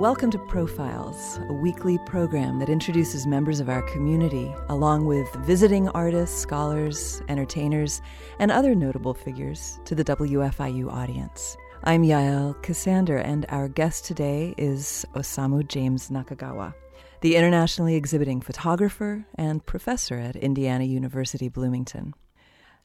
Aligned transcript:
Welcome 0.00 0.30
to 0.30 0.38
Profiles, 0.38 1.38
a 1.50 1.52
weekly 1.52 1.98
program 2.06 2.58
that 2.60 2.70
introduces 2.70 3.26
members 3.26 3.60
of 3.60 3.68
our 3.68 3.82
community, 3.82 4.50
along 4.70 5.04
with 5.04 5.30
visiting 5.44 5.90
artists, 5.90 6.40
scholars, 6.40 7.20
entertainers, 7.28 8.00
and 8.38 8.50
other 8.50 8.74
notable 8.74 9.12
figures, 9.12 9.78
to 9.84 9.94
the 9.94 10.02
WFIU 10.02 10.90
audience. 10.90 11.54
I'm 11.84 12.02
Yael 12.02 12.54
Ksander, 12.62 13.22
and 13.22 13.44
our 13.50 13.68
guest 13.68 14.06
today 14.06 14.54
is 14.56 15.04
Osamu 15.14 15.68
James 15.68 16.08
Nakagawa, 16.08 16.72
the 17.20 17.36
internationally 17.36 17.94
exhibiting 17.94 18.40
photographer 18.40 19.26
and 19.34 19.66
professor 19.66 20.16
at 20.16 20.34
Indiana 20.34 20.84
University 20.84 21.50
Bloomington. 21.50 22.14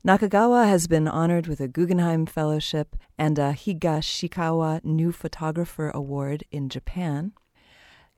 Nakagawa 0.06 0.68
has 0.68 0.86
been 0.86 1.08
honored 1.08 1.48
with 1.48 1.60
a 1.60 1.68
Guggenheim 1.68 2.28
Fellowship 2.28 2.96
and 3.18 3.40
a 3.40 3.54
Higashikawa 3.54 4.86
New 4.86 5.12
Photographer 5.12 5.90
Award 5.96 6.44
in 6.52 6.70
Japan. 6.70 7.32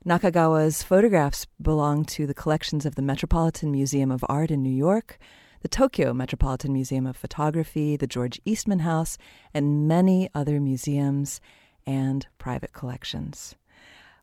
Nakagawa's 0.05 0.83
photographs 0.83 1.47
belong 1.61 2.03
to 2.03 2.27
the 2.27 2.33
collections 2.33 2.85
of 2.85 2.95
the 2.95 3.01
Metropolitan 3.01 3.71
Museum 3.71 4.11
of 4.11 4.25
Art 4.27 4.51
in 4.51 4.61
New 4.61 4.69
York, 4.69 5.17
the 5.61 5.69
Tokyo 5.69 6.13
Metropolitan 6.13 6.73
Museum 6.73 7.07
of 7.07 7.15
Photography, 7.15 7.95
the 7.95 8.05
George 8.05 8.41
Eastman 8.43 8.79
House, 8.79 9.17
and 9.53 9.87
many 9.87 10.29
other 10.35 10.59
museums 10.59 11.39
and 11.85 12.27
private 12.37 12.73
collections. 12.73 13.55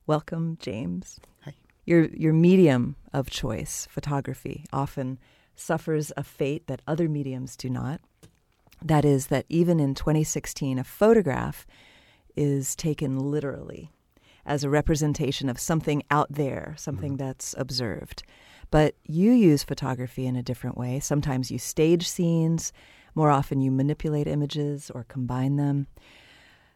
Welcome, 0.06 0.58
James. 0.60 1.18
Hi. 1.46 1.54
Your 1.86 2.10
your 2.10 2.34
medium 2.34 2.96
of 3.14 3.30
choice, 3.30 3.88
photography, 3.90 4.66
often 4.70 5.18
suffers 5.56 6.12
a 6.16 6.24
fate 6.24 6.66
that 6.66 6.82
other 6.86 7.08
mediums 7.08 7.56
do 7.56 7.70
not. 7.70 8.00
That 8.82 9.04
is, 9.04 9.28
that 9.28 9.46
even 9.48 9.80
in 9.80 9.94
2016, 9.94 10.78
a 10.78 10.84
photograph 10.84 11.66
is 12.36 12.74
taken 12.76 13.18
literally 13.18 13.90
as 14.46 14.62
a 14.62 14.70
representation 14.70 15.48
of 15.48 15.58
something 15.58 16.02
out 16.10 16.30
there, 16.30 16.74
something 16.76 17.12
mm-hmm. 17.12 17.26
that's 17.26 17.54
observed. 17.56 18.22
But 18.70 18.94
you 19.04 19.32
use 19.32 19.62
photography 19.62 20.26
in 20.26 20.36
a 20.36 20.42
different 20.42 20.76
way. 20.76 21.00
Sometimes 21.00 21.50
you 21.50 21.58
stage 21.58 22.08
scenes, 22.08 22.72
more 23.14 23.30
often 23.30 23.60
you 23.60 23.70
manipulate 23.70 24.26
images 24.26 24.90
or 24.94 25.04
combine 25.04 25.56
them. 25.56 25.86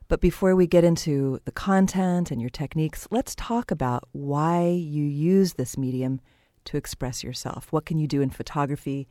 But 0.07 0.21
before 0.21 0.57
we 0.57 0.67
get 0.67 0.85
into 0.85 1.41
the 1.45 1.53
content 1.53 2.31
and 2.31 2.41
your 2.41 2.51
techniques, 2.51 3.07
let's 3.11 3.35
talk 3.35 3.71
about 3.71 4.09
why 4.13 4.69
you 4.69 5.05
use 5.05 5.55
this 5.55 5.77
medium 5.77 6.21
to 6.67 6.77
express 6.77 7.23
yourself? 7.23 7.73
What 7.73 7.87
can 7.87 7.99
you 7.99 8.07
do 8.07 8.21
in 8.21 8.31
photography 8.31 9.09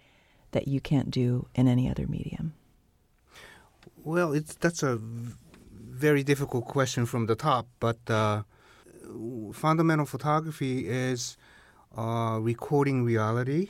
that 0.51 0.67
you 0.67 0.79
can't 0.79 1.11
do 1.11 1.47
in 1.55 1.67
any 1.67 1.89
other 1.89 2.07
medium? 2.07 2.53
Well, 4.03 4.33
it's 4.33 4.55
that's 4.55 4.83
a 4.83 4.99
very 4.99 6.23
difficult 6.23 6.65
question 6.65 7.05
from 7.05 7.25
the 7.25 7.35
top, 7.35 7.67
but 7.79 7.97
uh, 8.09 8.43
fundamental 9.53 10.05
photography 10.05 10.87
is 10.87 11.37
uh, 11.97 12.39
recording 12.41 13.03
reality. 13.03 13.69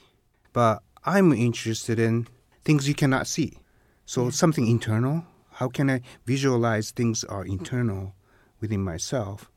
But 0.54 0.84
I'm 1.06 1.32
interested 1.34 2.00
in 2.00 2.28
things 2.64 2.88
you 2.88 2.96
cannot 2.96 3.28
see. 3.28 3.60
So 4.06 4.30
something 4.30 4.68
internal. 4.68 5.26
How 5.54 5.70
can 5.70 5.90
I 5.90 6.02
visualize 6.26 6.92
things 6.92 7.24
are 7.24 7.46
internal 7.46 8.14
within 8.62 8.84
myself 8.84 9.50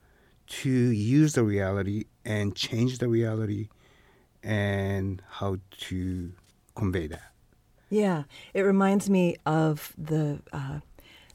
to 0.47 0.71
use 0.71 1.35
the 1.35 1.45
reality 1.45 2.05
and 2.25 2.57
change 2.57 2.99
the 2.99 3.09
reality 3.09 3.69
and 4.43 5.23
how 5.29 5.59
to 5.89 6.33
convey 6.75 7.07
that. 7.07 7.33
Yeah, 7.89 8.25
it 8.55 8.63
reminds 8.63 9.11
me 9.11 9.37
of 9.45 9.93
the 9.99 10.41
uh, 10.53 10.81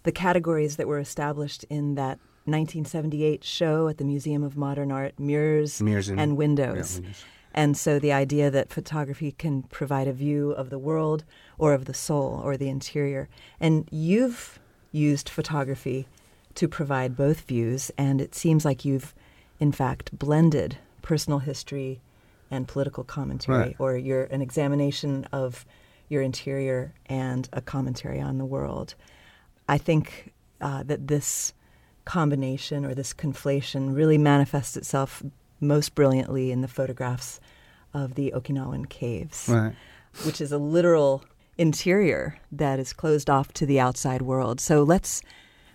the 0.04 0.12
categories 0.12 0.78
that 0.78 0.88
were 0.88 1.00
established 1.00 1.66
in 1.66 1.96
that 1.96 2.20
1978 2.46 3.44
show 3.44 3.88
at 3.88 3.98
the 3.98 4.06
Museum 4.06 4.44
of 4.44 4.56
Modern 4.56 4.92
Art: 4.92 5.20
mirrors, 5.20 5.82
mirrors 5.82 6.10
and, 6.10 6.20
and 6.20 6.38
windows. 6.38 6.96
Yeah, 6.96 7.02
windows. 7.02 7.24
And 7.54 7.78
so 7.78 8.00
the 8.00 8.12
idea 8.12 8.52
that 8.52 8.70
photography 8.70 9.32
can 9.32 9.64
provide 9.64 10.10
a 10.10 10.14
view 10.14 10.52
of 10.52 10.70
the 10.70 10.78
world 10.78 11.24
or 11.58 11.74
of 11.74 11.86
the 11.86 11.94
soul 11.94 12.42
or 12.44 12.58
the 12.58 12.68
interior. 12.68 13.30
And 13.62 13.88
you've 13.92 14.60
used 14.92 15.30
photography 15.30 16.06
to 16.56 16.68
provide 16.68 17.16
both 17.16 17.42
views, 17.42 17.92
and 17.98 18.20
it 18.20 18.36
seems 18.36 18.66
like 18.66 18.84
you've, 18.84 19.14
in 19.58 19.72
fact, 19.72 20.18
blended 20.18 20.78
personal 21.02 21.40
history 21.40 22.02
and 22.52 22.68
political 22.68 23.04
commentary, 23.04 23.58
right. 23.58 23.76
or 23.80 23.98
you're 23.98 24.26
an 24.26 24.42
examination 24.42 25.28
of 25.32 25.66
your 26.10 26.22
interior 26.22 26.94
and 27.08 27.50
a 27.54 27.62
commentary 27.62 28.20
on 28.20 28.38
the 28.38 28.46
world. 28.46 28.96
I 29.68 29.78
think 29.78 30.34
uh, 30.62 30.84
that 30.84 31.08
this 31.08 31.54
combination 32.06 32.86
or 32.86 32.94
this 32.94 33.14
conflation 33.14 33.96
really 33.96 34.18
manifests 34.18 34.78
itself 34.78 35.24
most 35.60 35.96
brilliantly 35.96 36.52
in 36.52 36.62
the 36.62 36.68
photographs 36.68 37.40
of 37.94 38.16
the 38.16 38.32
Okinawan 38.36 38.88
caves, 38.90 39.48
right. 39.50 39.74
which 40.24 40.40
is 40.40 40.52
a 40.52 40.58
literal 40.58 41.24
interior 41.58 42.38
that 42.52 42.80
is 42.80 42.94
closed 42.94 43.30
off 43.30 43.54
to 43.54 43.66
the 43.66 43.80
outside 43.80 44.22
world. 44.22 44.60
So 44.60 44.84
let's 44.84 45.22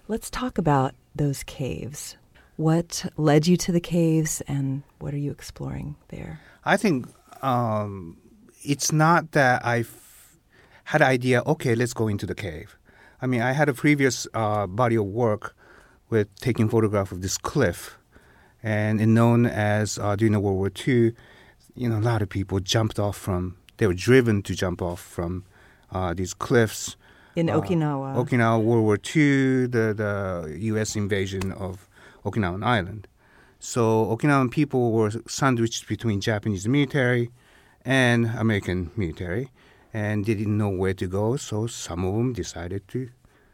let's 0.07 0.31
talk 0.31 0.59
about 0.59 0.95
those 1.15 1.43
caves. 1.43 2.17
What 2.61 3.07
led 3.17 3.47
you 3.47 3.57
to 3.57 3.73
the 3.73 3.81
caves, 3.81 4.43
and 4.43 4.83
what 4.99 5.15
are 5.15 5.23
you 5.27 5.31
exploring 5.31 5.97
there? 6.09 6.41
I 6.63 6.77
think 6.77 7.07
um, 7.41 8.19
it's 8.63 8.93
not 8.93 9.33
that 9.33 9.65
I 9.65 9.87
had 10.85 11.01
an 11.01 11.09
idea. 11.09 11.43
Okay, 11.47 11.75
let's 11.75 11.95
go 11.95 12.07
into 12.07 12.27
the 12.27 12.35
cave. 12.35 12.77
I 13.23 13.27
mean, 13.27 13.41
I 13.41 13.53
had 13.53 13.71
a 13.71 13.73
previous 13.73 14.27
uh, 14.35 14.67
body 14.67 14.97
of 14.97 15.07
work 15.07 15.57
with 16.11 16.29
taking 16.39 16.69
photograph 16.69 17.13
of 17.13 17.23
this 17.23 17.39
cliff, 17.39 17.97
and 18.63 18.99
known 19.15 19.47
as 19.47 19.99
uh, 19.99 20.15
during 20.17 20.35
the 20.35 20.41
World 20.41 20.59
War 20.59 20.71
II, 20.87 21.15
you 21.77 21.89
know, 21.89 21.97
a 21.97 22.05
lot 22.13 22.21
of 22.21 22.29
people 22.29 22.61
jumped 22.61 22.99
off 22.99 23.17
from. 23.17 23.57
They 23.79 23.87
were 23.87 23.95
driven 23.95 24.43
to 24.43 24.55
jump 24.55 24.83
off 24.83 25.01
from 25.01 25.47
uh, 25.93 26.13
these 26.13 26.35
cliffs 26.35 26.95
in 27.37 27.49
uh, 27.49 27.59
Okinawa. 27.59 28.17
Okinawa, 28.17 28.63
World 28.63 28.85
War 28.85 28.97
II, 28.97 29.67
the 29.67 29.95
the 29.97 30.57
U.S. 30.61 30.95
invasion 30.95 31.53
of 31.53 31.89
Okinawan 32.25 32.65
Island. 32.65 33.09
So 33.59 34.07
Okinawan 34.07 34.51
people 34.51 34.93
were 34.93 35.11
sandwiched 35.27 35.87
between 35.89 36.21
Japanese 36.21 36.67
military 36.67 37.31
and 37.85 38.27
American 38.37 38.91
military, 38.97 39.51
and 39.93 40.25
they 40.25 40.35
didn't 40.35 40.57
know 40.57 40.69
where 40.69 40.95
to 40.95 41.07
go. 41.07 41.37
So 41.37 41.67
some 41.67 42.05
of 42.05 42.15
them 42.15 42.33
decided 42.33 42.89
to. 42.89 43.11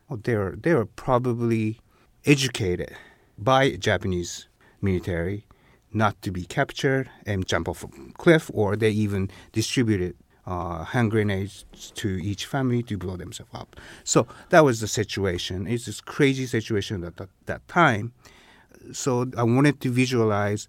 Oh, 0.08 0.16
they 0.16 0.36
were 0.36 0.56
they 0.60 0.74
were 0.74 0.86
probably 0.86 1.80
educated 2.24 2.94
by 3.38 3.70
Japanese 3.70 4.48
military 4.80 5.46
not 5.92 6.20
to 6.22 6.30
be 6.30 6.44
captured 6.44 7.10
and 7.24 7.46
jump 7.46 7.68
off 7.68 7.84
a 7.84 7.88
cliff, 8.18 8.50
or 8.52 8.76
they 8.76 8.90
even 8.90 9.30
distributed 9.52 10.14
uh, 10.46 10.84
hand 10.84 11.10
grenades 11.10 11.64
to 11.94 12.08
each 12.08 12.46
family 12.46 12.82
to 12.82 12.96
blow 12.96 13.16
themselves 13.16 13.50
up. 13.54 13.76
So 14.04 14.26
that 14.50 14.64
was 14.64 14.80
the 14.80 14.88
situation. 14.88 15.66
It's 15.66 15.86
this 15.86 16.00
crazy 16.00 16.46
situation 16.46 17.02
at 17.04 17.16
that, 17.16 17.30
that 17.46 17.66
time 17.66 18.12
so 18.92 19.26
I 19.36 19.42
wanted 19.42 19.80
to 19.82 19.90
visualize 19.90 20.68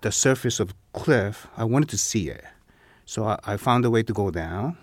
the 0.00 0.12
surface 0.12 0.60
of 0.60 0.74
cliff. 0.92 1.46
I 1.56 1.64
wanted 1.64 1.88
to 1.90 1.98
see 1.98 2.28
it. 2.28 2.44
So 3.04 3.24
I, 3.24 3.38
I 3.44 3.56
found 3.56 3.84
a 3.84 3.90
way 3.90 4.02
to 4.02 4.12
go 4.12 4.30
down 4.30 4.78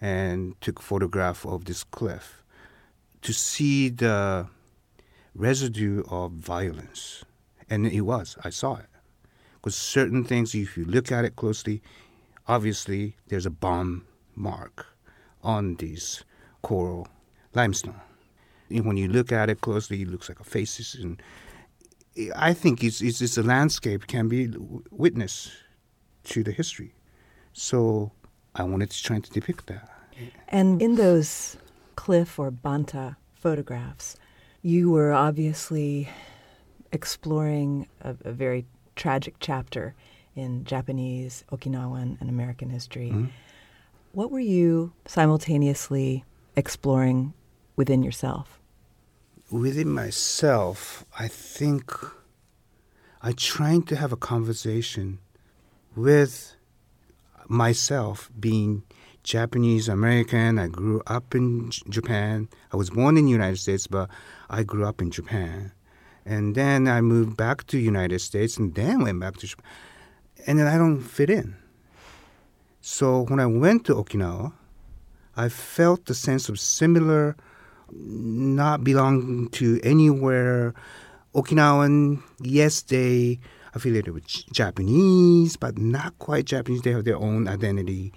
and 0.00 0.60
took 0.60 0.80
photograph 0.80 1.46
of 1.46 1.64
this 1.64 1.84
cliff 1.84 2.42
to 3.22 3.32
see 3.32 3.88
the 3.88 4.46
residue 5.34 6.02
of 6.10 6.32
violence. 6.32 7.24
And 7.68 7.86
it 7.86 8.02
was. 8.02 8.36
I 8.44 8.50
saw 8.50 8.76
it. 8.76 8.86
Because 9.54 9.74
certain 9.74 10.24
things, 10.24 10.54
if 10.54 10.76
you 10.76 10.84
look 10.84 11.10
at 11.10 11.24
it 11.24 11.36
closely, 11.36 11.82
obviously 12.46 13.16
there's 13.28 13.46
a 13.46 13.50
bomb 13.50 14.06
mark 14.34 14.86
on 15.42 15.74
these 15.76 16.24
coral 16.62 17.08
limestone. 17.54 18.00
And 18.70 18.84
when 18.84 18.96
you 18.96 19.08
look 19.08 19.32
at 19.32 19.50
it 19.50 19.60
closely, 19.60 20.02
it 20.02 20.08
looks 20.08 20.28
like 20.28 20.40
a 20.40 20.44
faces 20.44 20.94
and 20.94 21.20
I 22.34 22.54
think 22.54 22.82
it's, 22.82 23.00
it's, 23.00 23.20
it's 23.20 23.36
a 23.36 23.42
landscape 23.42 24.06
can 24.06 24.28
be 24.28 24.52
witness 24.90 25.50
to 26.24 26.42
the 26.42 26.52
history. 26.52 26.94
So 27.52 28.12
I 28.54 28.62
wanted 28.62 28.90
to 28.90 29.02
try 29.02 29.20
to 29.20 29.30
depict 29.30 29.66
that. 29.66 29.90
And 30.48 30.80
in 30.80 30.96
those 30.96 31.56
cliff 31.94 32.38
or 32.38 32.50
banta 32.50 33.16
photographs, 33.34 34.16
you 34.62 34.90
were 34.90 35.12
obviously 35.12 36.08
exploring 36.92 37.88
a, 38.00 38.16
a 38.24 38.32
very 38.32 38.66
tragic 38.94 39.34
chapter 39.40 39.94
in 40.34 40.64
Japanese, 40.64 41.44
Okinawan, 41.52 42.20
and 42.20 42.28
American 42.28 42.70
history. 42.70 43.10
Mm-hmm. 43.10 43.26
What 44.12 44.30
were 44.30 44.40
you 44.40 44.92
simultaneously 45.06 46.24
exploring 46.56 47.34
within 47.76 48.02
yourself? 48.02 48.60
Within 49.50 49.90
myself, 49.90 51.04
I 51.18 51.28
think 51.28 51.92
I'm 53.22 53.34
trying 53.34 53.82
to 53.84 53.96
have 53.96 54.12
a 54.12 54.16
conversation 54.16 55.18
with 55.94 56.54
myself 57.48 58.30
being 58.38 58.82
Japanese 59.22 59.88
American. 59.88 60.58
I 60.58 60.68
grew 60.68 61.02
up 61.06 61.34
in 61.34 61.70
J- 61.70 61.82
Japan. 61.88 62.48
I 62.72 62.76
was 62.76 62.90
born 62.90 63.16
in 63.16 63.24
the 63.24 63.30
United 63.30 63.58
States, 63.58 63.86
but 63.86 64.10
I 64.50 64.62
grew 64.62 64.84
up 64.84 65.00
in 65.00 65.10
Japan. 65.10 65.72
and 66.28 66.56
then 66.56 66.88
I 66.88 67.00
moved 67.02 67.36
back 67.36 67.68
to 67.68 67.76
the 67.76 67.82
United 67.84 68.18
States, 68.18 68.56
and 68.56 68.74
then 68.74 69.04
went 69.04 69.20
back 69.20 69.36
to, 69.36 69.46
Japan. 69.46 69.64
and 70.44 70.58
then 70.58 70.66
I 70.66 70.76
don't 70.76 71.00
fit 71.00 71.30
in. 71.30 71.54
So 72.80 73.22
when 73.28 73.38
I 73.38 73.46
went 73.46 73.86
to 73.86 73.94
Okinawa, 73.94 74.52
I 75.36 75.48
felt 75.48 76.06
the 76.06 76.14
sense 76.14 76.48
of 76.48 76.58
similar, 76.58 77.36
not 77.92 78.84
belonging 78.84 79.48
to 79.50 79.80
anywhere. 79.82 80.74
Okinawan, 81.34 82.22
yes, 82.40 82.82
they 82.82 83.38
affiliated 83.74 84.14
with 84.14 84.26
Japanese, 84.52 85.56
but 85.56 85.76
not 85.78 86.18
quite 86.18 86.46
Japanese. 86.46 86.82
They 86.82 86.92
have 86.92 87.04
their 87.04 87.18
own 87.18 87.46
identity. 87.46 88.12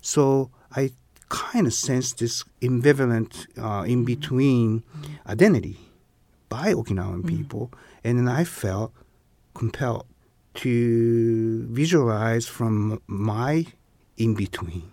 So 0.00 0.50
I 0.74 0.90
kind 1.28 1.66
of 1.66 1.72
sensed 1.72 2.18
this 2.18 2.44
ambivalent 2.60 3.46
uh, 3.58 3.84
in 3.84 4.04
between 4.04 4.82
identity 5.26 5.78
by 6.48 6.74
Okinawan 6.74 7.22
Mm. 7.22 7.28
people, 7.28 7.72
and 8.02 8.18
then 8.18 8.28
I 8.28 8.44
felt 8.44 8.92
compelled 9.54 10.06
to 10.54 11.66
visualize 11.70 12.46
from 12.46 13.00
my 13.06 13.66
in 14.16 14.34
between. 14.34 14.90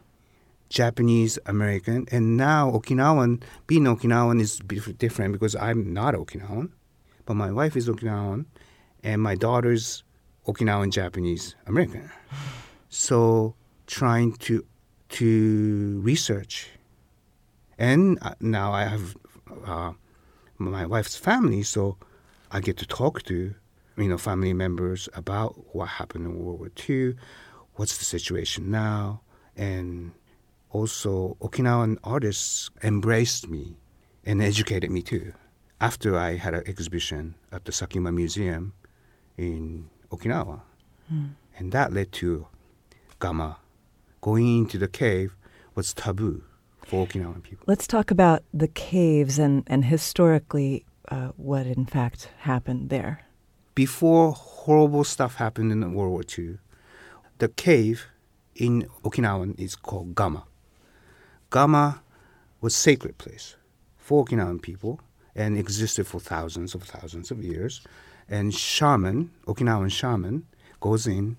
Japanese 0.71 1.37
American, 1.45 2.07
and 2.11 2.37
now 2.37 2.71
Okinawan. 2.71 3.43
Being 3.67 3.83
Okinawan 3.83 4.39
is 4.39 4.59
different 4.97 5.33
because 5.33 5.53
I'm 5.53 5.93
not 5.93 6.13
Okinawan, 6.13 6.71
but 7.25 7.33
my 7.33 7.51
wife 7.51 7.75
is 7.75 7.89
Okinawan, 7.89 8.45
and 9.03 9.21
my 9.21 9.35
daughter's 9.35 10.03
Okinawan 10.47 10.91
Japanese 10.91 11.55
American. 11.67 12.09
So 12.87 13.53
trying 13.85 14.31
to 14.47 14.65
to 15.09 15.99
research, 16.01 16.69
and 17.77 18.17
uh, 18.21 18.35
now 18.39 18.71
I 18.71 18.85
have 18.85 19.17
uh, 19.65 19.91
my 20.57 20.85
wife's 20.85 21.17
family, 21.17 21.63
so 21.63 21.97
I 22.49 22.61
get 22.61 22.77
to 22.77 22.87
talk 22.87 23.23
to 23.23 23.53
you 23.97 24.07
know 24.07 24.17
family 24.17 24.53
members 24.53 25.09
about 25.13 25.75
what 25.75 25.89
happened 25.99 26.27
in 26.27 26.39
World 26.39 26.59
War 26.59 26.71
II, 26.89 27.15
what's 27.75 27.97
the 27.97 28.05
situation 28.05 28.71
now, 28.71 29.19
and 29.57 30.13
also 30.71 31.37
Okinawan 31.41 31.97
artists 32.03 32.69
embraced 32.83 33.49
me 33.49 33.77
and 34.25 34.41
educated 34.41 34.91
me 34.91 35.01
too. 35.01 35.33
After 35.79 36.17
I 36.17 36.35
had 36.35 36.53
an 36.53 36.63
exhibition 36.67 37.35
at 37.51 37.65
the 37.65 37.71
Sakima 37.71 38.13
Museum 38.13 38.73
in 39.37 39.89
Okinawa, 40.11 40.61
and 41.57 41.71
that 41.71 41.91
led 41.91 42.11
to 42.13 42.47
Gama. 43.19 43.57
Going 44.21 44.59
into 44.59 44.77
the 44.77 44.87
cave 44.87 45.35
was 45.75 45.93
taboo 45.93 46.43
for 46.85 47.05
Okinawan 47.05 47.43
people. 47.43 47.65
Let's 47.67 47.87
talk 47.87 48.11
about 48.11 48.43
the 48.53 48.67
caves 48.67 49.39
and, 49.39 49.63
and 49.67 49.85
historically 49.85 50.85
uh, 51.09 51.29
what 51.37 51.65
in 51.65 51.85
fact 51.85 52.29
happened 52.39 52.89
there. 52.89 53.25
Before 53.75 54.33
horrible 54.33 55.03
stuff 55.03 55.35
happened 55.35 55.71
in 55.71 55.93
World 55.93 56.11
War 56.11 56.23
II, 56.37 56.57
the 57.37 57.47
cave 57.47 58.07
in 58.55 58.87
Okinawan 59.03 59.59
is 59.59 59.75
called 59.75 60.13
Gama. 60.13 60.45
Gama 61.51 62.01
was 62.61 62.73
sacred 62.73 63.17
place 63.17 63.57
for 63.97 64.25
Okinawan 64.25 64.61
people 64.61 65.01
and 65.35 65.57
existed 65.57 66.07
for 66.07 66.19
thousands 66.19 66.73
of 66.73 66.83
thousands 66.83 67.29
of 67.29 67.43
years. 67.43 67.81
And 68.29 68.53
shaman, 68.53 69.31
Okinawan 69.45 69.91
shaman, 69.91 70.45
goes 70.79 71.05
in 71.05 71.35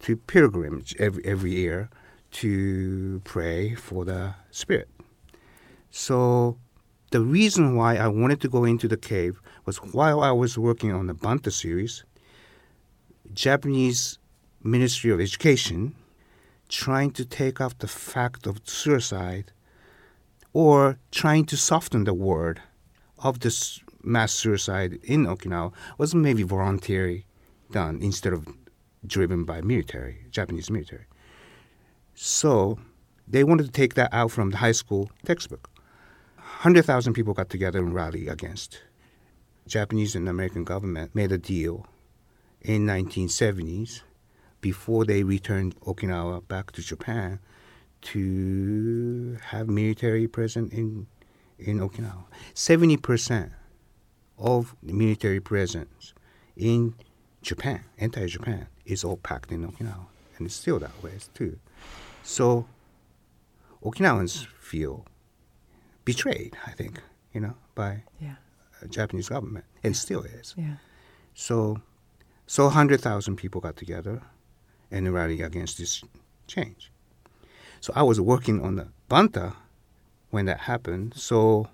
to 0.00 0.16
pilgrimage 0.16 0.96
every, 0.98 1.22
every 1.26 1.52
year 1.52 1.90
to 2.32 3.20
pray 3.24 3.74
for 3.74 4.06
the 4.06 4.34
spirit. 4.50 4.88
So 5.90 6.56
the 7.10 7.20
reason 7.20 7.76
why 7.76 7.96
I 7.96 8.08
wanted 8.08 8.40
to 8.40 8.48
go 8.48 8.64
into 8.64 8.88
the 8.88 8.96
cave 8.96 9.42
was 9.66 9.76
while 9.78 10.22
I 10.22 10.30
was 10.32 10.56
working 10.56 10.92
on 10.92 11.06
the 11.06 11.14
Banta 11.14 11.50
series, 11.50 12.04
Japanese 13.34 14.18
Ministry 14.62 15.10
of 15.10 15.20
Education 15.20 15.94
trying 16.70 17.10
to 17.10 17.24
take 17.24 17.60
off 17.60 17.76
the 17.78 17.88
fact 17.88 18.46
of 18.46 18.60
suicide 18.64 19.52
or 20.52 20.98
trying 21.10 21.44
to 21.44 21.56
soften 21.56 22.04
the 22.04 22.14
word 22.14 22.62
of 23.18 23.40
this 23.40 23.80
mass 24.02 24.32
suicide 24.32 24.98
in 25.02 25.26
Okinawa 25.26 25.72
was 25.98 26.14
maybe 26.14 26.42
voluntary 26.42 27.26
done 27.70 27.98
instead 28.00 28.32
of 28.32 28.46
driven 29.06 29.44
by 29.44 29.60
military, 29.60 30.24
Japanese 30.30 30.70
military. 30.70 31.04
So 32.14 32.78
they 33.26 33.44
wanted 33.44 33.66
to 33.66 33.72
take 33.72 33.94
that 33.94 34.12
out 34.12 34.30
from 34.30 34.50
the 34.50 34.58
high 34.58 34.72
school 34.72 35.10
textbook. 35.24 35.68
100,000 36.36 37.14
people 37.14 37.34
got 37.34 37.50
together 37.50 37.78
and 37.80 37.94
rallied 37.94 38.28
against. 38.28 38.80
Japanese 39.66 40.14
and 40.14 40.28
American 40.28 40.64
government 40.64 41.14
made 41.14 41.32
a 41.32 41.38
deal 41.38 41.86
in 42.60 42.86
1970s 42.86 44.02
before 44.60 45.04
they 45.04 45.22
returned 45.22 45.78
Okinawa 45.80 46.46
back 46.46 46.72
to 46.72 46.82
Japan 46.82 47.38
to 48.02 49.38
have 49.46 49.68
military 49.68 50.26
present 50.28 50.72
in 50.72 51.06
in 51.58 51.78
Okinawa. 51.78 52.24
70% 52.54 53.50
of 54.38 54.74
the 54.82 54.94
military 54.94 55.40
presence 55.40 56.14
in 56.56 56.94
Japan, 57.42 57.84
entire 57.98 58.28
Japan, 58.28 58.66
is 58.86 59.04
all 59.04 59.18
packed 59.18 59.52
in 59.52 59.66
Okinawa. 59.70 60.06
And 60.38 60.46
it's 60.46 60.54
still 60.54 60.78
that 60.78 61.02
way 61.02 61.12
too. 61.34 61.58
So 62.22 62.66
Okinawans 63.84 64.46
feel 64.58 65.04
betrayed, 66.06 66.56
I 66.66 66.70
think, 66.72 67.02
you 67.34 67.40
know, 67.40 67.54
by 67.74 68.04
Yeah. 68.18 68.36
Japanese 68.88 69.28
government, 69.28 69.66
and 69.84 69.94
still 69.94 70.22
is. 70.22 70.54
Yeah. 70.56 70.76
So, 71.34 71.82
so 72.46 72.64
100,000 72.64 73.36
people 73.36 73.60
got 73.60 73.76
together 73.76 74.22
and 74.90 75.12
rallied 75.12 75.40
against 75.40 75.78
this 75.78 76.02
change. 76.46 76.90
So 77.80 77.92
I 77.96 78.02
was 78.02 78.20
working 78.20 78.62
on 78.62 78.76
the 78.76 78.88
Banta 79.08 79.54
when 80.30 80.46
that 80.46 80.60
happened. 80.60 81.14
So 81.16 81.68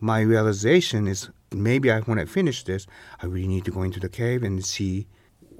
my 0.00 0.20
realization 0.20 1.06
is 1.06 1.30
maybe 1.52 1.90
I, 1.90 2.00
when 2.00 2.18
I 2.18 2.24
finish 2.24 2.64
this, 2.64 2.86
I 3.22 3.26
really 3.26 3.48
need 3.48 3.64
to 3.66 3.70
go 3.70 3.82
into 3.82 4.00
the 4.00 4.08
cave 4.08 4.42
and 4.42 4.64
see 4.64 5.06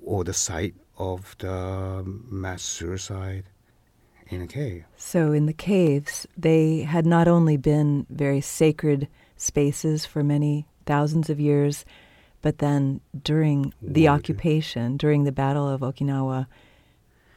all 0.04 0.24
the 0.24 0.32
site 0.32 0.74
of 0.98 1.36
the 1.38 2.02
mass 2.04 2.62
suicide 2.62 3.44
in 4.28 4.42
a 4.42 4.46
cave. 4.46 4.84
So 4.96 5.32
in 5.32 5.46
the 5.46 5.52
caves, 5.52 6.26
they 6.36 6.80
had 6.80 7.06
not 7.06 7.28
only 7.28 7.56
been 7.56 8.06
very 8.10 8.40
sacred 8.40 9.08
spaces 9.36 10.06
for 10.06 10.24
many 10.24 10.66
thousands 10.86 11.30
of 11.30 11.38
years, 11.38 11.84
but 12.42 12.58
then 12.58 13.00
during 13.22 13.72
the 13.80 14.06
War. 14.08 14.16
occupation, 14.16 14.96
during 14.96 15.24
the 15.24 15.32
Battle 15.32 15.68
of 15.68 15.80
Okinawa, 15.80 16.46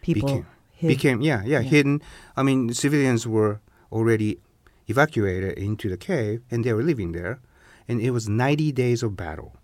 people 0.02 0.28
became, 0.30 0.46
hid. 0.72 0.88
became 0.88 1.22
yeah, 1.22 1.42
yeah, 1.46 1.60
Yeah. 1.60 1.70
hidden. 1.70 2.02
I 2.36 2.44
mean, 2.44 2.74
civilians 2.74 3.26
were 3.28 3.62
already 3.92 4.40
evacuated 4.88 5.58
into 5.58 5.90
the 5.90 5.98
cave, 5.98 6.42
and 6.52 6.64
they 6.64 6.74
were 6.74 6.84
living 6.84 7.12
there, 7.14 7.40
and 7.88 8.02
it 8.02 8.12
was 8.12 8.28
90 8.28 8.72
days 8.72 9.02
of 9.04 9.16
battle, 9.16 9.56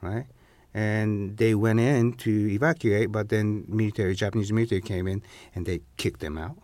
right? 0.00 0.26
And 0.74 1.36
they 1.36 1.54
went 1.54 1.80
in 1.80 2.14
to 2.24 2.30
evacuate, 2.50 3.12
but 3.12 3.28
then 3.28 3.64
military, 3.68 4.14
Japanese 4.14 4.52
military 4.52 4.80
came 4.80 5.06
in 5.06 5.22
and 5.54 5.66
they 5.66 5.80
kicked 5.96 6.20
them 6.20 6.38
out. 6.38 6.56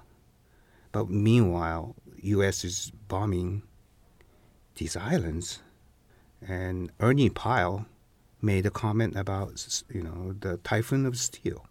But 0.93 1.11
meanwhile, 1.11 1.95
U.S. 2.23 2.65
is 2.65 2.91
bombing 3.09 3.63
these 4.77 4.97
islands, 4.97 5.61
and 6.41 6.91
Ernie 7.01 7.29
Pyle 7.31 7.85
made 8.40 8.66
a 8.66 8.71
comment 8.71 9.16
about 9.16 9.83
you 9.92 10.02
know 10.02 10.35
the 10.38 10.59
typhoon 10.59 11.07
of 11.07 11.16
steel. 11.16 11.66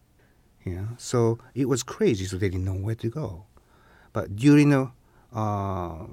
Know, 0.65 0.89
so 0.97 1.39
it 1.55 1.69
was 1.69 1.81
crazy. 1.81 2.25
So 2.25 2.37
they 2.37 2.49
didn't 2.49 2.65
know 2.65 2.73
where 2.73 2.95
to 2.95 3.09
go. 3.09 3.45
But 4.11 4.35
during 4.35 4.69
the 4.71 4.91
uh, 5.33 6.07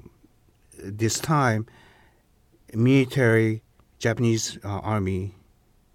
this 0.77 1.19
time, 1.19 1.65
military 2.73 3.63
Japanese 3.99 4.57
uh, 4.63 4.79
army 4.79 5.35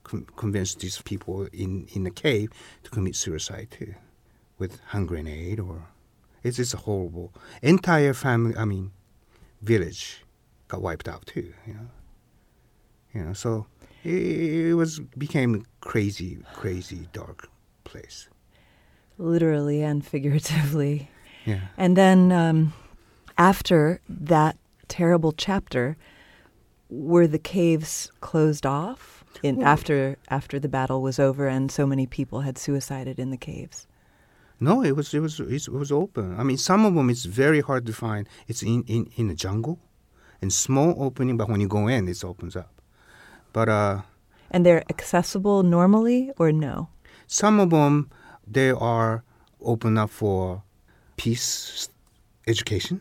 con- 0.04 0.26
convinced 0.36 0.80
these 0.80 1.00
people 1.02 1.46
in 1.52 1.88
in 1.94 2.04
the 2.04 2.10
cave 2.10 2.50
to 2.82 2.90
commit 2.90 3.16
suicide 3.16 3.68
too, 3.70 3.94
with 4.58 4.80
hand 4.88 5.08
grenade 5.08 5.58
or 5.58 5.88
it's 6.42 6.58
it's 6.58 6.72
horrible 6.72 7.32
entire 7.62 8.14
family. 8.14 8.54
I 8.56 8.64
mean, 8.64 8.92
village 9.62 10.22
got 10.68 10.82
wiped 10.82 11.08
out 11.08 11.26
too. 11.26 11.52
You 11.66 11.74
know, 11.74 11.88
you 13.14 13.24
know. 13.24 13.32
So 13.32 13.66
it, 14.04 14.74
was 14.76 15.00
became 15.18 15.64
crazy, 15.80 16.38
crazy 16.54 17.08
dark 17.12 17.48
place. 17.84 18.28
literally 19.18 19.82
and 19.82 20.04
figuratively. 20.04 21.10
Yeah. 21.44 21.60
And 21.76 21.96
then 21.96 22.32
um, 22.32 22.72
after 23.38 24.00
that 24.08 24.56
terrible 24.88 25.32
chapter, 25.32 25.96
were 26.88 27.26
the 27.26 27.38
caves 27.38 28.10
closed 28.20 28.66
off 28.66 29.24
in, 29.42 29.62
after 29.62 30.16
after 30.28 30.58
the 30.58 30.68
battle 30.68 31.02
was 31.02 31.18
over 31.18 31.46
and 31.46 31.70
so 31.70 31.86
many 31.86 32.06
people 32.06 32.40
had 32.40 32.58
suicided 32.58 33.18
in 33.18 33.30
the 33.30 33.36
caves? 33.36 33.86
No, 34.58 34.82
it 34.82 34.94
was 34.96 35.14
it 35.14 35.20
was 35.20 35.40
it 35.40 35.68
was 35.68 35.90
open. 35.90 36.38
I 36.38 36.42
mean, 36.42 36.58
some 36.58 36.84
of 36.84 36.94
them 36.94 37.08
it's 37.08 37.24
very 37.24 37.60
hard 37.60 37.86
to 37.86 37.92
find. 37.92 38.28
It's 38.46 38.62
in 38.62 38.84
in 38.86 39.10
in 39.16 39.28
the 39.28 39.34
jungle, 39.34 39.78
and 40.42 40.52
small 40.52 40.94
opening. 41.02 41.36
But 41.36 41.48
when 41.48 41.60
you 41.60 41.68
go 41.68 41.86
in, 41.88 42.08
it 42.08 42.24
opens 42.24 42.56
up. 42.56 42.79
But 43.52 43.68
uh, 43.68 44.02
And 44.50 44.64
they're 44.64 44.84
accessible 44.90 45.62
normally 45.62 46.30
or 46.38 46.52
no? 46.52 46.88
Some 47.26 47.60
of 47.60 47.70
them 47.70 48.10
they 48.46 48.70
are 48.70 49.22
open 49.60 49.98
up 49.98 50.10
for 50.10 50.62
peace 51.16 51.88
education. 52.46 53.00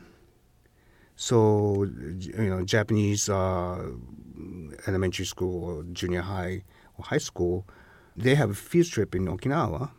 So 1.16 1.84
you 2.20 2.50
know, 2.50 2.64
Japanese 2.64 3.28
uh, 3.30 3.92
elementary 4.88 5.26
school 5.26 5.64
or 5.64 5.84
junior 5.92 6.22
high 6.22 6.64
or 6.98 7.06
high 7.06 7.18
school, 7.18 7.66
they 8.16 8.36
have 8.36 8.52
a 8.52 8.54
field 8.54 8.88
trip 8.88 9.16
in 9.16 9.26
Okinawa, 9.26 9.92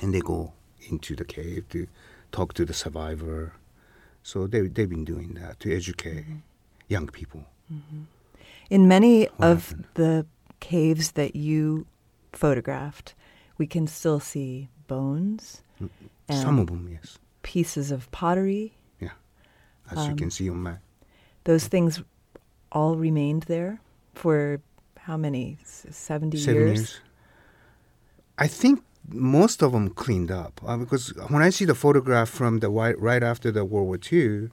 and 0.00 0.12
they 0.12 0.20
go 0.20 0.52
into 0.90 1.16
the 1.16 1.24
cave 1.24 1.68
to 1.70 1.86
talk 2.32 2.54
to 2.54 2.64
the 2.64 2.74
survivor. 2.74 3.54
So 4.22 4.46
they 4.46 4.62
they've 4.68 4.88
been 4.88 5.04
doing 5.04 5.34
that 5.40 5.60
to 5.60 5.74
educate 5.74 6.24
mm-hmm. 6.24 6.38
young 6.88 7.06
people. 7.08 7.44
Mm-hmm. 7.72 8.02
In 8.70 8.88
many 8.88 9.24
what 9.36 9.48
of 9.48 9.68
happened? 9.68 9.84
the 9.94 10.26
caves 10.60 11.12
that 11.12 11.34
you 11.36 11.86
photographed, 12.32 13.14
we 13.56 13.66
can 13.66 13.86
still 13.86 14.20
see 14.20 14.68
bones. 14.86 15.62
Mm, 15.82 15.90
some 16.30 16.58
of 16.58 16.66
them, 16.66 16.88
yes. 16.90 17.18
Pieces 17.42 17.90
of 17.90 18.10
pottery. 18.10 18.74
Yeah, 19.00 19.10
as 19.90 19.98
um, 19.98 20.10
you 20.10 20.16
can 20.16 20.30
see 20.30 20.50
on 20.50 20.62
my. 20.62 20.74
Those 21.44 21.66
things 21.66 22.02
all 22.70 22.96
remained 22.96 23.44
there 23.44 23.80
for 24.14 24.60
how 24.98 25.16
many? 25.16 25.58
Seventy 25.64 26.36
Seven 26.36 26.60
years? 26.62 26.78
years. 26.78 27.00
I 28.36 28.46
think 28.46 28.84
most 29.08 29.62
of 29.62 29.72
them 29.72 29.88
cleaned 29.88 30.30
up 30.30 30.60
uh, 30.66 30.76
because 30.76 31.08
when 31.28 31.42
I 31.42 31.50
see 31.50 31.64
the 31.64 31.74
photograph 31.74 32.28
from 32.28 32.58
the 32.58 32.68
right 32.68 33.22
after 33.22 33.50
the 33.50 33.64
World 33.64 33.86
War 33.86 33.98
II, 34.12 34.50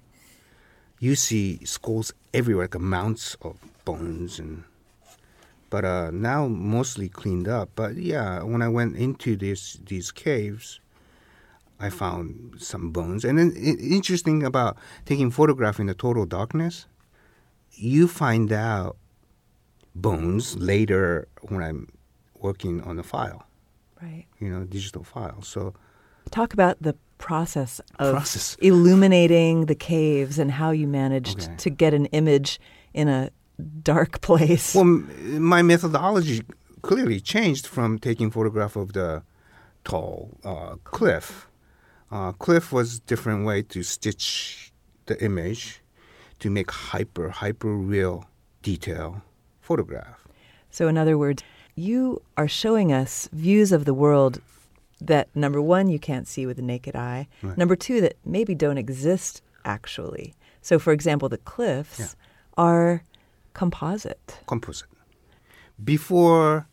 you 1.00 1.15
see 1.15 1.60
skulls 1.65 2.13
everywhere, 2.34 2.69
like 2.72 2.79
mounts 2.79 3.36
of 3.41 3.57
bones 3.86 4.39
and. 4.39 4.63
But 5.72 5.84
uh, 5.84 6.12
now 6.12 6.48
mostly 6.48 7.10
cleaned 7.10 7.48
up. 7.48 7.70
But 7.75 7.96
yeah, 7.96 8.44
when 8.44 8.62
I 8.62 8.70
went 8.70 8.96
into 8.96 9.36
this 9.36 9.80
these 9.86 10.12
caves, 10.12 10.80
I 11.80 11.89
found 11.89 12.56
some 12.58 12.92
bones. 12.92 13.25
And 13.25 13.38
then 13.38 13.54
it, 13.56 13.80
interesting 13.80 14.44
about 14.44 14.77
taking 15.06 15.32
photograph 15.32 15.80
in 15.80 15.88
the 15.88 15.94
total 15.94 16.25
darkness, 16.25 16.86
you 17.74 18.08
find 18.08 18.54
out 18.54 18.98
bones 19.94 20.56
later 20.58 21.27
when 21.42 21.62
I'm 21.62 21.89
working 22.39 22.82
on 22.82 22.96
the 22.96 23.04
file. 23.04 23.46
Right. 24.01 24.25
You 24.39 24.50
know, 24.50 24.63
digital 24.65 25.04
file. 25.04 25.42
So 25.42 25.74
talk 26.32 26.54
about 26.54 26.77
the 26.82 26.96
process 27.18 27.80
of 27.98 28.13
process. 28.13 28.56
illuminating 28.62 29.65
the 29.65 29.75
caves 29.75 30.38
and 30.38 30.51
how 30.51 30.72
you 30.72 30.88
managed 30.88 31.44
okay. 31.44 31.56
to 31.58 31.70
get 31.70 31.94
an 31.94 32.06
image 32.08 32.60
in 32.94 33.08
a 33.08 33.30
dark 33.81 34.21
place. 34.27 34.75
Well, 34.75 34.85
my 34.85 35.62
methodology 35.62 36.43
clearly 36.81 37.19
changed 37.19 37.65
from 37.67 38.00
taking 38.00 38.31
photograph 38.31 38.75
of 38.75 38.93
the 38.93 39.24
tall 39.83 40.38
uh, 40.43 40.75
cliff. 40.83 41.47
Uh, 42.12 42.31
cliff 42.33 42.71
was 42.71 43.00
different 43.00 43.45
way 43.45 43.62
to 43.63 43.83
stitch 43.83 44.71
the 45.07 45.21
image 45.24 45.81
to 46.39 46.50
make 46.50 46.69
hyper 46.71 47.29
hyper 47.29 47.75
real 47.75 48.25
detail 48.62 49.21
photograph. 49.62 50.27
So, 50.69 50.88
in 50.88 50.97
other 50.97 51.17
words, 51.17 51.43
you 51.75 52.21
are 52.38 52.47
showing 52.47 52.91
us 52.91 53.29
views 53.31 53.71
of 53.71 53.85
the 53.85 53.93
world 53.93 54.41
that 55.01 55.27
number 55.35 55.62
one 55.62 55.89
you 55.89 56.00
can't 56.00 56.27
see 56.27 56.45
with 56.45 56.55
the 56.55 56.63
naked 56.63 56.95
eye 56.95 57.27
right. 57.41 57.57
number 57.57 57.75
two 57.75 58.00
that 58.00 58.15
maybe 58.24 58.55
don't 58.55 58.77
exist 58.77 59.41
actually 59.65 60.33
so 60.62 60.79
for 60.79 60.93
example 60.93 61.27
the 61.27 61.38
cliffs 61.39 62.00
yeah. 62.00 62.07
are 62.57 63.03
composite 63.55 64.38
composite 64.45 64.88
before 65.83 66.67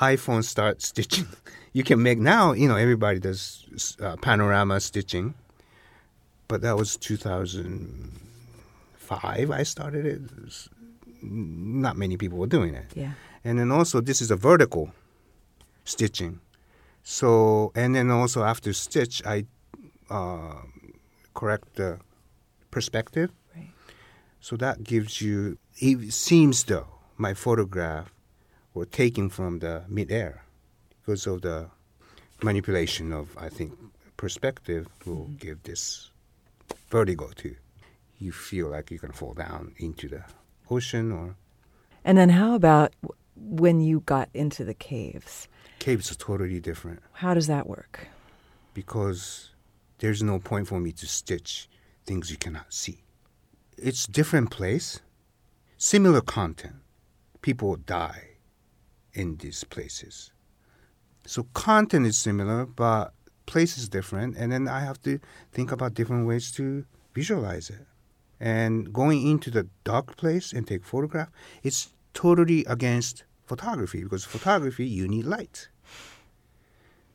iphone 0.00 0.42
start 0.42 0.80
stitching 0.80 1.26
you 1.74 1.84
can 1.84 2.02
make 2.02 2.18
now 2.18 2.52
you 2.52 2.66
know 2.66 2.76
everybody 2.76 3.18
does 3.18 3.96
uh, 4.00 4.16
panorama 4.22 4.80
stitching 4.80 5.34
but 6.48 6.62
that 6.62 6.78
was 6.78 6.96
2005 6.96 9.50
i 9.50 9.62
started 9.62 10.06
it 10.06 10.22
not 11.22 11.96
many 11.96 12.16
people 12.16 12.38
were 12.38 12.46
doing 12.46 12.74
it. 12.74 12.86
Yeah. 12.94 13.12
And 13.44 13.58
then 13.58 13.70
also 13.70 14.00
this 14.00 14.20
is 14.20 14.30
a 14.30 14.36
vertical 14.36 14.92
stitching. 15.84 16.40
So 17.02 17.72
and 17.74 17.94
then 17.94 18.10
also 18.10 18.44
after 18.44 18.72
stitch, 18.72 19.22
I 19.24 19.44
uh, 20.10 20.54
correct 21.34 21.76
the 21.76 21.98
perspective. 22.70 23.30
So 24.40 24.56
that 24.56 24.84
gives 24.84 25.20
you. 25.20 25.58
It 25.78 26.12
seems 26.12 26.64
though 26.64 26.88
my 27.16 27.34
photograph 27.34 28.12
were 28.74 28.86
taken 28.86 29.28
from 29.28 29.58
the 29.58 29.84
midair 29.88 30.44
because 31.00 31.26
of 31.26 31.42
the 31.42 31.70
manipulation 32.42 33.12
of 33.12 33.36
I 33.36 33.48
think 33.48 33.72
perspective 34.16 34.88
will 35.04 35.26
mm-hmm. 35.26 35.36
give 35.36 35.62
this 35.62 36.10
vertigo 36.90 37.30
to 37.36 37.56
you 38.18 38.32
feel 38.32 38.68
like 38.68 38.90
you 38.90 38.98
can 38.98 39.12
fall 39.12 39.34
down 39.34 39.74
into 39.78 40.08
the 40.08 40.24
ocean 40.70 41.12
or. 41.12 41.36
And 42.04 42.18
then 42.18 42.30
how 42.30 42.54
about 42.54 42.94
when 43.36 43.80
you 43.80 44.00
got 44.00 44.28
into 44.34 44.64
the 44.64 44.74
caves? 44.74 45.48
Caves 45.78 46.10
are 46.10 46.16
totally 46.16 46.60
different. 46.60 47.00
How 47.12 47.34
does 47.34 47.46
that 47.46 47.66
work? 47.66 48.08
Because 48.74 49.50
there's 49.98 50.22
no 50.22 50.38
point 50.38 50.68
for 50.68 50.80
me 50.80 50.92
to 50.92 51.06
stitch 51.06 51.68
things 52.04 52.30
you 52.30 52.36
cannot 52.36 52.72
see. 52.72 53.02
It's 53.80 54.06
different 54.06 54.50
place, 54.50 55.00
similar 55.76 56.20
content. 56.20 56.76
People 57.42 57.76
die 57.76 58.38
in 59.12 59.36
these 59.36 59.64
places. 59.64 60.32
So 61.26 61.44
content 61.54 62.06
is 62.06 62.18
similar, 62.18 62.66
but 62.66 63.12
place 63.46 63.78
is 63.78 63.88
different, 63.88 64.36
and 64.36 64.52
then 64.52 64.68
I 64.68 64.80
have 64.80 65.00
to 65.02 65.20
think 65.52 65.72
about 65.72 65.94
different 65.94 66.26
ways 66.26 66.50
to 66.52 66.84
visualize 67.14 67.70
it 67.70 67.86
and 68.40 68.92
going 68.92 69.26
into 69.26 69.50
the 69.50 69.68
dark 69.84 70.16
place 70.16 70.52
and 70.52 70.64
take 70.64 70.84
photograph 70.84 71.28
it's 71.64 71.88
totally 72.14 72.64
against 72.66 73.24
photography 73.44 74.04
because 74.04 74.24
photography 74.24 74.86
you 74.86 75.08
need 75.08 75.24
light 75.24 75.68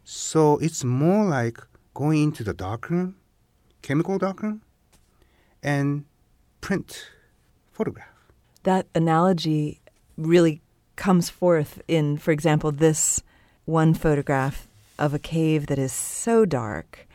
so 0.03 0.57
it's 0.57 0.83
more 0.83 1.25
like 1.25 1.59
going 1.93 2.23
into 2.23 2.43
the 2.43 2.53
dark 2.53 2.89
room, 2.89 3.15
chemical 3.81 4.17
darkroom 4.17 4.61
and 5.61 6.05
print 6.63 6.89
photograph 7.71 8.07
that 8.63 8.85
analogy 8.95 9.79
really 10.17 10.61
comes 10.95 11.29
forth 11.29 11.81
in 11.87 12.17
for 12.17 12.31
example 12.31 12.71
this 12.71 13.21
one 13.65 13.93
photograph 13.93 14.67
of 14.97 15.13
a 15.13 15.19
cave 15.19 15.67
that 15.67 15.79
is 15.79 15.91
so 15.91 16.45
dark 16.45 17.07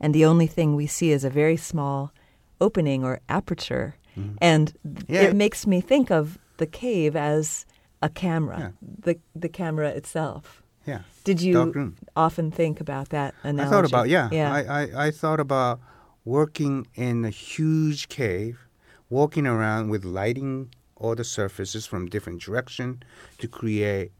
and 0.00 0.14
the 0.14 0.24
only 0.24 0.46
thing 0.46 0.74
we 0.74 0.86
see 0.86 1.10
is 1.10 1.24
a 1.24 1.30
very 1.30 1.56
small 1.56 2.12
opening 2.60 3.04
or 3.04 3.20
aperture. 3.28 3.96
Mm. 4.16 4.36
And 4.40 4.72
yeah. 5.08 5.22
it 5.22 5.36
makes 5.36 5.66
me 5.66 5.80
think 5.80 6.10
of 6.10 6.38
the 6.58 6.66
cave 6.66 7.16
as 7.16 7.66
a 8.02 8.08
camera, 8.08 8.58
yeah. 8.58 8.88
the 9.04 9.18
the 9.34 9.48
camera 9.48 9.88
itself. 9.88 10.62
Yeah. 10.86 11.00
Did 11.24 11.40
you 11.40 11.94
often 12.14 12.50
think 12.50 12.80
about 12.80 13.08
that 13.08 13.34
analogy? 13.42 13.66
I 13.66 13.70
thought 13.70 13.84
about 13.84 14.08
yeah. 14.08 14.28
yeah. 14.30 14.52
I, 14.52 14.82
I, 14.82 15.06
I 15.06 15.10
thought 15.10 15.40
about 15.40 15.80
working 16.24 16.86
in 16.94 17.24
a 17.24 17.30
huge 17.30 18.08
cave, 18.08 18.65
walking 19.10 19.46
around 19.46 19.88
with 19.88 20.04
lighting 20.04 20.72
all 20.96 21.14
the 21.14 21.24
surfaces 21.24 21.86
from 21.86 22.06
different 22.08 22.40
direction 22.40 23.02
to 23.38 23.46
create 23.48 24.12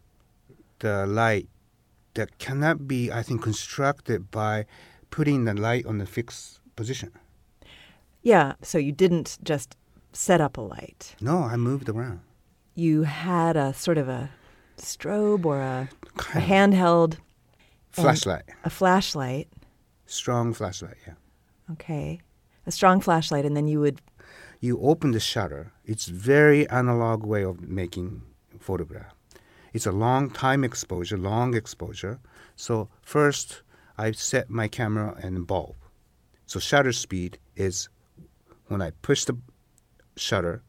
the 0.80 1.06
light 1.06 1.48
that 2.14 2.38
cannot 2.38 2.86
be, 2.86 3.10
I 3.10 3.22
think, 3.22 3.42
constructed 3.42 4.30
by 4.30 4.66
putting 5.10 5.44
the 5.44 5.54
light 5.54 5.86
on 5.86 5.98
the 5.98 6.06
fixed 6.06 6.60
position. 6.76 7.12
Yeah, 8.22 8.54
so 8.62 8.78
you 8.78 8.92
didn't 8.92 9.38
just 9.42 9.76
set 10.12 10.40
up 10.40 10.56
a 10.56 10.60
light. 10.60 11.14
No, 11.20 11.38
I 11.38 11.56
moved 11.56 11.88
around. 11.88 12.20
You 12.74 13.04
had 13.04 13.56
a 13.56 13.72
sort 13.72 13.98
of 13.98 14.08
a 14.08 14.30
strobe 14.76 15.46
or 15.46 15.60
a, 15.60 15.88
a 16.34 16.40
handheld 16.40 17.16
flashlight. 17.90 18.42
A 18.64 18.70
flashlight. 18.70 19.48
Strong 20.06 20.54
flashlight, 20.54 20.96
yeah. 21.06 21.14
Okay. 21.72 22.20
A 22.66 22.70
strong 22.70 23.00
flashlight 23.00 23.44
and 23.44 23.56
then 23.56 23.68
you 23.68 23.80
would 23.80 24.00
you 24.60 24.80
open 24.80 25.12
the 25.12 25.20
shutter. 25.20 25.72
It's 25.84 26.06
very 26.06 26.68
analog 26.68 27.24
way 27.24 27.44
of 27.44 27.60
making 27.60 28.22
photograph. 28.58 29.14
It's 29.72 29.86
a 29.86 29.92
long 29.92 30.30
time 30.30 30.64
exposure, 30.64 31.18
long 31.18 31.54
exposure. 31.54 32.18
So 32.56 32.88
first 33.02 33.62
I 33.98 34.12
set 34.12 34.48
my 34.48 34.68
camera 34.68 35.16
and 35.22 35.46
bulb. 35.46 35.76
So 36.46 36.58
shutter 36.58 36.92
speed 36.92 37.38
is 37.56 37.88
when 38.68 38.80
I 38.80 38.92
push 39.02 39.24
the 39.24 39.36
shutter, 40.16 40.62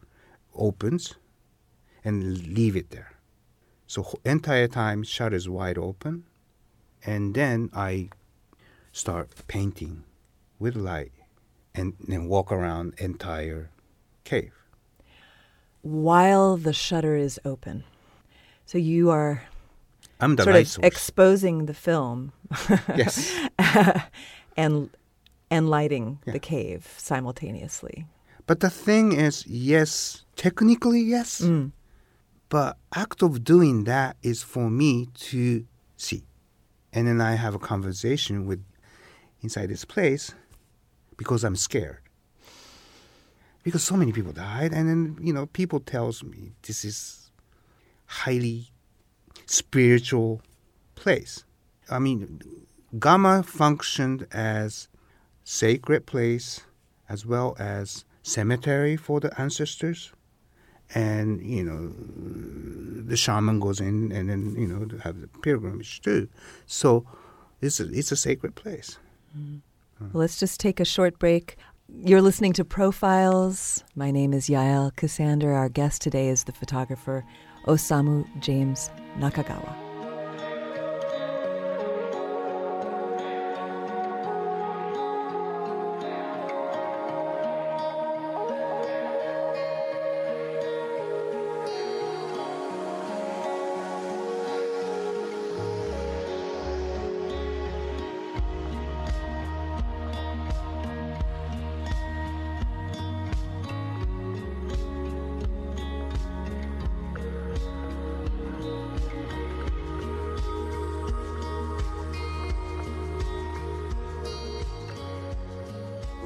opens, 0.55 1.15
and 2.03 2.47
leave 2.47 2.75
it 2.75 2.89
there. 2.89 3.13
So 3.85 4.19
entire 4.25 4.67
time 4.67 5.03
shutter 5.03 5.35
is 5.35 5.47
wide 5.47 5.77
open, 5.77 6.25
and 7.05 7.33
then 7.33 7.69
I 7.73 8.09
start 8.91 9.29
painting 9.47 10.03
with 10.59 10.75
light, 10.75 11.11
and 11.73 11.93
then 12.07 12.27
walk 12.27 12.51
around 12.51 12.95
entire 12.97 13.69
cave. 14.29 14.53
While 15.81 16.57
the 16.57 16.73
shutter 16.73 17.15
is 17.15 17.39
open, 17.45 17.83
so 18.65 18.77
you 18.77 19.09
are 19.09 19.43
I'm 20.19 20.35
the 20.35 20.43
sort 20.43 20.55
of 20.55 20.67
source. 20.67 20.85
exposing 20.85 21.65
the 21.65 21.73
film 21.73 22.33
yes. 22.95 23.31
and 24.57 24.89
and 25.49 25.69
lighting 25.69 26.19
Yeah. 26.25 26.33
the 26.33 26.39
cave 26.39 26.83
simultaneously. 26.97 28.05
But 28.47 28.59
the 28.59 28.69
thing 28.69 29.13
is, 29.13 29.45
yes, 29.47 30.25
technically 30.35 31.01
yes, 31.01 31.41
Mm. 31.41 31.71
but 32.49 32.77
act 32.93 33.21
of 33.23 33.43
doing 33.43 33.85
that 33.85 34.15
is 34.23 34.41
for 34.43 34.69
me 34.69 35.07
to 35.31 35.65
see, 35.97 36.23
and 36.93 37.07
then 37.07 37.21
I 37.21 37.35
have 37.35 37.55
a 37.55 37.59
conversation 37.59 38.45
with 38.47 38.61
inside 39.41 39.69
this 39.69 39.85
place 39.85 40.33
because 41.17 41.43
I'm 41.45 41.55
scared 41.55 41.99
because 43.67 43.83
so 43.83 43.97
many 43.97 44.13
people 44.13 44.31
died, 44.31 44.71
and 44.71 44.87
then 44.87 45.17
you 45.19 45.33
know 45.33 45.45
people 45.47 45.81
tells 45.81 46.23
me 46.23 46.53
this 46.61 46.85
is 46.85 47.31
highly 48.05 48.71
spiritual 49.45 50.41
place. 50.95 51.43
I 51.89 51.99
mean, 51.99 52.41
Gama 52.97 53.43
functioned 53.43 54.25
as 54.31 54.87
sacred 55.43 56.05
place 56.05 56.61
as 57.09 57.25
well 57.25 57.57
as 57.59 58.05
cemetery 58.23 58.95
for 58.95 59.19
the 59.19 59.37
ancestors. 59.37 60.13
And, 60.95 61.41
you 61.41 61.65
know, 61.65 61.91
the 63.05 63.17
shaman 63.17 63.59
goes 63.59 63.81
in 63.81 64.13
and 64.13 64.29
then, 64.29 64.55
you 64.57 64.67
know, 64.67 64.87
have 65.03 65.19
the 65.19 65.27
pilgrimage 65.27 66.01
too. 66.01 66.29
So 66.65 67.05
it's 67.59 67.81
a, 67.81 67.89
it's 67.91 68.13
a 68.13 68.15
sacred 68.15 68.55
place. 68.55 68.97
Mm-hmm. 69.37 69.57
Well, 70.13 70.21
let's 70.21 70.39
just 70.39 70.61
take 70.61 70.79
a 70.79 70.85
short 70.85 71.19
break. 71.19 71.57
You're 71.89 72.21
listening 72.21 72.51
to 72.53 72.65
Profiles. 72.65 73.81
My 73.95 74.11
name 74.11 74.33
is 74.33 74.49
Yael 74.49 74.93
Ksander. 74.95 75.55
Our 75.55 75.69
guest 75.69 76.01
today 76.01 76.27
is 76.27 76.43
the 76.43 76.51
photographer 76.51 77.23
Osamu 77.65 78.27
James 78.41 78.89
Nakagawa. 79.17 79.86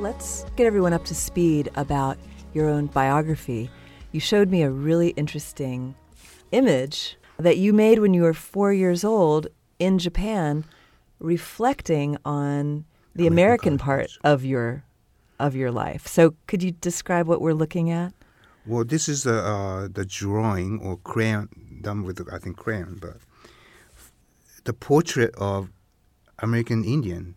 Let's 0.02 0.46
get 0.56 0.66
everyone 0.66 0.94
up 0.94 1.06
to 1.06 1.14
speed 1.14 1.70
about 1.76 2.18
your 2.56 2.68
own 2.68 2.88
biography. 2.88 3.70
You 4.12 4.20
showed 4.20 4.50
me 4.50 4.64
a 4.64 4.72
really 4.72 5.10
interesting 5.10 5.94
image 6.52 7.18
that 7.38 7.58
you 7.58 7.72
made 7.72 8.00
when 8.00 8.12
you 8.16 8.24
were 8.24 8.34
four 8.34 8.74
years 8.74 9.04
old 9.04 9.46
in 9.78 10.00
Japan, 10.00 10.66
reflecting 11.20 12.18
on 12.26 12.86
the 13.14 13.28
American 13.28 13.74
American 13.74 13.78
part 13.78 14.10
of 14.24 14.44
your 14.44 14.84
of 15.40 15.56
your 15.56 15.70
life. 15.70 16.08
So, 16.08 16.34
could 16.48 16.64
you 16.64 16.72
describe 16.72 17.28
what 17.28 17.40
we're 17.40 17.54
looking 17.54 17.92
at? 17.92 18.12
Well, 18.66 18.84
this 18.84 19.08
is 19.08 19.22
the, 19.22 19.38
uh, 19.38 19.88
the 19.88 20.04
drawing 20.04 20.80
or 20.80 20.98
crayon, 20.98 21.48
done 21.80 22.02
with, 22.02 22.28
I 22.34 22.40
think, 22.40 22.58
crayon, 22.58 22.98
but 23.00 23.18
the 24.64 24.74
portrait 24.74 25.36
of 25.36 25.70
American 26.40 26.84
Indian 26.84 27.36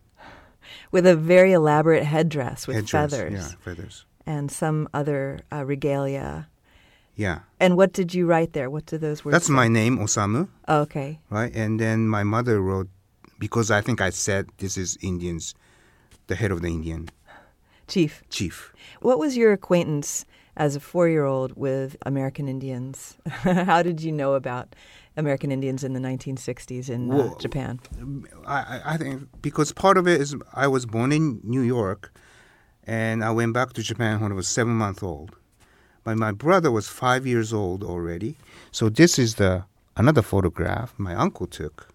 With 0.91 1.05
a 1.05 1.15
very 1.15 1.51
elaborate 1.53 2.03
headdress 2.03 2.67
with 2.67 2.75
headdress. 2.77 3.11
feathers 3.11 3.33
Yeah, 3.33 3.51
feathers. 3.59 4.05
and 4.25 4.51
some 4.51 4.87
other 4.93 5.39
uh, 5.51 5.63
regalia. 5.65 6.47
Yeah. 7.15 7.39
And 7.59 7.77
what 7.77 7.93
did 7.93 8.13
you 8.13 8.25
write 8.25 8.53
there? 8.53 8.69
What 8.69 8.85
do 8.87 8.97
those 8.97 9.23
words? 9.23 9.33
That's 9.33 9.47
say? 9.47 9.53
my 9.53 9.67
name, 9.69 9.97
Osamu. 9.99 10.49
Oh, 10.67 10.81
okay. 10.81 11.19
right? 11.29 11.53
And 11.55 11.79
then 11.79 12.07
my 12.09 12.23
mother 12.23 12.59
wrote, 12.61 12.89
because 13.39 13.71
I 13.71 13.81
think 13.81 14.01
I 14.01 14.09
said 14.11 14.49
this 14.57 14.77
is 14.77 14.97
Indians, 15.01 15.53
the 16.27 16.35
head 16.35 16.51
of 16.51 16.61
the 16.61 16.67
Indian 16.67 17.09
Chief. 17.87 18.23
chief. 18.29 18.73
What 19.01 19.19
was 19.19 19.37
your 19.37 19.53
acquaintance 19.53 20.25
as 20.57 20.75
a 20.75 20.79
four 20.79 21.07
year 21.07 21.23
old 21.25 21.55
with 21.55 21.95
American 22.05 22.47
Indians? 22.47 23.15
How 23.43 23.81
did 23.83 24.01
you 24.01 24.11
know 24.11 24.33
about 24.33 24.75
American 25.17 25.51
Indians 25.51 25.83
in 25.83 25.93
the 25.93 25.99
1960s 25.99 26.89
in 26.89 27.09
uh, 27.11 27.15
Well, 27.15 27.35
Japan? 27.39 27.79
I, 28.45 28.57
I- 28.59 28.81
I 28.93 28.97
think 28.97 29.29
because 29.41 29.71
part 29.71 29.97
of 29.97 30.07
it 30.07 30.19
is 30.21 30.35
I 30.53 30.67
was 30.67 30.85
born 30.85 31.11
in 31.11 31.39
New 31.43 31.61
York, 31.61 32.11
and 32.85 33.23
I 33.23 33.31
went 33.31 33.53
back 33.53 33.73
to 33.73 33.81
Japan 33.83 34.19
when 34.21 34.31
I 34.31 34.35
was 34.35 34.47
seven 34.47 34.73
months 34.73 35.01
old. 35.03 35.31
But 36.03 36.17
my 36.17 36.31
brother 36.31 36.69
was 36.71 36.87
five 36.87 37.25
years 37.25 37.51
old 37.53 37.83
already. 37.83 38.37
So 38.71 38.89
this 38.89 39.17
is 39.17 39.35
the 39.35 39.63
another 39.97 40.21
photograph 40.21 40.93
my 40.97 41.15
uncle 41.15 41.47
took. 41.47 41.87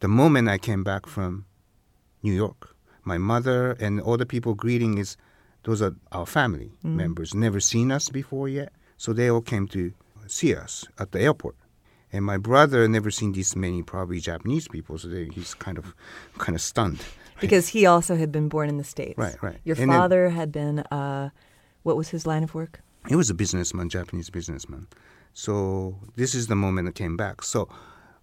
The 0.00 0.08
moment 0.08 0.48
I 0.48 0.58
came 0.58 0.84
back 0.84 1.06
from 1.06 1.44
New 2.22 2.32
York, 2.34 2.76
my 3.04 3.18
mother 3.18 3.72
and 3.80 4.00
all 4.00 4.16
the 4.16 4.26
people 4.26 4.54
greeting 4.54 4.98
is 4.98 5.16
those 5.64 5.80
are 5.82 5.94
our 6.12 6.26
family 6.26 6.70
members, 6.82 7.34
never 7.34 7.58
seen 7.60 7.90
us 7.90 8.08
before 8.10 8.48
yet. 8.48 8.72
So 8.96 9.12
they 9.12 9.28
all 9.30 9.40
came 9.40 9.66
to 9.68 9.92
see 10.28 10.54
us 10.54 10.84
at 10.98 11.10
the 11.12 11.20
airport. 11.20 11.56
And 12.12 12.24
my 12.24 12.36
brother 12.36 12.86
never 12.88 13.10
seen 13.10 13.32
this 13.32 13.56
many 13.56 13.82
probably 13.82 14.20
Japanese 14.20 14.68
people, 14.68 14.98
so 14.98 15.08
they, 15.08 15.26
he's 15.28 15.54
kind 15.54 15.78
of 15.78 15.94
kind 16.38 16.54
of 16.54 16.60
stunned. 16.60 17.00
Because 17.40 17.68
he 17.68 17.86
also 17.86 18.16
had 18.16 18.30
been 18.30 18.48
born 18.48 18.68
in 18.68 18.76
the 18.76 18.84
States. 18.84 19.18
Right, 19.18 19.36
right. 19.42 19.58
Your 19.64 19.76
And 19.76 19.90
then- 19.90 19.98
father 19.98 20.28
had 20.30 20.52
been, 20.52 20.80
uh, 20.90 21.30
what 21.82 21.96
was 21.96 22.10
his 22.10 22.26
line 22.26 22.44
of 22.44 22.54
work? 22.54 22.80
He 23.08 23.16
was 23.16 23.30
a 23.30 23.34
businessman, 23.34 23.88
Japanese 23.88 24.30
businessman. 24.30 24.86
So 25.32 25.98
this 26.14 26.34
is 26.34 26.46
the 26.46 26.54
moment 26.54 26.88
I 26.88 26.92
came 26.92 27.16
back. 27.16 27.42
So 27.42 27.68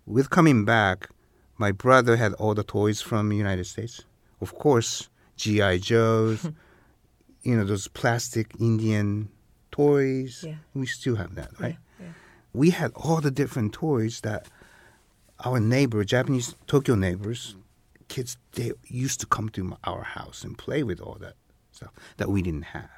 with 0.05 0.29
coming 0.29 0.63
back, 0.63 1.09
my 1.57 1.71
brother 1.73 2.15
had 2.15 2.33
all 2.35 2.53
the 2.53 2.63
toys 2.63 3.01
from 3.01 3.27
the 3.29 3.35
United 3.35 3.65
States. 3.65 4.05
Of 4.39 4.55
course, 4.55 5.09
GI 5.35 5.79
Joes, 5.79 6.47
you 7.43 7.57
know 7.57 7.65
those 7.65 7.87
plastic 7.89 8.53
Indian 8.59 9.29
toys. 9.71 10.45
Yeah. 10.47 10.55
We 10.73 10.85
still 10.85 11.15
have 11.17 11.35
that, 11.35 11.49
right? 11.59 11.77
We 12.53 12.71
had 12.71 12.91
all 12.95 13.21
the 13.21 13.31
different 13.31 13.73
toys 13.73 14.21
that 14.21 14.47
our 15.45 15.59
neighbor, 15.59 16.03
Japanese 16.03 16.55
Tokyo 16.67 16.95
neighbors, 16.95 17.55
kids, 18.07 18.37
they 18.53 18.73
used 18.87 19.19
to 19.21 19.25
come 19.25 19.49
to 19.49 19.77
our 19.83 20.03
house 20.03 20.43
and 20.43 20.57
play 20.57 20.83
with 20.83 20.99
all 20.99 21.17
that 21.21 21.35
stuff 21.71 21.91
that 22.17 22.29
we 22.29 22.41
didn't 22.41 22.73
have 22.73 22.89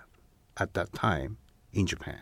at 0.58 0.74
that 0.74 0.94
time 0.94 1.38
in 1.74 1.86
Japan. 1.86 2.20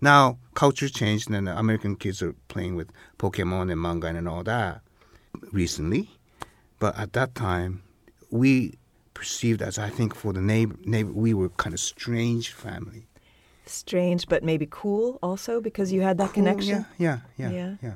Now 0.00 0.38
culture 0.54 0.88
changed, 0.88 1.30
and 1.30 1.46
the 1.46 1.56
American 1.56 1.96
kids 1.96 2.22
are 2.22 2.34
playing 2.48 2.74
with 2.74 2.90
Pokemon 3.18 3.70
and 3.70 3.80
manga 3.80 4.08
and 4.08 4.28
all 4.28 4.42
that 4.44 4.80
recently. 5.52 6.10
But 6.80 6.98
at 6.98 7.12
that 7.12 7.34
time, 7.36 7.82
we 8.30 8.78
perceived 9.14 9.62
as 9.62 9.78
I 9.78 9.88
think 9.88 10.14
for 10.14 10.32
the 10.32 10.40
neighbor, 10.40 10.74
neighbor 10.84 11.12
we 11.12 11.32
were 11.34 11.50
kind 11.50 11.72
of 11.72 11.80
strange 11.80 12.50
family. 12.50 13.06
Strange, 13.72 14.28
but 14.28 14.42
maybe 14.44 14.66
cool 14.70 15.18
also 15.22 15.60
because 15.60 15.92
you 15.92 16.02
had 16.02 16.18
that 16.18 16.26
Cool, 16.26 16.34
connection. 16.44 16.86
Yeah, 16.98 17.20
yeah, 17.38 17.50
yeah, 17.50 17.50
Yeah. 17.58 17.74
yeah. 17.82 17.92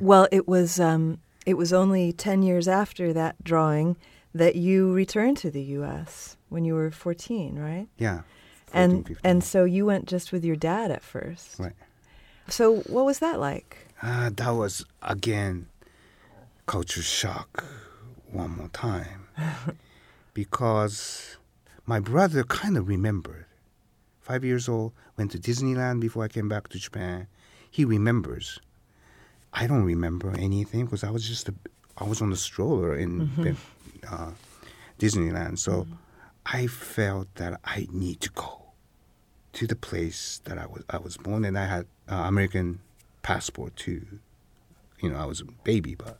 Well, 0.00 0.26
it 0.32 0.46
was 0.48 0.78
um, 0.80 1.18
it 1.46 1.54
was 1.54 1.72
only 1.72 2.12
ten 2.12 2.42
years 2.42 2.66
after 2.68 3.12
that 3.12 3.42
drawing 3.44 3.96
that 4.34 4.56
you 4.56 4.92
returned 4.92 5.36
to 5.38 5.50
the 5.50 5.62
U.S. 5.78 6.36
when 6.48 6.64
you 6.64 6.74
were 6.74 6.90
fourteen, 6.90 7.58
right? 7.58 7.88
yeah. 7.98 8.22
14, 8.66 8.90
and 8.90 9.06
15. 9.08 9.16
and 9.24 9.44
so 9.44 9.64
you 9.64 9.84
went 9.84 10.06
just 10.06 10.32
with 10.32 10.44
your 10.46 10.56
dad 10.56 10.90
at 10.90 11.02
first. 11.02 11.58
right. 11.58 11.74
So 12.48 12.76
what 12.88 13.04
was 13.04 13.18
that 13.18 13.38
like? 13.38 13.76
Ah, 14.02 14.30
that 14.34 14.50
was 14.50 14.84
again 15.02 15.66
culture 16.64 17.02
shock 17.02 17.64
one 18.30 18.52
more 18.56 18.68
time 18.68 19.26
because 20.34 21.36
my 21.86 22.00
brother 22.00 22.44
kind 22.44 22.76
of 22.78 22.88
remembered. 22.88 23.44
Five 24.22 24.44
years 24.44 24.68
old, 24.68 24.92
went 25.18 25.32
to 25.32 25.38
Disneyland 25.38 26.00
before 26.00 26.24
I 26.24 26.28
came 26.28 26.48
back 26.48 26.68
to 26.68 26.78
Japan. 26.78 27.26
He 27.70 27.84
remembers. 27.84 28.60
I 29.52 29.66
don't 29.66 29.84
remember 29.84 30.32
anything 30.38 30.84
because 30.84 31.04
I 31.04 31.10
was 31.10 31.26
just 31.26 31.48
a, 31.48 31.54
I 31.98 32.04
was 32.04 32.22
on 32.22 32.30
the 32.30 32.36
stroller 32.36 32.96
in 32.96 33.56
uh, 34.10 34.30
Disneyland. 34.98 35.58
So 35.58 35.86
I 36.46 36.68
felt 36.68 37.34
that 37.34 37.60
I 37.64 37.88
need 37.92 38.20
to 38.20 38.30
go 38.30 38.62
to 39.54 39.66
the 39.66 39.76
place 39.76 40.40
that 40.44 40.56
I 40.56 40.66
was 40.66 40.84
I 40.88 40.98
was 40.98 41.16
born, 41.16 41.44
and 41.44 41.58
I 41.58 41.66
had 41.66 41.86
uh, 42.08 42.14
American 42.14 42.80
passport 43.22 43.76
too. 43.76 44.06
You 45.00 45.10
know, 45.10 45.16
I 45.18 45.26
was 45.26 45.40
a 45.40 45.44
baby, 45.64 45.96
but 45.96 46.18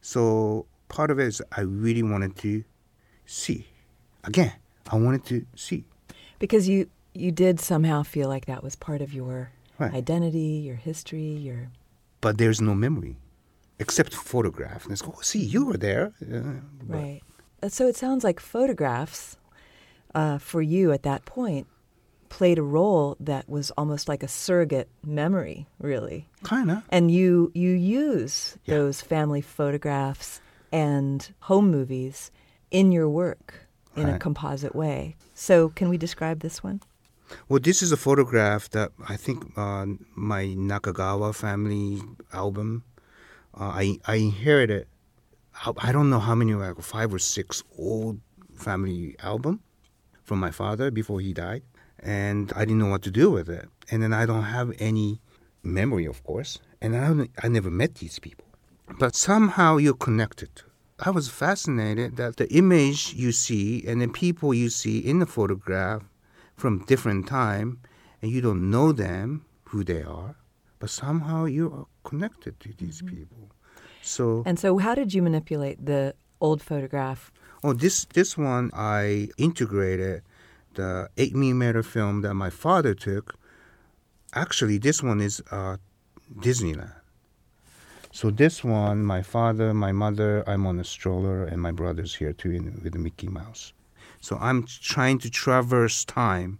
so 0.00 0.66
part 0.88 1.10
of 1.10 1.18
it 1.18 1.26
is 1.26 1.42
I 1.52 1.62
really 1.62 2.02
wanted 2.02 2.36
to 2.36 2.64
see. 3.26 3.66
Again, 4.24 4.52
I 4.90 4.96
wanted 4.96 5.24
to 5.26 5.46
see. 5.56 5.84
Because 6.38 6.68
you 6.68 6.88
you 7.18 7.32
did 7.32 7.60
somehow 7.60 8.02
feel 8.02 8.28
like 8.28 8.46
that 8.46 8.62
was 8.62 8.76
part 8.76 9.00
of 9.02 9.12
your 9.12 9.50
Right. 9.78 9.94
identity, 9.94 10.62
your 10.66 10.74
history, 10.74 11.20
your 11.20 11.70
but 12.20 12.38
there's 12.38 12.60
no 12.60 12.74
memory 12.74 13.16
except 13.78 14.14
photograph. 14.14 14.84
And 14.84 14.92
it's 14.92 15.02
go, 15.02 15.14
oh, 15.16 15.20
see, 15.20 15.38
you 15.38 15.66
were 15.66 15.76
there. 15.76 16.12
Uh, 16.20 16.54
right. 16.86 17.20
Uh, 17.62 17.68
so 17.68 17.86
it 17.86 17.96
sounds 17.96 18.24
like 18.24 18.40
photographs 18.40 19.36
uh, 20.14 20.38
for 20.38 20.62
you 20.62 20.92
at 20.92 21.02
that 21.04 21.24
point 21.24 21.66
played 22.28 22.58
a 22.58 22.62
role 22.62 23.16
that 23.20 23.48
was 23.48 23.70
almost 23.72 24.08
like 24.08 24.22
a 24.22 24.28
surrogate 24.28 24.88
memory, 25.04 25.66
really. 25.78 26.28
Kinda. 26.44 26.84
And 26.90 27.10
you 27.10 27.50
you 27.54 27.70
use 27.70 28.58
yeah. 28.64 28.74
those 28.74 29.00
family 29.00 29.40
photographs 29.40 30.40
and 30.72 31.32
home 31.40 31.70
movies 31.70 32.30
in 32.70 32.92
your 32.92 33.08
work 33.08 33.66
in 33.96 34.04
right. 34.04 34.16
a 34.16 34.18
composite 34.18 34.74
way. 34.74 35.16
So, 35.34 35.70
can 35.70 35.88
we 35.88 35.96
describe 35.96 36.40
this 36.40 36.62
one? 36.62 36.82
Well, 37.48 37.60
this 37.60 37.82
is 37.82 37.92
a 37.92 37.96
photograph 37.96 38.70
that 38.70 38.92
I 39.08 39.16
think 39.16 39.44
uh, 39.56 39.86
my 40.14 40.44
Nakagawa 40.44 41.34
family 41.34 42.00
album. 42.32 42.84
Uh, 43.58 43.64
I 43.64 43.98
I 44.06 44.16
inherited. 44.16 44.86
I 45.78 45.90
don't 45.90 46.08
know 46.08 46.20
how 46.20 46.34
many, 46.36 46.54
like 46.54 46.80
five 46.80 47.12
or 47.12 47.18
six 47.18 47.64
old 47.76 48.20
family 48.54 49.16
album 49.22 49.60
from 50.22 50.38
my 50.38 50.52
father 50.52 50.90
before 50.90 51.20
he 51.20 51.32
died, 51.32 51.62
and 51.98 52.52
I 52.54 52.60
didn't 52.60 52.78
know 52.78 52.90
what 52.90 53.02
to 53.02 53.10
do 53.10 53.30
with 53.30 53.48
it. 53.48 53.68
And 53.90 54.02
then 54.02 54.12
I 54.12 54.24
don't 54.26 54.44
have 54.44 54.72
any 54.78 55.20
memory, 55.62 56.06
of 56.06 56.22
course, 56.22 56.60
and 56.80 56.96
I 56.96 57.28
I 57.44 57.48
never 57.48 57.70
met 57.70 57.96
these 57.96 58.18
people, 58.18 58.46
but 58.98 59.16
somehow 59.16 59.78
you're 59.78 59.94
connected. 59.94 60.62
I 61.00 61.10
was 61.10 61.28
fascinated 61.28 62.16
that 62.16 62.36
the 62.36 62.48
image 62.52 63.14
you 63.14 63.30
see 63.30 63.84
and 63.86 64.00
the 64.00 64.08
people 64.08 64.52
you 64.52 64.68
see 64.68 64.98
in 64.98 65.20
the 65.20 65.26
photograph 65.26 66.02
from 66.58 66.84
different 66.84 67.26
time, 67.26 67.80
and 68.20 68.30
you 68.30 68.40
don't 68.40 68.70
know 68.70 68.92
them 68.92 69.44
who 69.70 69.84
they 69.84 70.02
are, 70.02 70.36
but 70.78 70.90
somehow 70.90 71.44
you 71.44 71.72
are 71.72 71.86
connected 72.08 72.58
to 72.60 72.74
these 72.76 73.00
mm-hmm. 73.00 73.16
people. 73.16 73.50
So 74.02 74.42
and 74.44 74.58
so, 74.58 74.78
how 74.78 74.94
did 74.94 75.14
you 75.14 75.22
manipulate 75.22 75.84
the 75.84 76.14
old 76.40 76.60
photograph? 76.62 77.32
Oh, 77.62 77.72
this 77.72 78.04
this 78.12 78.36
one 78.36 78.70
I 78.74 79.28
integrated 79.38 80.22
the 80.74 81.08
eight 81.16 81.34
millimeter 81.34 81.82
film 81.82 82.22
that 82.22 82.34
my 82.34 82.50
father 82.50 82.94
took. 82.94 83.34
Actually, 84.34 84.78
this 84.78 85.02
one 85.02 85.20
is 85.20 85.42
uh, 85.50 85.76
Disneyland. 86.36 86.94
So 88.12 88.30
this 88.30 88.64
one, 88.64 89.04
my 89.04 89.22
father, 89.22 89.74
my 89.74 89.92
mother, 89.92 90.42
I'm 90.46 90.66
on 90.66 90.80
a 90.80 90.84
stroller, 90.84 91.44
and 91.44 91.60
my 91.60 91.72
brother's 91.72 92.14
here 92.16 92.32
too 92.32 92.50
in, 92.50 92.80
with 92.82 92.94
Mickey 92.94 93.28
Mouse. 93.28 93.72
So 94.20 94.36
I'm 94.40 94.64
trying 94.64 95.18
to 95.20 95.30
traverse 95.30 96.04
time 96.04 96.58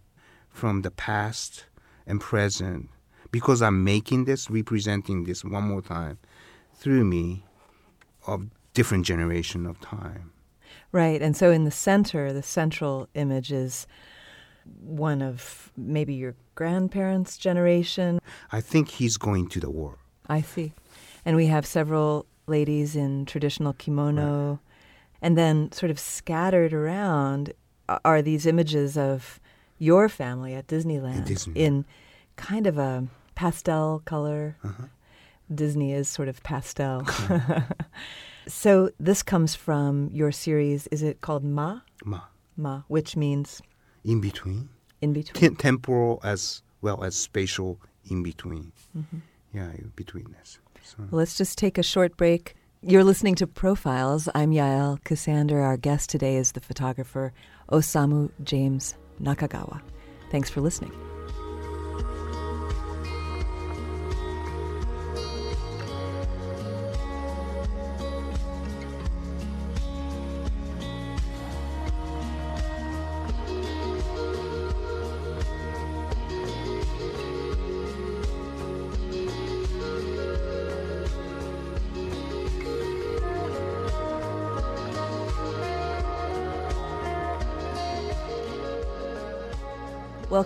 from 0.49 0.81
the 0.81 0.91
past 0.91 1.65
and 2.05 2.19
present 2.19 2.89
because 3.31 3.61
I'm 3.61 3.83
making 3.83 4.25
this, 4.25 4.49
representing 4.49 5.23
this 5.23 5.43
one 5.43 5.63
more 5.63 5.81
time 5.81 6.17
through 6.73 7.05
me 7.05 7.43
of 8.25 8.47
different 8.73 9.05
generation 9.05 9.65
of 9.65 9.79
time. 9.81 10.31
Right. 10.91 11.21
And 11.21 11.35
so 11.35 11.51
in 11.51 11.65
the 11.65 11.71
center, 11.71 12.33
the 12.33 12.43
central 12.43 13.07
image 13.13 13.51
is 13.51 13.85
one 14.81 15.21
of 15.21 15.71
maybe 15.77 16.13
your 16.13 16.35
grandparents' 16.55 17.37
generation. 17.37 18.19
I 18.51 18.61
think 18.61 18.89
he's 18.89 19.17
going 19.17 19.49
to 19.49 19.59
the 19.59 19.69
war. 19.69 19.97
I 20.27 20.41
see. 20.41 20.73
And 21.25 21.35
we 21.35 21.47
have 21.47 21.65
several 21.65 22.25
ladies 22.47 22.95
in 22.95 23.25
traditional 23.25 23.73
kimono. 23.73 24.49
Right. 24.49 24.59
And 25.21 25.37
then, 25.37 25.71
sort 25.71 25.89
of 25.89 25.99
scattered 25.99 26.73
around, 26.73 27.53
are 28.05 28.21
these 28.21 28.45
images 28.45 28.97
of 28.97 29.39
your 29.77 30.09
family 30.09 30.53
at 30.53 30.67
Disneyland 30.67 31.25
Disney. 31.25 31.59
in 31.59 31.85
kind 32.35 32.67
of 32.67 32.77
a 32.77 33.07
pastel 33.35 34.01
color. 34.05 34.57
Uh-huh. 34.63 34.83
Disney 35.53 35.93
is 35.93 36.07
sort 36.07 36.27
of 36.27 36.43
pastel. 36.43 37.07
so 38.47 38.91
this 38.99 39.23
comes 39.23 39.55
from 39.55 40.09
your 40.13 40.31
series. 40.31 40.87
Is 40.87 41.01
it 41.01 41.21
called 41.21 41.43
Ma? 41.43 41.81
Ma. 42.05 42.21
Ma, 42.55 42.81
which 42.87 43.15
means 43.15 43.61
in 44.03 44.21
between. 44.21 44.69
In 45.01 45.13
between. 45.13 45.55
temporal 45.55 46.19
as 46.23 46.61
well 46.81 47.03
as 47.03 47.15
spatial 47.15 47.79
in 48.09 48.21
between. 48.21 48.71
Mm-hmm. 48.97 49.17
Yeah, 49.53 49.71
betweenness. 49.95 50.59
So. 50.83 50.97
Well, 50.99 51.19
let's 51.19 51.37
just 51.37 51.57
take 51.57 51.77
a 51.77 51.83
short 51.83 52.17
break. 52.17 52.55
You're 52.81 53.03
listening 53.03 53.35
to 53.35 53.45
Profiles. 53.45 54.29
I'm 54.33 54.51
Yael 54.51 55.03
Ksander. 55.03 55.61
Our 55.61 55.75
guest 55.75 56.09
today 56.09 56.37
is 56.37 56.53
the 56.53 56.61
photographer 56.61 57.33
Osamu 57.69 58.31
James 58.45 58.95
Nakagawa. 59.21 59.81
Thanks 60.31 60.49
for 60.49 60.61
listening. 60.61 60.93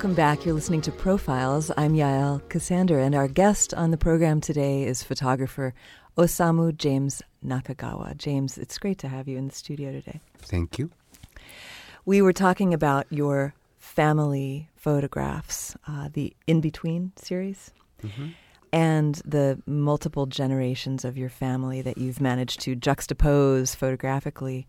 Welcome 0.04 0.16
back. 0.18 0.46
You're 0.46 0.54
listening 0.54 0.82
to 0.82 0.92
Profiles. 0.92 1.72
I'm 1.78 1.94
Yael 1.94 2.42
Ksander, 2.50 3.02
and 3.02 3.16
our 3.16 3.30
guest 3.30 3.74
on 3.74 3.92
the 3.92 3.98
program 3.98 4.42
today 4.42 4.84
is 4.84 5.02
photographer 5.02 5.74
Osamu 6.18 6.76
James 6.76 7.22
Nakagawa. 7.42 8.18
James, 8.18 8.58
it's 8.58 8.78
great 8.78 8.98
to 8.98 9.08
have 9.08 9.30
you 9.30 9.38
in 9.38 9.48
the 9.48 9.56
studio 9.56 9.94
today. 9.94 10.20
Thank 10.40 10.78
you. 10.78 10.92
We 12.04 12.22
were 12.22 12.34
talking 12.34 12.74
about 12.74 13.08
your 13.12 13.54
family 13.80 14.68
photographs, 14.76 15.78
uh, 15.88 16.10
the 16.12 16.36
In 16.48 16.60
Between 16.60 17.14
series, 17.16 17.72
mm-hmm. 18.04 18.32
and 18.74 19.16
the 19.24 19.62
multiple 19.66 20.26
generations 20.26 21.06
of 21.06 21.18
your 21.18 21.30
family 21.30 21.82
that 21.82 21.98
you've 21.98 22.20
managed 22.20 22.60
to 22.60 22.76
juxtapose 22.76 23.74
photographically 23.74 24.68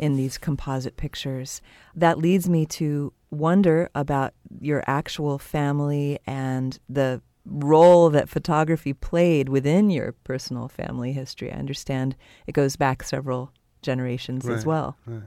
in 0.00 0.16
these 0.16 0.38
composite 0.38 0.96
pictures. 0.96 1.60
That 1.94 2.18
leads 2.18 2.48
me 2.48 2.64
to 2.66 3.12
wonder 3.30 3.90
about 3.94 4.32
your 4.60 4.82
actual 4.86 5.38
family 5.38 6.18
and 6.26 6.78
the 6.88 7.20
role 7.44 8.08
that 8.10 8.28
photography 8.28 8.94
played 8.94 9.50
within 9.50 9.90
your 9.90 10.12
personal 10.24 10.68
family 10.68 11.12
history. 11.12 11.52
I 11.52 11.56
understand 11.56 12.16
it 12.46 12.52
goes 12.52 12.76
back 12.76 13.02
several 13.02 13.52
generations 13.82 14.46
right, 14.46 14.56
as 14.56 14.64
well. 14.64 14.96
Right. 15.06 15.22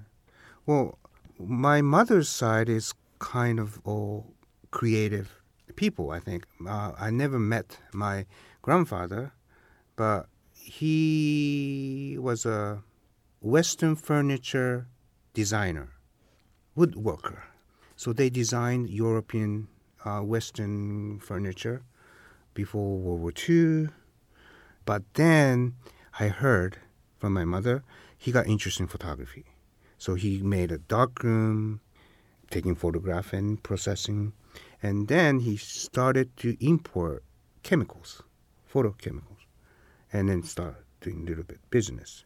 Well, 0.66 0.98
my 1.40 1.82
mother's 1.82 2.30
side 2.30 2.68
is 2.68 2.94
kind 3.20 3.60
of 3.60 3.80
all 3.84 4.34
creative 4.72 5.40
people, 5.76 6.10
I 6.10 6.20
think. 6.20 6.48
Uh, 6.68 6.94
I 6.98 7.12
never 7.12 7.38
met 7.38 7.78
my 7.94 8.26
grandfather, 8.64 9.34
but 9.96 10.28
he 10.52 12.18
was 12.20 12.46
a 12.46 12.82
Western 13.44 13.94
furniture 13.94 14.88
designer, 15.34 15.90
woodworker. 16.78 17.42
So 17.98 18.14
they 18.14 18.30
designed 18.30 18.90
European, 18.90 19.68
uh, 20.06 20.22
Western 20.22 21.20
furniture 21.20 21.82
before 22.54 22.98
World 23.00 23.20
War 23.20 23.34
II. 23.50 23.90
But 24.86 25.04
then 25.16 25.76
I 26.22 26.30
heard 26.30 26.78
from 27.18 27.34
my 27.34 27.44
mother 27.44 27.84
he 28.18 28.32
got 28.32 28.48
interested 28.48 28.84
in 28.84 28.88
photography. 28.88 29.44
So 29.98 30.16
he 30.16 30.42
made 30.42 30.72
a 30.72 30.78
darkroom, 30.78 31.82
taking 32.50 32.76
photograph 32.76 33.34
and 33.34 33.62
processing. 33.62 34.32
And 34.82 35.10
then 35.10 35.42
he 35.42 35.58
started 35.58 36.38
to 36.38 36.56
import 36.66 37.26
chemicals, 37.62 38.24
photochemicals, 38.74 39.44
and 40.14 40.30
then 40.30 40.44
start 40.44 40.86
doing 41.02 41.24
a 41.24 41.26
little 41.26 41.44
bit 41.44 41.60
business. 41.70 42.24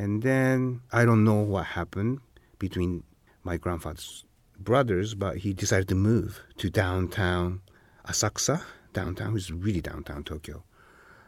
And 0.00 0.22
then 0.22 0.80
I 0.92 1.04
don't 1.04 1.24
know 1.24 1.42
what 1.42 1.66
happened 1.66 2.20
between 2.58 3.02
my 3.44 3.58
grandfather's 3.58 4.24
brothers, 4.58 5.14
but 5.14 5.36
he 5.36 5.52
decided 5.52 5.88
to 5.88 5.94
move 5.94 6.40
to 6.56 6.70
downtown 6.70 7.60
Asakusa, 8.08 8.62
downtown, 8.94 9.34
which 9.34 9.42
is 9.42 9.52
really 9.52 9.82
downtown 9.82 10.24
Tokyo, 10.24 10.64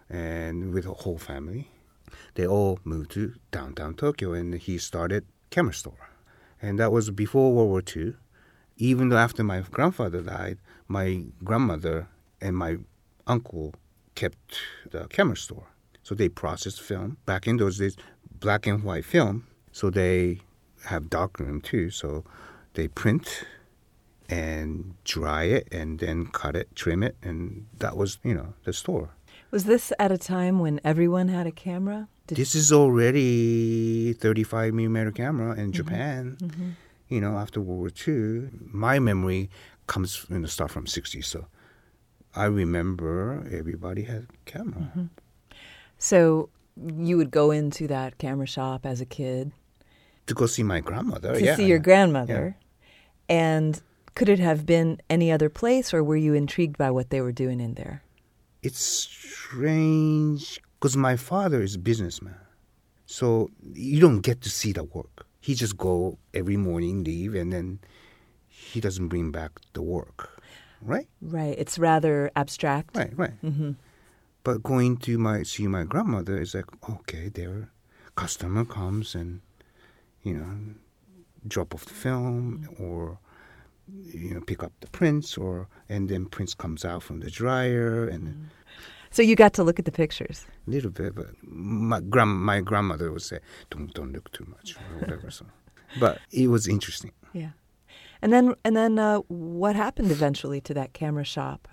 and 0.09 0.73
with 0.73 0.87
a 0.87 0.95
whole 0.95 1.19
family. 1.19 1.71
They 2.33 2.47
all 2.47 2.79
moved 2.83 3.11
to 3.11 3.35
downtown 3.51 3.93
Tokyo, 3.93 4.33
and 4.33 4.55
he 4.55 4.79
started 4.79 5.27
camera 5.51 5.75
store. 5.75 6.09
And 6.63 6.79
that 6.79 6.93
was 6.93 7.11
before 7.11 7.53
World 7.53 7.69
War 7.69 7.83
II. 7.95 8.15
Even 8.79 9.11
though 9.11 9.19
after 9.19 9.45
my 9.45 9.61
grandfather 9.61 10.23
died, 10.23 10.57
my 10.89 11.27
grandmother 11.45 12.09
and 12.41 12.57
my 12.57 12.79
uncle 13.27 13.75
kept 14.15 14.61
the 14.91 15.09
camera 15.09 15.37
store. 15.37 15.67
So 16.03 16.15
they 16.15 16.29
processed 16.29 16.81
film. 16.81 17.19
Back 17.27 17.47
in 17.47 17.59
those 17.59 17.79
days, 17.79 17.97
black 18.43 18.67
and 18.67 18.83
white 18.85 19.05
film. 19.05 19.47
So 19.73 19.89
they 19.89 20.41
have 20.85 21.09
darkroom 21.09 21.61
too. 21.61 21.91
So 21.91 22.25
they 22.75 22.89
print 22.89 23.45
and 24.29 24.95
dry 25.05 25.45
it 25.45 25.69
and 25.73 25.99
then 25.99 26.27
cut 26.27 26.57
it, 26.57 26.75
trim 26.75 27.03
it, 27.03 27.17
and 27.23 27.67
that 27.79 27.97
was, 27.97 28.19
you 28.23 28.35
know, 28.35 28.55
the 28.65 28.73
store. 28.73 29.11
Was 29.51 29.65
this 29.65 29.93
at 29.99 30.11
a 30.11 30.19
time 30.19 30.59
when 30.61 30.81
everyone 30.85 31.29
had 31.29 31.47
a 31.47 31.53
camera? 31.53 32.09
Did 32.27 32.39
This 32.39 32.55
is 32.55 32.73
already 32.73 34.15
35 34.15 34.73
millimeter 34.73 35.11
camera 35.11 35.55
in 35.55 35.73
Japan. 35.73 36.39
Mm-hmm. 36.41 36.71
You 37.09 37.21
know, 37.21 37.37
after 37.37 37.61
World 37.61 37.81
War 37.81 37.91
II, 38.09 38.49
my 38.71 38.99
memory 38.99 39.51
comes 39.87 40.25
in 40.31 40.41
the 40.41 40.49
start 40.49 40.71
from 40.71 40.87
60s. 40.87 41.27
So 41.27 41.47
I 42.35 42.45
remember 42.47 43.47
everybody 43.53 44.05
had 44.05 44.29
camera. 44.47 44.81
Mm-hmm. 44.81 45.05
so 45.99 46.49
you 46.77 47.17
would 47.17 47.31
go 47.31 47.51
into 47.51 47.87
that 47.89 48.19
camera 48.19 48.47
shop 48.47 48.87
as 48.87 49.01
a 49.01 49.07
kid 49.07 49.53
To 50.27 50.35
go 50.35 50.47
see 50.47 50.63
my 50.63 50.81
grandmother. 50.81 51.35
to 51.35 51.43
yeah. 51.45 51.57
see 51.57 51.67
your 51.67 51.79
grandmother. 51.79 52.57
And 53.29 53.81
could 54.15 54.29
it 54.29 54.39
have 54.39 54.65
been 54.67 55.01
any 55.09 55.31
other 55.33 55.49
place, 55.49 55.93
or 55.95 56.03
were 56.05 56.17
you 56.17 56.35
intrigued 56.35 56.77
by 56.79 56.91
what 56.91 57.11
they 57.11 57.21
were 57.21 57.33
doing 57.33 57.61
in 57.61 57.75
there? 57.75 58.03
It's 58.63 58.79
strange 58.81 60.61
because 60.79 60.97
my 60.97 61.17
father 61.17 61.63
is 61.63 61.75
a 61.75 61.79
businessman. 61.79 62.37
So 63.07 63.51
you 63.73 64.01
don't 64.01 64.21
get 64.21 64.41
to 64.43 64.51
see 64.51 64.73
the 64.73 64.85
work. 64.85 65.27
He 65.41 65.55
just 65.55 65.77
go 65.77 66.19
every 66.33 66.57
morning, 66.57 67.05
leave, 67.05 67.35
and 67.35 67.53
then 67.53 67.81
he 68.49 68.81
doesn't 68.81 69.09
bring 69.09 69.31
back 69.33 69.51
the 69.73 69.83
work. 69.83 70.41
Right? 70.81 71.09
Right. 71.21 71.55
It's 71.59 71.79
rather 71.79 72.31
abstract. 72.37 72.97
Right, 72.97 73.17
right. 73.17 73.33
hmm 73.41 73.73
But 74.45 74.63
going 74.63 74.97
to 74.99 75.19
my 75.19 75.45
see 75.45 75.67
my 75.67 75.85
grandmother 75.85 76.41
is 76.41 76.55
like 76.55 76.67
okay, 76.89 77.29
their 77.29 77.71
customer 78.17 78.65
comes 78.65 79.15
and 79.15 79.41
you 80.23 80.35
know 80.35 80.75
drop 81.47 81.75
off 81.75 81.85
the 81.85 81.95
film 81.95 82.69
or 82.79 83.19
you 84.05 84.35
know 84.35 84.41
pick 84.41 84.63
up 84.63 84.73
the 84.81 84.89
prints 84.89 85.37
or 85.37 85.69
and 85.89 86.09
then 86.09 86.27
prints 86.27 86.55
comes 86.55 86.85
out 86.85 87.03
from 87.03 87.21
the 87.21 87.31
dryer 87.31 88.07
and 88.09 88.49
So 89.11 89.23
you 89.23 89.37
got 89.37 89.53
to 89.55 89.63
look 89.63 89.79
at 89.79 89.85
the 89.85 89.93
pictures. 89.93 90.47
a 90.67 90.71
little 90.71 90.91
bit. 90.91 91.15
But 91.15 91.29
my 91.43 92.01
grand 92.01 92.31
my 92.31 92.61
grandmother 92.61 93.13
would 93.13 93.23
say 93.23 93.39
don't 93.71 93.93
don't 93.95 94.13
look 94.13 94.31
too 94.33 94.47
much 94.49 94.77
or 94.77 95.01
whatever. 95.01 95.31
so, 95.31 95.45
but 96.01 96.19
it 96.31 96.49
was 96.49 96.67
interesting. 96.67 97.13
Yeah. 97.33 97.51
And 98.23 98.33
then, 98.33 98.55
and 98.65 98.77
then, 98.77 98.99
uh, 99.01 99.19
what 99.29 99.75
happened 99.75 100.13
eventually 100.13 100.61
to 100.63 100.75
that 100.75 100.93
camera 100.93 101.25
shop? 101.25 101.67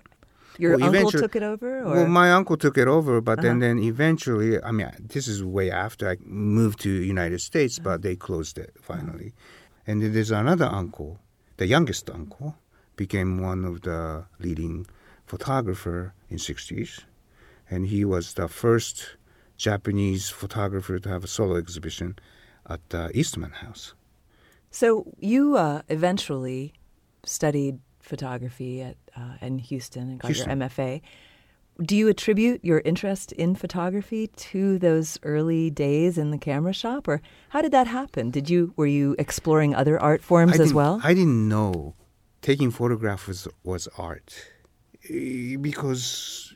Your 0.59 0.77
Well, 0.77 0.95
uncle 0.95 1.11
took 1.23 1.35
it 1.35 1.43
over, 1.51 1.69
or 1.83 1.93
Well, 1.93 2.07
my 2.21 2.27
uncle 2.39 2.57
took 2.57 2.77
it 2.77 2.87
over, 2.97 3.13
but 3.21 3.37
then, 3.41 3.51
Uh-huh. 3.57 3.59
then 3.65 3.77
eventually, 3.91 4.49
I 4.69 4.71
mean, 4.77 4.91
this 5.13 5.25
is 5.33 5.37
way 5.43 5.67
after 5.71 6.03
I 6.13 6.15
moved 6.59 6.77
to 6.85 6.89
United 6.89 7.39
States, 7.49 7.73
Uh-huh. 7.77 7.87
but 7.89 7.97
they 8.05 8.15
closed 8.27 8.55
it 8.65 8.71
finally. 8.91 9.29
And 9.87 9.95
then 10.01 10.11
there's 10.15 10.31
another 10.31 10.69
uncle, 10.81 11.11
the 11.61 11.67
youngest 11.75 12.09
uncle, 12.19 12.49
became 13.03 13.31
one 13.51 13.61
of 13.71 13.75
the 13.87 14.25
leading 14.45 14.85
photographer 15.25 16.13
in 16.29 16.37
60s. 16.37 16.91
And 17.71 17.87
he 17.87 18.03
was 18.03 18.33
the 18.33 18.47
first 18.63 18.95
Japanese 19.57 20.29
photographer 20.29 20.99
to 20.99 21.09
have 21.09 21.23
a 21.23 21.27
solo 21.27 21.55
exhibition 21.55 22.09
at 22.73 22.81
the 22.89 23.03
Eastman 23.19 23.51
House. 23.65 23.93
so 24.71 24.87
you 25.33 25.43
uh, 25.57 25.81
eventually 25.89 26.73
studied 27.23 27.79
photography 28.09 28.81
at 28.81 28.97
uh, 29.15 29.35
in 29.41 29.59
Houston 29.59 30.09
and 30.09 30.19
got 30.19 30.27
Houston. 30.29 30.59
your 30.59 30.69
MFA. 30.69 31.01
Do 31.81 31.95
you 31.95 32.09
attribute 32.09 32.59
your 32.69 32.81
interest 32.83 33.31
in 33.31 33.55
photography 33.55 34.27
to 34.51 34.77
those 34.79 35.17
early 35.23 35.69
days 35.69 36.17
in 36.17 36.31
the 36.31 36.37
camera 36.37 36.73
shop, 36.73 37.07
or 37.07 37.21
how 37.49 37.61
did 37.61 37.71
that 37.71 37.87
happen? 37.87 38.31
Did 38.31 38.49
you 38.49 38.73
were 38.75 38.91
you 38.99 39.15
exploring 39.17 39.73
other 39.73 39.97
art 39.97 40.21
forms 40.21 40.59
I 40.59 40.63
as 40.63 40.73
well? 40.73 40.99
I 41.03 41.13
didn't 41.13 41.47
know 41.47 41.95
taking 42.41 42.71
photographs 42.71 43.27
was, 43.27 43.47
was 43.63 43.87
art 43.97 44.33
Eh, 45.07 45.55
because 45.55 46.53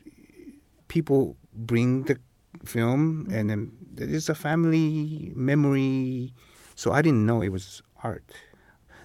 people 0.88 1.36
bring 1.54 2.02
the 2.04 2.18
film 2.64 3.26
and 3.30 3.50
then 3.50 3.72
it's 3.96 4.28
a 4.28 4.34
family 4.34 5.32
memory. 5.34 6.34
So 6.74 6.92
I 6.92 7.02
didn't 7.02 7.24
know 7.24 7.42
it 7.42 7.50
was 7.50 7.82
art. 8.02 8.24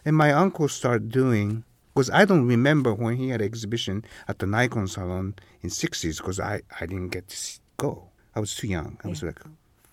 And 0.05 0.15
my 0.15 0.31
uncle 0.31 0.67
started 0.67 1.09
doing 1.09 1.63
because 1.99 2.09
I 2.12 2.23
don't 2.23 2.47
remember 2.47 2.93
when 2.93 3.17
he 3.17 3.27
had 3.29 3.41
an 3.41 3.45
exhibition 3.47 4.05
at 4.29 4.39
the 4.39 4.47
Nikon 4.47 4.88
Salon 4.88 5.35
in 5.62 5.69
60s 5.69 6.17
because 6.17 6.39
I, 6.39 6.62
I 6.79 6.85
didn't 6.85 7.09
get 7.09 7.27
to 7.27 7.59
go. 7.75 8.07
I 8.35 8.39
was 8.39 8.55
too 8.55 8.67
young. 8.67 8.97
I 9.03 9.09
was 9.09 9.21
Yeah. 9.21 9.27
like 9.35 9.41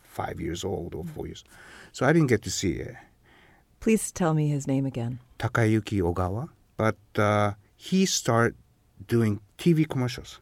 five 0.04 0.40
years 0.40 0.62
old 0.64 0.94
or 0.94 1.04
four 1.04 1.26
years. 1.26 1.42
So 1.92 2.06
I 2.06 2.12
didn't 2.12 2.28
get 2.28 2.42
to 2.42 2.50
see 2.50 2.74
it. 2.74 2.94
Please 3.80 4.12
tell 4.12 4.34
me 4.34 4.48
his 4.48 4.66
name 4.68 4.86
again. 4.86 5.18
Takayuki 5.40 6.00
Ogawa, 6.00 6.48
but 6.76 6.96
uh, 7.18 7.54
he 7.76 8.06
started 8.06 8.54
doing 9.08 9.40
TV 9.58 9.88
commercials. 9.88 10.38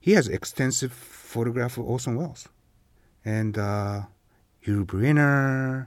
He 0.00 0.12
has 0.12 0.26
extensive 0.28 0.92
photograph 0.92 1.78
of 1.78 1.84
Orson 1.86 2.16
Welles 2.16 2.48
and 3.24 3.56
uh, 3.56 4.02
Yul 4.66 4.84
Brynner, 4.84 5.86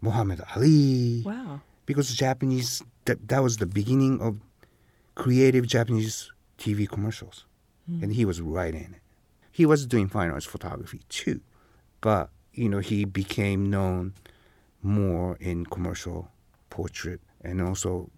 Muhammad 0.00 0.40
Ali, 0.56 1.22
Wow. 1.24 1.60
because 1.86 2.12
Japanese 2.14 2.82
that, 3.06 3.28
that 3.28 3.42
was 3.42 3.56
the 3.56 3.66
beginning 3.66 4.20
of 4.20 4.38
creative 5.14 5.66
Japanese 5.66 6.30
TV 6.58 6.88
commercials, 6.88 7.44
and 8.02 8.12
he 8.12 8.24
was 8.24 8.40
right 8.40 8.74
in 8.74 8.94
it. 8.94 9.00
He 9.50 9.64
was 9.64 9.86
doing 9.86 10.08
fine 10.08 10.30
arts 10.30 10.44
photography 10.44 11.00
too, 11.08 11.40
but 12.00 12.30
you 12.52 12.68
know 12.68 12.78
he 12.78 13.04
became 13.04 13.70
known 13.70 14.14
more 14.82 15.36
in 15.40 15.66
commercial 15.66 16.30
portrait 16.70 17.20
and 17.42 17.62
also 17.62 18.10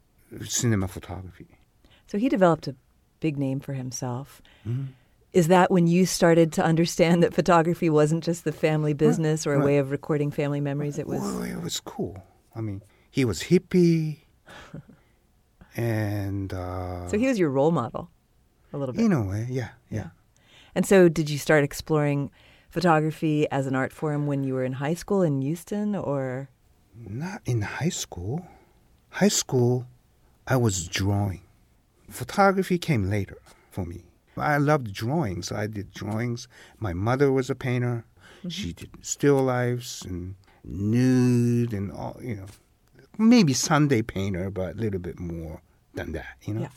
cinema 0.44 0.88
photography. 0.88 1.58
So 2.06 2.18
he 2.18 2.28
developed 2.28 2.66
a 2.66 2.74
big 3.20 3.38
name 3.38 3.60
for 3.60 3.74
himself. 3.74 4.42
Mm-hmm. 4.66 4.86
Is 5.32 5.48
that 5.48 5.70
when 5.70 5.86
you 5.86 6.06
started 6.06 6.52
to 6.54 6.64
understand 6.64 7.22
that 7.22 7.34
photography 7.34 7.90
wasn't 7.90 8.24
just 8.24 8.44
the 8.44 8.52
family 8.52 8.94
business 8.94 9.46
or 9.46 9.54
a 9.54 9.58
right. 9.58 9.64
way 9.64 9.78
of 9.78 9.90
recording 9.90 10.30
family 10.30 10.60
memories? 10.60 10.98
It 10.98 11.06
was. 11.06 11.20
Well, 11.20 11.42
it 11.42 11.62
was 11.62 11.80
cool. 11.80 12.22
I 12.56 12.62
mean, 12.62 12.82
he 13.10 13.24
was 13.24 13.42
hippie, 13.42 14.20
and 15.76 16.52
uh, 16.52 17.08
So 17.08 17.18
he 17.18 17.26
was 17.26 17.38
your 17.38 17.50
role 17.50 17.70
model, 17.70 18.10
a 18.72 18.78
little 18.78 18.94
bit. 18.94 19.04
in 19.04 19.12
a 19.12 19.22
way, 19.22 19.46
yeah, 19.50 19.70
yeah. 19.90 20.08
And 20.74 20.86
so, 20.86 21.08
did 21.08 21.28
you 21.30 21.38
start 21.38 21.64
exploring 21.64 22.30
photography 22.70 23.48
as 23.50 23.66
an 23.66 23.74
art 23.74 23.92
form 23.92 24.26
when 24.26 24.44
you 24.44 24.54
were 24.54 24.64
in 24.64 24.74
high 24.74 24.94
school 24.94 25.22
in 25.22 25.40
Houston, 25.42 25.94
or 25.96 26.48
Not 26.94 27.40
in 27.46 27.62
high 27.62 27.88
school. 27.88 28.46
High 29.10 29.28
school, 29.28 29.86
I 30.46 30.56
was 30.56 30.86
drawing. 30.86 31.42
Photography 32.10 32.78
came 32.78 33.08
later 33.08 33.38
for 33.70 33.84
me. 33.84 34.04
I 34.36 34.58
loved 34.58 34.92
drawing, 34.92 35.42
so 35.42 35.56
I 35.56 35.66
did 35.66 35.92
drawings. 35.92 36.46
My 36.78 36.92
mother 36.92 37.32
was 37.32 37.50
a 37.50 37.54
painter. 37.54 38.04
She 38.48 38.72
did 38.72 38.90
still 39.00 39.42
lifes 39.42 40.02
and 40.02 40.36
nude 40.62 41.72
and 41.72 41.90
all, 41.90 42.16
you 42.22 42.36
know, 42.36 42.46
maybe 43.18 43.52
Sunday 43.52 44.02
painter, 44.02 44.50
but 44.50 44.76
a 44.76 44.78
little 44.78 45.00
bit 45.00 45.18
more 45.18 45.60
than 45.94 46.12
that, 46.12 46.36
you 46.44 46.54
know. 46.54 46.62
Yeah. 46.62 46.68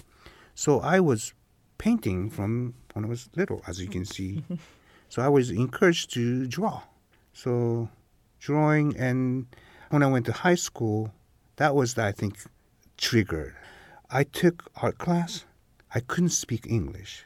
So 0.56 0.80
I 0.82 1.00
was 1.00 1.34
painting 1.78 2.30
from 2.30 2.74
when 2.94 3.06
I 3.06 3.08
was 3.08 3.30
little, 3.36 3.62
as 3.68 3.80
you 3.80 3.88
can 3.88 4.06
see. 4.06 4.44
so 5.10 5.22
I 5.22 5.30
was 5.30 5.50
encouraged 5.50 6.14
to 6.14 6.48
draw. 6.48 6.82
So 7.34 7.90
drawing 8.40 8.98
and 8.98 9.46
when 9.90 10.04
I 10.04 10.08
went 10.08 10.26
to 10.26 10.34
high 10.34 10.56
school, 10.56 11.14
that 11.58 11.76
was 11.76 11.98
I 11.98 12.12
think 12.12 12.40
triggered. 12.98 13.56
I 14.10 14.24
took 14.24 14.70
art 14.82 14.98
class. 14.98 15.46
I 15.94 16.00
couldn't 16.00 16.30
speak 16.30 16.66
English. 16.68 17.26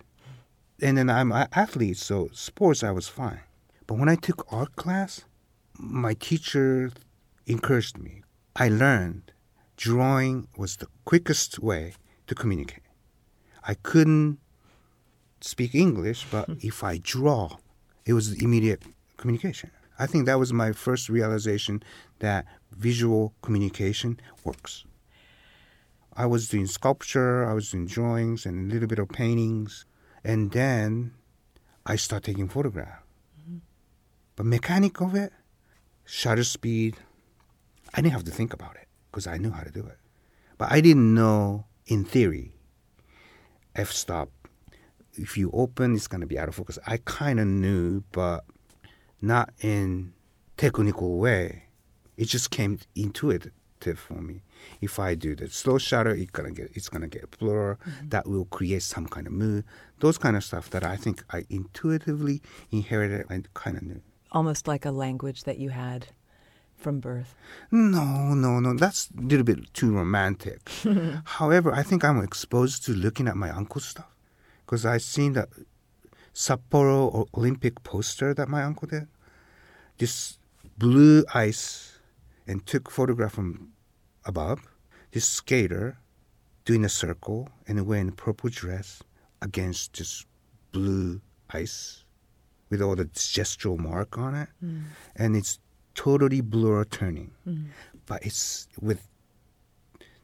And 0.82 0.98
then 0.98 1.10
I'm 1.10 1.32
an 1.32 1.48
athlete, 1.54 1.98
so 1.98 2.30
sports 2.34 2.84
I 2.84 2.92
was 2.92 3.08
fine. 3.08 3.40
But 3.88 3.98
when 3.98 4.10
I 4.10 4.16
took 4.16 4.52
art 4.52 4.76
class, 4.76 5.24
my 5.78 6.14
teacher 6.14 6.92
encouraged 7.46 7.98
me. 7.98 8.24
I 8.56 8.70
learned 8.70 9.34
drawing 9.76 10.48
was 10.58 10.78
the 10.78 10.88
quickest 11.04 11.60
way 11.60 11.94
to 12.28 12.36
communicate. 12.36 12.84
I 13.68 13.74
couldn't 13.74 14.40
speak 15.42 15.76
English, 15.76 16.26
but 16.32 16.46
hmm. 16.46 16.54
if 16.62 16.84
I 16.84 16.98
draw, 16.98 17.58
it 18.06 18.14
was 18.14 18.32
immediate 18.42 18.84
communication. 19.18 19.72
I 20.00 20.06
think 20.08 20.26
that 20.26 20.40
was 20.40 20.54
my 20.54 20.72
first 20.72 21.10
realization 21.10 21.84
that 22.20 22.46
visual 22.72 23.34
communication 23.42 24.20
works. 24.44 24.86
I 26.14 26.26
was 26.26 26.48
doing 26.48 26.68
sculpture, 26.68 27.46
I 27.46 27.54
was 27.54 27.72
doing 27.72 27.88
drawings 27.88 28.46
and 28.46 28.72
a 28.72 28.74
little 28.74 28.88
bit 28.88 29.00
of 29.00 29.10
paintings, 29.10 29.86
and 30.24 30.52
then 30.52 31.14
I 31.86 31.98
started 31.98 32.26
taking 32.26 32.48
photographs. 32.48 33.04
Mm-hmm. 33.42 33.58
But 34.36 34.46
mechanic 34.46 35.02
of 35.02 35.14
it, 35.14 35.34
shutter 36.06 36.44
speed, 36.46 36.96
I 37.96 38.02
didn't 38.02 38.12
have 38.14 38.26
to 38.26 38.32
think 38.32 38.54
about 38.54 38.76
it 38.76 38.88
because 39.10 39.26
I 39.26 39.38
knew 39.38 39.52
how 39.52 39.64
to 39.64 39.72
do 39.72 39.86
it. 39.86 39.98
But 40.58 40.72
I 40.72 40.82
didn't 40.82 41.14
know 41.14 41.66
in 41.86 42.04
theory, 42.04 42.54
f 43.74 43.92
stop. 43.92 44.30
If 45.14 45.38
you 45.38 45.50
open, 45.54 45.96
it's 45.96 46.08
gonna 46.08 46.26
be 46.26 46.38
out 46.38 46.50
of 46.50 46.56
focus. 46.56 46.78
I 46.86 46.98
kind 46.98 47.40
of 47.40 47.48
knew, 47.48 48.04
but 48.12 48.44
not 49.22 49.52
in 49.62 50.14
technical 50.58 51.18
way. 51.18 51.64
It 52.18 52.26
just 52.26 52.52
came 52.52 52.80
intuitive 52.96 53.54
for 53.96 54.22
me. 54.22 54.42
If 54.82 55.00
I 55.00 55.16
do 55.16 55.36
the 55.36 55.48
slow 55.50 55.78
shutter, 55.78 56.14
it's 56.14 56.32
gonna 56.32 56.52
get 56.52 56.72
it's 56.74 56.90
gonna 56.90 57.08
get 57.08 57.38
blur. 57.40 57.76
Mm-hmm. 57.76 58.10
That 58.10 58.28
will 58.28 58.46
create 58.46 58.84
some 58.84 59.08
kind 59.08 59.26
of 59.26 59.32
mood. 59.32 59.64
Those 60.00 60.18
kind 60.18 60.36
of 60.36 60.44
stuff 60.44 60.70
that 60.72 60.84
I 60.84 60.98
think 60.98 61.24
I 61.30 61.46
intuitively 61.50 62.42
inherited 62.72 63.26
and 63.30 63.48
kind 63.54 63.78
of 63.78 63.84
knew. 63.84 64.02
Almost 64.34 64.68
like 64.68 64.86
a 64.86 64.92
language 64.92 65.46
that 65.46 65.60
you 65.60 65.70
had 65.70 66.08
from 66.78 67.00
birth. 67.00 67.36
No, 67.72 68.34
no, 68.34 68.60
no. 68.60 68.74
That's 68.74 69.10
a 69.18 69.22
little 69.22 69.44
bit 69.44 69.74
too 69.74 69.96
romantic. 69.96 70.70
However, 71.26 71.74
I 71.74 71.84
think 71.84 72.04
I'm 72.04 72.22
exposed 72.22 72.86
to 72.86 72.92
looking 72.92 73.28
at 73.28 73.36
my 73.36 73.50
uncle's 73.50 73.86
stuff 73.86 74.14
because 74.66 74.86
I've 74.86 75.02
seen 75.02 75.34
the 75.34 75.48
Sapporo 76.34 77.28
Olympic 77.36 77.84
poster 77.84 78.34
that 78.34 78.50
my 78.50 78.64
uncle 78.64 78.88
did. 78.88 79.08
This 79.98 80.38
blue 80.78 81.24
ice 81.34 82.00
and 82.48 82.66
took 82.66 82.92
photograph 82.92 83.34
from 83.34 83.72
above. 84.26 84.62
This 85.12 85.28
skater 85.28 85.98
doing 86.66 86.84
a 86.84 86.90
circle 86.90 87.50
and 87.68 87.86
wearing 87.88 88.10
a 88.10 88.12
purple 88.12 88.50
dress 88.50 89.02
against 89.42 89.98
this 89.98 90.26
blue 90.72 91.22
ice 91.50 92.04
with 92.70 92.82
all 92.82 92.96
the 92.96 93.06
gestural 93.06 93.78
mark 93.78 94.18
on 94.18 94.34
it, 94.36 94.50
hmm. 94.60 94.82
and 95.16 95.36
it's 95.36 95.60
totally 95.96 96.42
blur 96.42 96.84
turning, 96.86 97.32
mm-hmm. 97.48 97.70
but 98.06 98.24
it's 98.26 98.68
with 98.80 99.08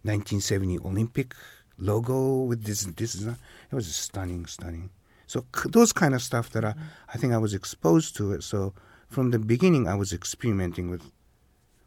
1970 0.03 0.79
Olympic 0.79 1.33
logo 1.77 2.43
with 2.43 2.63
this 2.63 2.83
this 2.83 3.15
is 3.15 3.25
it 3.27 3.35
was 3.71 3.93
stunning, 3.95 4.45
stunning. 4.45 4.89
So 5.27 5.45
c- 5.55 5.69
those 5.71 5.93
kind 5.93 6.13
of 6.13 6.21
stuff 6.21 6.49
that 6.51 6.63
I 6.65 6.71
mm-hmm. 6.71 7.09
I 7.13 7.17
think 7.17 7.33
I 7.33 7.37
was 7.37 7.53
exposed 7.53 8.15
to 8.17 8.33
it. 8.33 8.43
So 8.43 8.73
from 9.09 9.31
the 9.31 9.39
beginning, 9.39 9.87
I 9.87 9.95
was 9.95 10.13
experimenting 10.13 10.89
with 10.89 11.11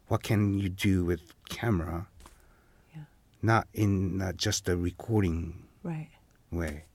what 0.07 0.21
can 0.23 0.59
you 0.59 0.69
do 0.69 1.03
with 1.05 1.33
camera, 1.49 2.07
Yeah. 2.95 3.03
not 3.41 3.67
in 3.73 4.17
not 4.17 4.37
just 4.37 4.69
a 4.69 4.77
recording 4.77 5.63
Right. 5.83 6.09
way. 6.51 6.85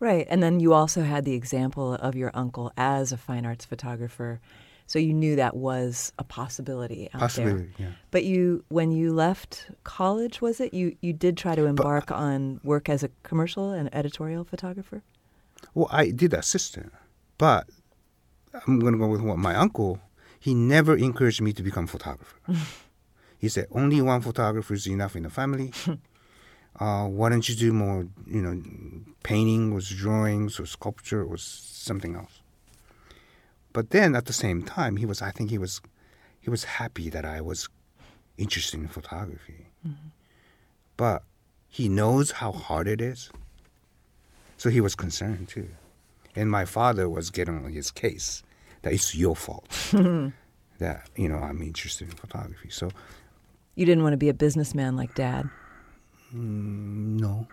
Right. 0.00 0.26
And 0.30 0.42
then 0.42 0.60
you 0.60 0.74
also 0.74 1.02
had 1.02 1.24
the 1.24 1.34
example 1.34 1.94
of 1.94 2.14
your 2.14 2.30
uncle 2.34 2.72
as 2.76 3.10
a 3.12 3.16
fine 3.16 3.44
arts 3.44 3.64
photographer. 3.64 4.40
So 4.88 4.98
you 4.98 5.12
knew 5.12 5.36
that 5.36 5.54
was 5.54 6.14
a 6.18 6.24
possibility 6.24 7.10
out 7.12 7.20
Possibility, 7.20 7.70
there. 7.76 7.88
yeah. 7.88 7.92
But 8.10 8.24
you 8.24 8.64
when 8.68 8.90
you 8.90 9.12
left 9.12 9.70
college, 9.84 10.40
was 10.40 10.60
it? 10.60 10.72
You 10.72 10.96
you 11.02 11.12
did 11.12 11.36
try 11.36 11.54
to 11.54 11.66
embark 11.66 12.10
on 12.10 12.58
work 12.64 12.88
as 12.88 13.02
a 13.02 13.10
commercial 13.22 13.70
and 13.70 13.94
editorial 13.94 14.44
photographer? 14.44 15.02
Well, 15.74 15.88
I 15.92 16.10
did 16.10 16.32
assistant, 16.32 16.90
but 17.36 17.68
I'm 18.66 18.78
going 18.80 18.94
to 18.94 18.98
go 18.98 19.08
with 19.08 19.20
what 19.20 19.36
my 19.38 19.54
uncle. 19.54 20.00
He 20.40 20.54
never 20.54 20.96
encouraged 20.96 21.42
me 21.42 21.52
to 21.52 21.62
become 21.62 21.86
photographer. 21.86 22.38
he 23.38 23.48
said 23.50 23.66
only 23.70 24.00
one 24.00 24.22
photographer 24.22 24.72
is 24.72 24.86
enough 24.86 25.14
in 25.16 25.24
the 25.24 25.30
family. 25.30 25.72
uh, 26.80 27.04
why 27.08 27.28
don't 27.28 27.46
you 27.46 27.56
do 27.56 27.74
more? 27.74 28.06
You 28.26 28.40
know, 28.40 28.62
painting 29.22 29.74
was 29.74 29.90
drawings 29.90 30.58
or 30.58 30.64
sculpture 30.64 31.22
or 31.22 31.36
something 31.36 32.14
else. 32.16 32.40
But 33.72 33.90
then 33.90 34.14
at 34.14 34.26
the 34.26 34.32
same 34.32 34.62
time, 34.62 34.96
he 34.96 35.06
was. 35.06 35.22
I 35.22 35.30
think 35.30 35.50
he 35.50 35.58
was. 35.58 35.80
He 36.40 36.50
was 36.50 36.64
happy 36.64 37.10
that 37.10 37.24
I 37.24 37.40
was 37.40 37.68
interested 38.38 38.80
in 38.80 38.88
photography. 38.88 39.66
Mm-hmm. 39.86 40.08
But 40.96 41.24
he 41.68 41.88
knows 41.88 42.32
how 42.32 42.52
hard 42.52 42.88
it 42.88 43.00
is. 43.00 43.30
So 44.56 44.70
he 44.70 44.80
was 44.80 44.94
concerned 44.94 45.48
too. 45.48 45.68
And 46.34 46.50
my 46.50 46.64
father 46.64 47.08
was 47.08 47.30
getting 47.30 47.64
on 47.64 47.72
his 47.72 47.90
case 47.90 48.42
that 48.82 48.92
it's 48.92 49.14
your 49.14 49.36
fault 49.36 49.68
that, 50.78 51.08
you 51.16 51.28
know, 51.28 51.38
I'm 51.38 51.62
interested 51.62 52.08
in 52.08 52.14
photography. 52.14 52.70
So, 52.70 52.90
You 53.74 53.86
didn't 53.86 54.02
want 54.02 54.12
to 54.12 54.18
be 54.18 54.28
a 54.28 54.34
businessman 54.34 54.96
like 54.96 55.14
dad. 55.14 55.48
Mm, 56.34 57.20
no. 57.20 57.46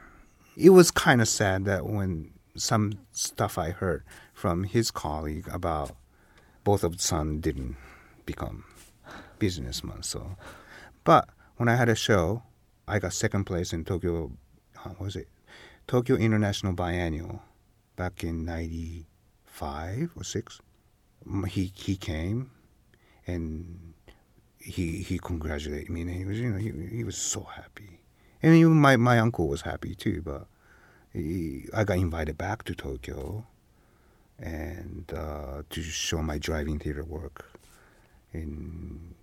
It 0.58 0.70
was 0.70 0.92
kind 0.92 1.22
of 1.22 1.28
sad 1.28 1.66
that 1.66 1.86
when 1.86 2.32
some 2.56 2.94
stuff 3.12 3.58
I 3.58 3.72
heard 3.72 4.04
from 4.34 4.64
his 4.64 4.92
colleague 4.92 5.48
about 5.52 5.92
both 6.66 6.84
of 6.84 6.98
the 6.98 7.04
son 7.04 7.40
didn't 7.40 7.78
become 8.26 8.66
businessmen. 9.40 10.04
So, 10.04 10.36
but 11.06 11.30
when 11.56 11.70
I 11.70 11.76
had 11.76 11.88
a 11.88 11.96
show, 11.96 12.44
I 12.88 13.00
got 13.00 13.14
second 13.14 13.46
place 13.46 13.72
in 13.72 13.86
Tokyo. 13.86 14.32
Uh, 14.84 14.90
what 14.90 15.02
was 15.02 15.16
it 15.16 15.30
Tokyo 15.88 16.18
International 16.18 16.74
Biennial 16.74 17.42
back 17.96 18.24
in 18.26 18.44
'95 18.44 20.12
or 20.18 20.24
six? 20.26 20.60
He 21.48 21.72
he 21.74 21.96
came, 21.96 22.52
and 23.26 23.94
he 24.60 25.04
he 25.04 25.20
congratulated 25.20 25.90
me, 25.90 26.02
and 26.02 26.10
he 26.10 26.26
was 26.26 26.40
you 26.40 26.50
know 26.50 26.58
he 26.58 26.72
he 26.98 27.04
was 27.04 27.18
so 27.18 27.44
happy, 27.44 28.02
and 28.42 28.56
even 28.56 28.74
my 28.74 28.98
my 28.98 29.20
uncle 29.20 29.48
was 29.48 29.62
happy 29.62 29.96
too. 29.96 30.22
But 30.22 30.48
he, 31.14 31.68
I 31.74 31.84
got 31.84 31.98
invited 31.98 32.38
back 32.38 32.64
to 32.64 32.76
Tokyo, 32.76 33.46
and 34.40 35.12
uh, 35.16 35.64
to 35.70 35.82
show 35.82 36.22
my 36.22 36.38
driving 36.38 36.80
theater 36.80 37.04
work 37.04 37.52
in 38.34 39.16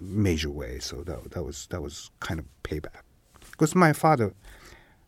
major 0.00 0.50
way. 0.50 0.78
So 0.78 1.02
that 1.04 1.30
that 1.32 1.42
was 1.42 1.66
that 1.70 1.82
was 1.82 2.10
kind 2.20 2.40
of 2.40 2.46
payback. 2.62 3.02
Because 3.50 3.74
my 3.74 3.92
father, 3.92 4.34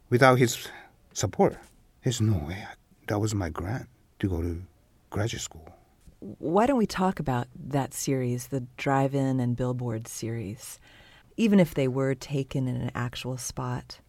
without 0.08 0.38
his 0.38 0.68
support, 1.12 1.56
there's 2.02 2.20
no 2.20 2.38
way 2.46 2.64
I, 2.68 2.74
that 3.06 3.18
was 3.18 3.34
my 3.34 3.48
grant 3.48 3.88
to 4.20 4.28
go 4.28 4.42
to 4.42 4.62
graduate 5.10 5.42
school. 5.42 5.68
Why 6.20 6.66
don't 6.66 6.76
we 6.76 6.86
talk 6.86 7.18
about 7.18 7.46
that 7.54 7.94
series, 7.94 8.48
the 8.48 8.66
Drive 8.76 9.14
In 9.14 9.40
and 9.40 9.56
Billboard 9.56 10.06
series? 10.06 10.78
Even 11.36 11.58
if 11.58 11.74
they 11.74 11.88
were 11.88 12.14
taken 12.14 12.68
in 12.68 12.76
an 12.76 12.90
actual 12.94 13.38
spot, 13.38 14.00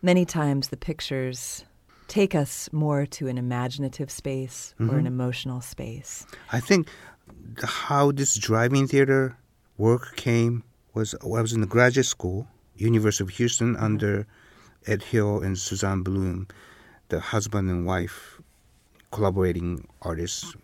many 0.00 0.24
times 0.24 0.68
the 0.68 0.76
pictures 0.78 1.64
take 2.08 2.34
us 2.34 2.68
more 2.72 3.06
to 3.06 3.28
an 3.28 3.38
imaginative 3.38 4.10
space 4.10 4.74
or 4.78 4.84
an 4.84 4.90
mm-hmm. 4.90 5.06
emotional 5.06 5.60
space. 5.60 6.26
I 6.52 6.60
think 6.60 6.88
the, 7.54 7.66
how 7.66 8.12
this 8.12 8.36
driving 8.36 8.86
theater 8.86 9.36
work 9.78 10.16
came 10.16 10.62
was 10.94 11.14
I 11.22 11.26
was 11.26 11.52
in 11.52 11.60
the 11.60 11.66
graduate 11.66 12.06
school, 12.06 12.48
University 12.76 13.24
of 13.24 13.30
Houston, 13.30 13.74
mm-hmm. 13.74 13.84
under 13.84 14.26
Ed 14.86 15.02
Hill 15.02 15.40
and 15.42 15.58
Suzanne 15.58 16.02
Bloom, 16.02 16.48
the 17.08 17.20
husband 17.20 17.68
and 17.68 17.86
wife 17.86 18.40
collaborating 19.10 19.86
artists 20.02 20.54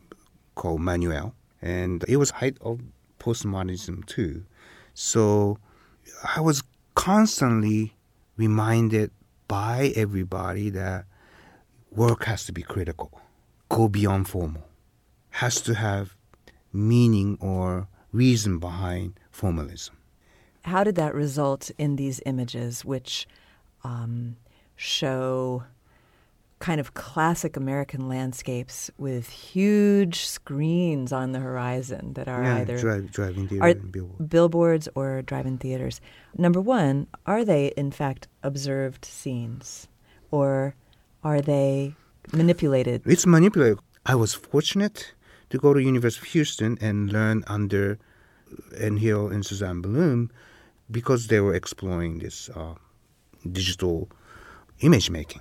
called 0.55 0.81
MANUAL, 0.81 1.35
and 1.61 2.05
it 2.09 2.17
was 2.17 2.31
height 2.31 2.57
of 2.61 2.81
postmodernism 3.19 4.05
too. 4.07 4.45
So 4.95 5.59
I 6.37 6.41
was 6.41 6.63
constantly 6.95 7.95
reminded 8.37 9.11
by 9.49 9.93
everybody 9.97 10.71
that 10.71 11.05
work 11.95 12.25
has 12.25 12.45
to 12.47 12.53
be 12.53 12.63
critical, 12.63 13.21
go 13.69 13.89
beyond 13.89 14.29
formal, 14.29 14.63
has 15.31 15.61
to 15.63 15.75
have 15.75 16.17
meaning 16.73 17.39
or 17.41 17.89
reason 18.13 18.59
behind 18.59 19.15
formalism. 19.31 19.97
How 20.65 20.85
did 20.85 20.95
that 20.97 21.15
result 21.15 21.71
in 21.79 21.97
these 21.97 22.21
images, 22.25 22.85
which 22.85 23.27
um, 23.85 24.37
show 24.77 25.65
kind 26.61 26.79
of 26.79 26.95
classic 26.95 27.57
American 27.57 28.07
landscapes 28.07 28.89
with 28.97 29.29
huge 29.29 30.25
screens 30.25 31.13
on 31.13 31.33
the 31.33 31.41
horizon 31.41 32.13
that 32.15 32.29
are 32.29 32.45
yeah, 32.45 32.59
either 32.59 32.79
drive, 32.79 33.11
driving 33.11 33.49
theater 33.49 33.65
are 33.65 33.71
and 33.71 33.91
billboard. 33.91 34.31
billboards 34.31 34.89
or 34.95 35.23
drive-in 35.23 35.59
theaters. 35.59 36.01
Number 36.39 36.61
one, 36.61 37.09
are 37.27 37.45
they 37.45 37.73
in 37.77 37.91
fact 37.91 38.29
observed 38.45 39.05
scenes, 39.05 39.89
or 40.31 40.77
are 41.25 41.41
they 41.41 41.95
manipulated? 42.33 43.03
It's 43.07 43.27
manipulated. 43.27 43.79
I 44.07 44.15
was 44.15 44.35
fortunate 44.35 45.15
to 45.51 45.59
go 45.59 45.73
to 45.75 45.81
University 45.81 46.27
of 46.27 46.33
Houston 46.33 46.79
and 46.81 47.13
learn 47.13 47.45
under 47.47 47.99
Ann 48.81 48.97
Hill 48.97 49.29
and 49.29 49.45
Suzanne 49.47 49.81
Bloom 49.81 50.31
because 50.91 51.29
they 51.29 51.41
were 51.41 51.55
exploring 51.55 52.19
this 52.19 52.51
uh, 52.51 52.75
digital 53.51 54.09
image 54.81 55.11
making. 55.11 55.41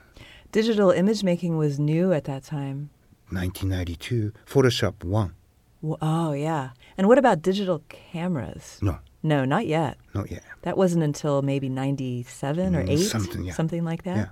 Digital 0.52 0.92
image 0.92 1.24
making 1.24 1.58
was 1.58 1.80
new 1.80 2.14
at 2.14 2.26
that 2.26 2.44
time. 2.44 2.90
1992, 3.30 4.34
Photoshop 4.46 5.04
1. 5.04 5.34
Well, 5.82 5.98
oh 6.02 6.34
yeah. 6.34 6.72
And 6.98 7.08
what 7.08 7.18
about 7.18 7.42
digital 7.42 7.82
cameras? 7.90 8.78
No, 8.82 9.00
No, 9.24 9.46
not 9.46 9.66
yet. 9.66 9.98
not 10.14 10.30
yet. 10.30 10.44
That 10.64 10.78
wasn't 10.78 11.04
until 11.04 11.42
maybe 11.42 11.70
97 11.70 12.76
or 12.76 12.84
Mm, 12.84 12.90
8, 12.90 12.98
something, 13.00 13.44
yeah. 13.46 13.54
something 13.54 13.84
like 13.84 14.04
that. 14.04 14.18
Yeah. 14.18 14.28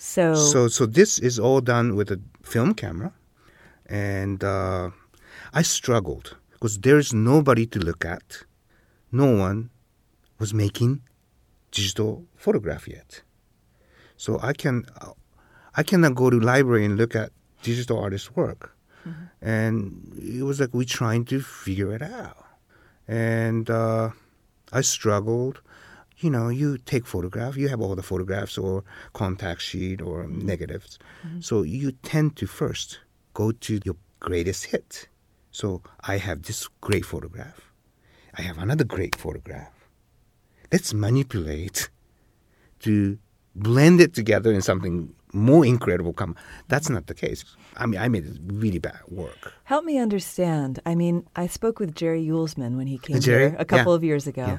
So, 0.00 0.34
So, 0.34 0.68
so 0.68 0.86
this 0.86 1.18
is 1.18 1.38
all 1.38 1.60
done 1.60 1.96
with 1.96 2.10
a 2.10 2.20
film 2.42 2.72
camera, 2.74 3.12
and 3.86 4.42
uh, 4.44 4.90
I 5.52 5.62
struggled 5.62 6.36
because 6.52 6.78
there 6.78 6.98
is 6.98 7.12
nobody 7.12 7.66
to 7.66 7.78
look 7.80 8.04
at. 8.04 8.44
No 9.10 9.26
one 9.36 9.70
was 10.38 10.54
making 10.54 11.02
digital 11.72 12.24
photograph 12.36 12.86
yet. 12.86 13.22
So 14.16 14.38
I 14.40 14.52
can, 14.52 14.86
I 15.76 15.82
cannot 15.82 16.14
go 16.14 16.30
to 16.30 16.38
library 16.38 16.84
and 16.84 16.96
look 16.96 17.14
at 17.16 17.30
digital 17.62 17.98
artist 17.98 18.36
work, 18.36 18.76
and 19.42 20.12
it 20.16 20.44
was 20.44 20.60
like 20.60 20.72
we 20.72 20.84
trying 20.84 21.24
to 21.26 21.40
figure 21.40 21.92
it 21.92 22.02
out, 22.02 22.44
and 23.08 23.68
uh, 23.68 24.10
I 24.72 24.80
struggled. 24.82 25.60
You 26.20 26.30
know, 26.30 26.48
you 26.48 26.78
take 26.78 27.06
photograph, 27.06 27.56
you 27.56 27.68
have 27.68 27.80
all 27.80 27.94
the 27.94 28.02
photographs 28.02 28.58
or 28.58 28.82
contact 29.12 29.62
sheet 29.62 30.02
or 30.02 30.24
mm-hmm. 30.24 30.46
negatives. 30.46 30.98
Mm-hmm. 31.26 31.40
So 31.40 31.62
you 31.62 31.92
tend 31.92 32.36
to 32.36 32.46
first 32.46 32.98
go 33.34 33.52
to 33.52 33.80
your 33.84 33.96
greatest 34.20 34.66
hit. 34.66 35.08
So 35.50 35.82
I 36.00 36.18
have 36.18 36.42
this 36.42 36.68
great 36.80 37.04
photograph. 37.04 37.60
I 38.36 38.42
have 38.42 38.58
another 38.58 38.84
great 38.84 39.14
photograph. 39.16 39.72
Let's 40.72 40.92
manipulate 40.92 41.88
to 42.80 43.18
blend 43.54 44.00
it 44.00 44.14
together 44.14 44.52
in 44.52 44.60
something 44.62 45.14
more 45.32 45.64
incredible 45.64 46.12
come. 46.12 46.36
That's 46.68 46.88
not 46.88 47.06
the 47.06 47.14
case. 47.14 47.44
I 47.76 47.86
mean, 47.86 48.00
I 48.00 48.08
made 48.08 48.26
really 48.52 48.78
bad 48.78 49.00
work. 49.08 49.52
Help 49.64 49.84
me 49.84 49.98
understand. 49.98 50.80
I 50.86 50.94
mean, 50.94 51.26
I 51.36 51.46
spoke 51.46 51.78
with 51.78 51.94
Jerry 51.94 52.24
Uelsmann 52.26 52.76
when 52.76 52.86
he 52.86 52.98
came 52.98 53.20
Jerry? 53.20 53.50
here 53.50 53.56
a 53.58 53.64
couple 53.64 53.92
Yeah. 53.92 53.96
of 53.96 54.04
years 54.04 54.26
ago, 54.26 54.46
Yeah. 54.46 54.58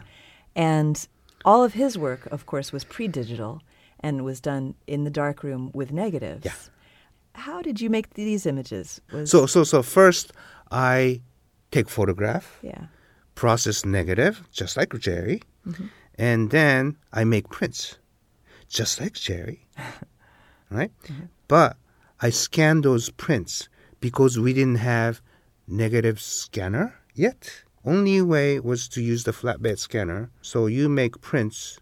and 0.55 1.07
all 1.45 1.63
of 1.63 1.73
his 1.73 1.97
work, 1.97 2.27
of 2.31 2.45
course, 2.45 2.71
was 2.71 2.83
pre-digital 2.83 3.61
and 3.99 4.23
was 4.23 4.39
done 4.39 4.75
in 4.87 5.03
the 5.03 5.09
darkroom 5.09 5.71
with 5.73 5.91
negatives. 5.91 6.45
Yeah. 6.45 6.53
How 7.35 7.61
did 7.61 7.79
you 7.79 7.89
make 7.89 8.13
these 8.13 8.45
images? 8.45 9.01
Was, 9.11 9.29
So, 9.29 9.45
so, 9.45 9.63
so 9.63 9.81
first 9.83 10.31
I 10.71 11.21
take 11.71 11.89
photograph, 11.89 12.59
yeah. 12.61 12.85
process 13.35 13.85
negative, 13.85 14.43
just 14.51 14.77
like 14.77 14.93
Jerry, 14.99 15.41
mm-hmm. 15.67 15.85
and 16.17 16.49
then 16.49 16.97
I 17.13 17.23
make 17.23 17.49
prints, 17.49 17.97
just 18.67 18.99
like 18.99 19.13
Jerry, 19.13 19.67
right? 20.71 20.91
Mm-hmm. 21.03 21.25
But 21.47 21.77
I 22.21 22.29
scan 22.29 22.81
those 22.81 23.09
prints 23.09 23.69
because 23.99 24.37
we 24.39 24.53
didn't 24.53 24.75
have 24.75 25.21
negative 25.67 26.19
scanner 26.19 26.95
yet. 27.13 27.63
Only 27.85 28.21
way 28.21 28.59
was 28.59 28.87
to 28.89 29.01
use 29.01 29.23
the 29.23 29.31
flatbed 29.31 29.79
scanner. 29.79 30.31
So 30.41 30.67
you 30.67 30.89
make 30.89 31.21
prints 31.21 31.79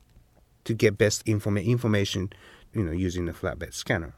to 0.65 0.73
get 0.73 0.97
best 0.97 1.25
informa- 1.25 1.65
information, 1.65 2.31
you 2.73 2.83
know, 2.83 2.91
using 2.91 3.25
the 3.25 3.31
flatbed 3.31 3.73
scanner. 3.73 4.13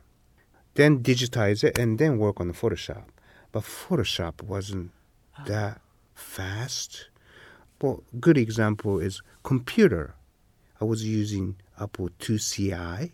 Then 0.76 1.02
digitize 1.02 1.64
it 1.64 1.78
and 1.78 1.98
then 1.98 2.18
work 2.18 2.40
on 2.40 2.48
the 2.48 2.54
Photoshop. 2.54 3.06
But 3.52 3.64
Photoshop 3.64 4.44
wasn't 4.44 4.92
that 5.46 5.82
fast. 6.14 7.10
Well, 7.82 8.04
good 8.20 8.38
example 8.38 9.00
is 9.00 9.22
computer. 9.44 10.16
I 10.82 10.86
was 10.86 11.06
using 11.06 11.56
Apple 11.80 12.10
2CI, 12.20 13.12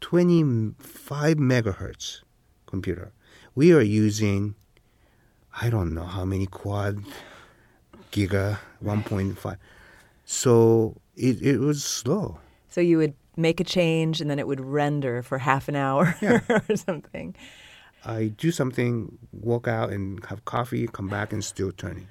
25 0.00 1.36
megahertz 1.36 2.20
computer. 2.66 3.12
We 3.54 3.72
are 3.72 3.80
using, 3.80 4.54
I 5.60 5.70
don't 5.70 5.94
know 5.94 6.04
how 6.04 6.24
many 6.24 6.46
quad 6.46 7.02
giga, 8.12 8.58
1.5. 8.84 9.56
So 10.24 10.96
it, 11.16 11.40
it 11.42 11.58
was 11.58 11.84
slow. 11.84 12.38
So 12.68 12.80
you 12.80 12.98
would 12.98 13.14
make 13.36 13.60
a 13.60 13.64
change 13.64 14.20
and 14.20 14.30
then 14.30 14.38
it 14.38 14.46
would 14.46 14.60
render 14.60 15.22
for 15.22 15.38
half 15.38 15.68
an 15.68 15.76
hour 15.76 16.16
Yeah. 16.22 16.40
or 16.68 16.76
something. 16.76 17.34
I 18.04 18.28
do 18.28 18.50
something, 18.50 19.18
walk 19.32 19.66
out 19.68 19.90
and 19.90 20.24
have 20.26 20.44
coffee, 20.44 20.86
come 20.86 21.08
back 21.08 21.32
and 21.32 21.44
still 21.44 21.72
turning. 21.72 22.08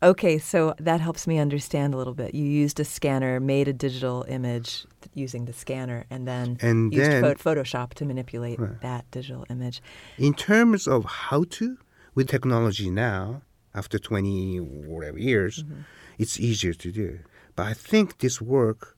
Okay, 0.00 0.38
so 0.38 0.74
that 0.78 1.00
helps 1.00 1.26
me 1.26 1.38
understand 1.38 1.92
a 1.92 1.96
little 1.96 2.14
bit. 2.14 2.32
You 2.34 2.44
used 2.44 2.78
a 2.78 2.84
scanner, 2.84 3.40
made 3.40 3.66
a 3.66 3.72
digital 3.72 4.24
image 4.28 4.86
th- 5.02 5.10
using 5.14 5.46
the 5.46 5.52
scanner, 5.52 6.04
and 6.08 6.26
then 6.26 6.56
And 6.60 6.92
used 6.94 7.10
then- 7.10 7.22
pho- 7.22 7.34
Photoshop 7.34 7.94
to 7.94 8.04
manipulate 8.04 8.60
Right. 8.60 8.80
that 8.80 9.10
digital 9.10 9.44
image. 9.50 9.82
In 10.16 10.34
terms 10.34 10.86
of 10.86 11.04
how 11.04 11.44
to, 11.50 11.78
with 12.14 12.28
technology 12.28 12.90
now, 12.90 13.42
after 13.78 13.98
20 13.98 14.58
whatever 14.58 15.18
years, 15.18 15.62
mm-hmm. 15.62 15.80
it's 16.18 16.38
easier 16.40 16.74
to 16.74 16.90
do. 16.90 17.20
But 17.56 17.66
I 17.66 17.74
think 17.74 18.18
this 18.18 18.40
work 18.40 18.96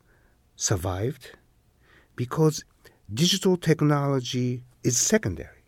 survived 0.56 1.24
because 2.16 2.64
digital 3.12 3.56
technology 3.56 4.62
is 4.82 4.96
secondary. 4.96 5.62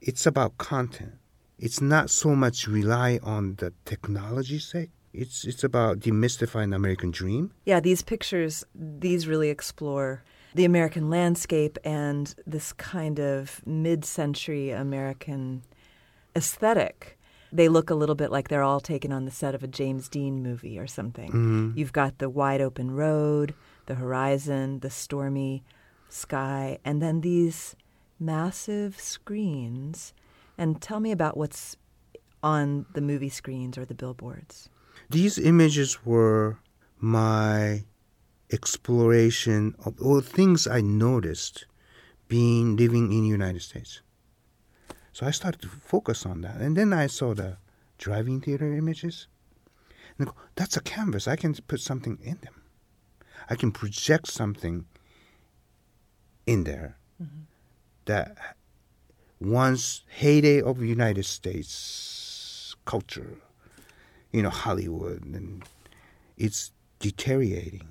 It's 0.00 0.26
about 0.26 0.58
content. 0.58 1.14
It's 1.58 1.80
not 1.80 2.08
so 2.10 2.34
much 2.36 2.68
rely 2.68 3.18
on 3.22 3.56
the 3.56 3.72
technology 3.84 4.58
sake. 4.58 4.90
It's 5.12 5.44
it's 5.44 5.64
about 5.64 6.00
demystifying 6.00 6.70
the 6.70 6.76
American 6.76 7.10
dream. 7.10 7.50
Yeah, 7.64 7.80
these 7.80 8.02
pictures, 8.02 8.64
these 8.74 9.26
really 9.26 9.48
explore 9.48 10.22
the 10.54 10.64
American 10.64 11.10
landscape 11.10 11.78
and 11.84 12.34
this 12.46 12.72
kind 12.72 13.18
of 13.18 13.60
mid 13.66 14.04
century 14.04 14.70
American 14.70 15.62
aesthetic. 16.36 17.17
They 17.52 17.68
look 17.68 17.90
a 17.90 17.94
little 17.94 18.14
bit 18.14 18.30
like 18.30 18.48
they're 18.48 18.62
all 18.62 18.80
taken 18.80 19.12
on 19.12 19.24
the 19.24 19.30
set 19.30 19.54
of 19.54 19.62
a 19.62 19.66
James 19.66 20.08
Dean 20.08 20.42
movie 20.42 20.78
or 20.78 20.86
something. 20.86 21.28
Mm-hmm. 21.28 21.72
You've 21.76 21.92
got 21.92 22.18
the 22.18 22.28
wide 22.28 22.60
open 22.60 22.90
road, 22.90 23.54
the 23.86 23.94
horizon, 23.94 24.80
the 24.80 24.90
stormy 24.90 25.64
sky, 26.08 26.78
and 26.84 27.00
then 27.00 27.20
these 27.22 27.74
massive 28.20 28.98
screens. 29.00 30.12
And 30.56 30.82
tell 30.82 31.00
me 31.00 31.12
about 31.12 31.36
what's 31.36 31.76
on 32.42 32.86
the 32.92 33.00
movie 33.00 33.28
screens 33.28 33.78
or 33.78 33.84
the 33.84 33.94
billboards. 33.94 34.68
These 35.08 35.38
images 35.38 36.04
were 36.04 36.58
my 36.98 37.84
exploration 38.52 39.74
of 39.84 40.00
all 40.00 40.20
things 40.20 40.66
I 40.66 40.80
noticed 40.80 41.66
being 42.28 42.76
living 42.76 43.12
in 43.12 43.22
the 43.22 43.28
United 43.28 43.62
States. 43.62 44.02
So 45.18 45.26
I 45.26 45.32
started 45.32 45.60
to 45.62 45.68
focus 45.68 46.24
on 46.24 46.42
that. 46.42 46.60
And 46.60 46.76
then 46.76 46.92
I 46.92 47.08
saw 47.08 47.34
the 47.34 47.56
driving 47.98 48.40
theater 48.40 48.72
images. 48.72 49.26
And 50.16 50.28
I 50.28 50.30
go, 50.30 50.36
that's 50.54 50.76
a 50.76 50.80
canvas. 50.80 51.26
I 51.26 51.34
can 51.34 51.54
put 51.54 51.80
something 51.80 52.20
in 52.22 52.38
them. 52.42 52.62
I 53.50 53.56
can 53.56 53.72
project 53.72 54.28
something 54.28 54.84
in 56.46 56.62
there 56.62 56.98
that 58.04 58.36
once 59.40 60.04
heyday 60.08 60.62
of 60.62 60.80
United 60.80 61.24
States 61.24 62.76
culture, 62.84 63.38
you 64.30 64.42
know, 64.42 64.50
Hollywood, 64.50 65.24
and 65.24 65.64
it's 66.36 66.70
deteriorating. 67.00 67.88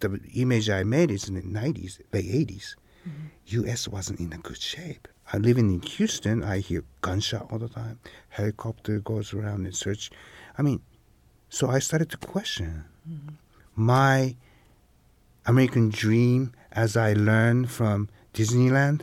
The 0.00 0.18
image 0.34 0.68
I 0.68 0.82
made 0.82 1.12
is 1.12 1.28
in 1.28 1.36
the 1.36 1.42
90s, 1.42 2.00
late 2.12 2.48
80s. 2.48 2.74
Mm-hmm. 3.06 3.26
U.S. 3.58 3.86
wasn't 3.86 4.18
in 4.18 4.32
a 4.32 4.38
good 4.38 4.60
shape. 4.60 5.06
I 5.32 5.38
living 5.38 5.70
in 5.72 5.80
Houston, 5.82 6.42
I 6.44 6.58
hear 6.58 6.84
gunshot 7.00 7.50
all 7.50 7.58
the 7.58 7.68
time. 7.68 7.98
Helicopter 8.28 9.00
goes 9.00 9.32
around 9.32 9.64
and 9.64 9.74
search. 9.74 10.10
I 10.58 10.62
mean, 10.62 10.80
so 11.48 11.68
I 11.70 11.78
started 11.78 12.10
to 12.10 12.16
question 12.18 12.84
my 13.74 14.36
American 15.46 15.90
dream 15.90 16.52
as 16.72 16.96
I 16.96 17.12
learned 17.14 17.70
from 17.70 18.08
Disneyland 18.34 19.02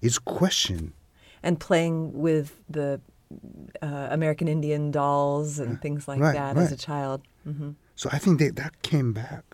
is 0.00 0.18
questioned. 0.18 0.92
and 1.42 1.58
playing 1.58 2.12
with 2.12 2.60
the 2.68 3.00
uh, 3.80 4.08
American 4.10 4.48
Indian 4.48 4.90
dolls 4.90 5.58
and 5.58 5.80
things 5.80 6.06
like 6.08 6.20
Right, 6.20 6.34
that 6.34 6.56
as 6.56 6.68
a 6.68 6.70
right. 6.74 6.78
child. 6.78 7.22
hmm 7.44 7.70
So 7.94 8.08
I 8.12 8.18
think 8.18 8.38
that 8.40 8.56
that 8.56 8.82
came 8.82 9.12
back 9.12 9.44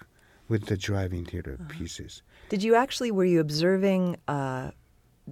with 0.49 0.67
the 0.67 0.77
driving 0.77 1.25
theater 1.25 1.59
pieces. 1.69 2.23
Did 2.49 2.63
you 2.63 2.75
actually 2.75 3.11
were 3.11 3.25
you 3.25 3.41
observing 3.41 4.17
uh, 4.29 4.71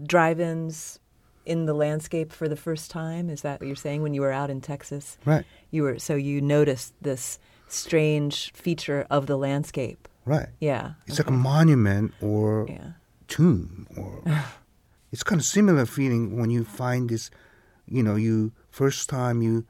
drive-ins 0.07 0.99
in 1.47 1.67
the 1.67 1.75
landscape 1.75 2.33
for 2.33 2.49
the 2.49 2.57
first 2.57 2.91
time? 2.91 3.29
Is 3.31 3.43
that 3.43 3.61
what 3.61 3.67
you're 3.67 3.77
saying 3.77 4.03
when 4.03 4.15
you 4.15 4.21
were 4.23 4.33
out 4.33 4.51
in 4.51 4.61
Texas? 4.61 5.19
Right, 5.25 5.45
You 5.71 5.83
were 5.83 5.99
so 5.99 6.15
you 6.15 6.41
noticed 6.41 6.95
this 7.03 7.39
strange 7.69 8.53
feature 8.53 9.07
of 9.11 9.27
the 9.27 9.37
landscape. 9.37 10.09
right. 10.25 10.49
Yeah. 10.61 10.93
It's 11.07 11.19
like 11.19 11.29
a 11.29 11.33
monument 11.33 12.13
or 12.21 12.67
Yeah. 12.69 12.93
tomb 13.29 13.87
or 13.97 14.23
it's 15.13 15.23
kind 15.23 15.41
of 15.41 15.47
similar 15.47 15.87
feeling 15.87 16.39
when 16.39 16.51
you 16.51 16.65
find 16.65 17.09
this 17.11 17.31
you 17.87 18.03
know 18.03 18.17
you 18.17 18.53
first 18.71 19.09
time 19.09 19.43
you 19.43 19.65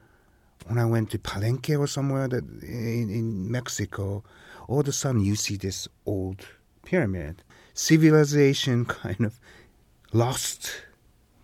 when 0.67 0.79
i 0.79 0.85
went 0.85 1.11
to 1.11 1.19
palenque 1.19 1.77
or 1.79 1.87
somewhere 1.87 2.27
that 2.29 2.45
in, 2.63 3.11
in 3.19 3.51
mexico 3.51 4.23
all 4.69 4.81
of 4.81 4.89
a 4.89 4.93
sudden 4.93 5.21
you 5.25 5.35
see 5.37 5.57
this 5.57 5.89
old 6.07 6.41
pyramid 6.85 7.43
civilization 7.75 8.85
kind 9.03 9.21
of 9.29 9.39
lost 10.15 10.71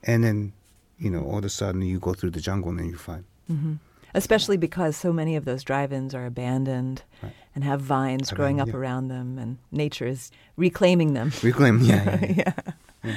and 0.04 0.24
then 0.24 0.52
you 0.98 1.10
know 1.10 1.22
all 1.24 1.38
of 1.38 1.44
a 1.44 1.48
sudden 1.50 1.82
you 1.82 1.98
go 1.98 2.14
through 2.14 2.30
the 2.30 2.40
jungle 2.40 2.70
and 2.70 2.90
you 2.90 2.96
find 2.96 3.24
mm-hmm. 3.50 3.74
Especially 4.12 4.56
because 4.56 4.96
so 4.96 5.12
many 5.12 5.36
of 5.36 5.44
those 5.44 5.62
drive-ins 5.62 6.16
are 6.16 6.26
abandoned 6.26 7.02
Right. 7.22 7.32
and 7.54 7.62
have 7.62 7.80
vines 7.80 8.32
growing 8.32 8.60
up 8.60 8.66
yeah. 8.66 8.74
around 8.74 9.06
them, 9.06 9.38
and 9.38 9.58
nature 9.70 10.06
is 10.06 10.32
reclaiming 10.56 11.14
them. 11.14 11.30
reclaim 11.44 11.78
yeah, 11.82 12.18
yeah, 12.24 12.52
yeah. 13.04 13.16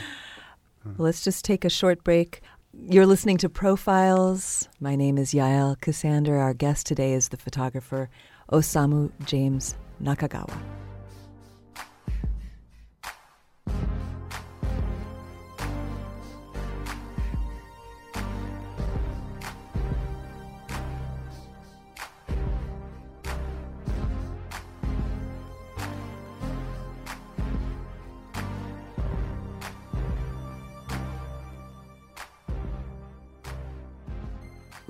Well, 0.86 0.95
let's 0.97 1.24
just 1.24 1.43
take 1.45 1.66
a 1.66 1.70
short 1.70 2.04
break. 2.04 2.41
You're 2.74 3.08
listening 3.08 3.38
to 3.38 3.49
Profiles. 3.49 4.68
My 4.80 4.95
name 4.95 5.18
is 5.18 5.34
Yael 5.34 5.78
Ksander. 5.80 6.39
Our 6.39 6.54
guest 6.54 6.86
today 6.86 7.14
is 7.14 7.30
the 7.30 7.38
photographer 7.38 8.10
Osamu 8.51 9.12
James 9.26 9.76
Nakagawa. 9.99 10.82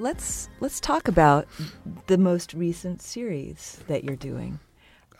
Let's 0.04 0.50
let's 0.60 0.82
talk 0.82 1.08
about 1.08 1.48
the 2.08 2.18
most 2.18 2.54
recent 2.54 3.02
series 3.02 3.80
that 3.88 4.04
you're 4.04 4.20
doing. 4.20 4.60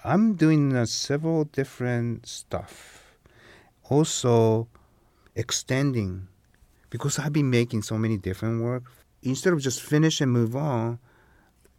I'm 0.04 0.36
doing 0.36 0.76
uh, 0.76 0.86
several 0.86 1.46
different 1.46 2.28
stuff. 2.28 3.16
Also, 3.90 4.68
extending 5.36 6.28
because 6.90 7.18
I've 7.18 7.32
been 7.32 7.50
making 7.50 7.84
so 7.84 7.98
many 7.98 8.18
different 8.18 8.62
work. 8.62 8.84
Instead 9.24 9.54
of 9.54 9.62
just 9.62 9.82
finish 9.82 10.20
and 10.20 10.32
move 10.32 10.54
on, 10.54 11.00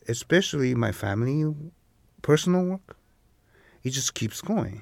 especially 0.09 0.74
my 0.74 0.90
family, 0.90 1.44
personal 2.22 2.64
work, 2.64 2.96
it 3.82 3.90
just 3.90 4.14
keeps 4.14 4.40
going. 4.40 4.80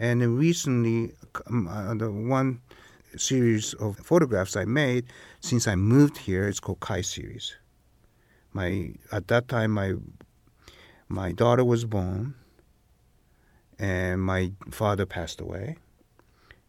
And 0.00 0.20
recently, 0.36 1.14
um, 1.46 1.68
uh, 1.68 1.94
the 1.94 2.10
one 2.10 2.60
series 3.16 3.74
of 3.74 3.96
photographs 3.98 4.56
I 4.56 4.64
made 4.64 5.06
since 5.40 5.66
I 5.68 5.74
moved 5.76 6.18
here, 6.18 6.48
it's 6.48 6.60
called 6.60 6.80
Kai 6.80 7.00
series. 7.02 7.56
My 8.52 8.92
at 9.12 9.28
that 9.28 9.48
time, 9.48 9.70
my 9.72 9.94
my 11.08 11.32
daughter 11.32 11.64
was 11.64 11.84
born, 11.84 12.34
and 13.78 14.20
my 14.22 14.52
father 14.70 15.06
passed 15.06 15.40
away, 15.40 15.76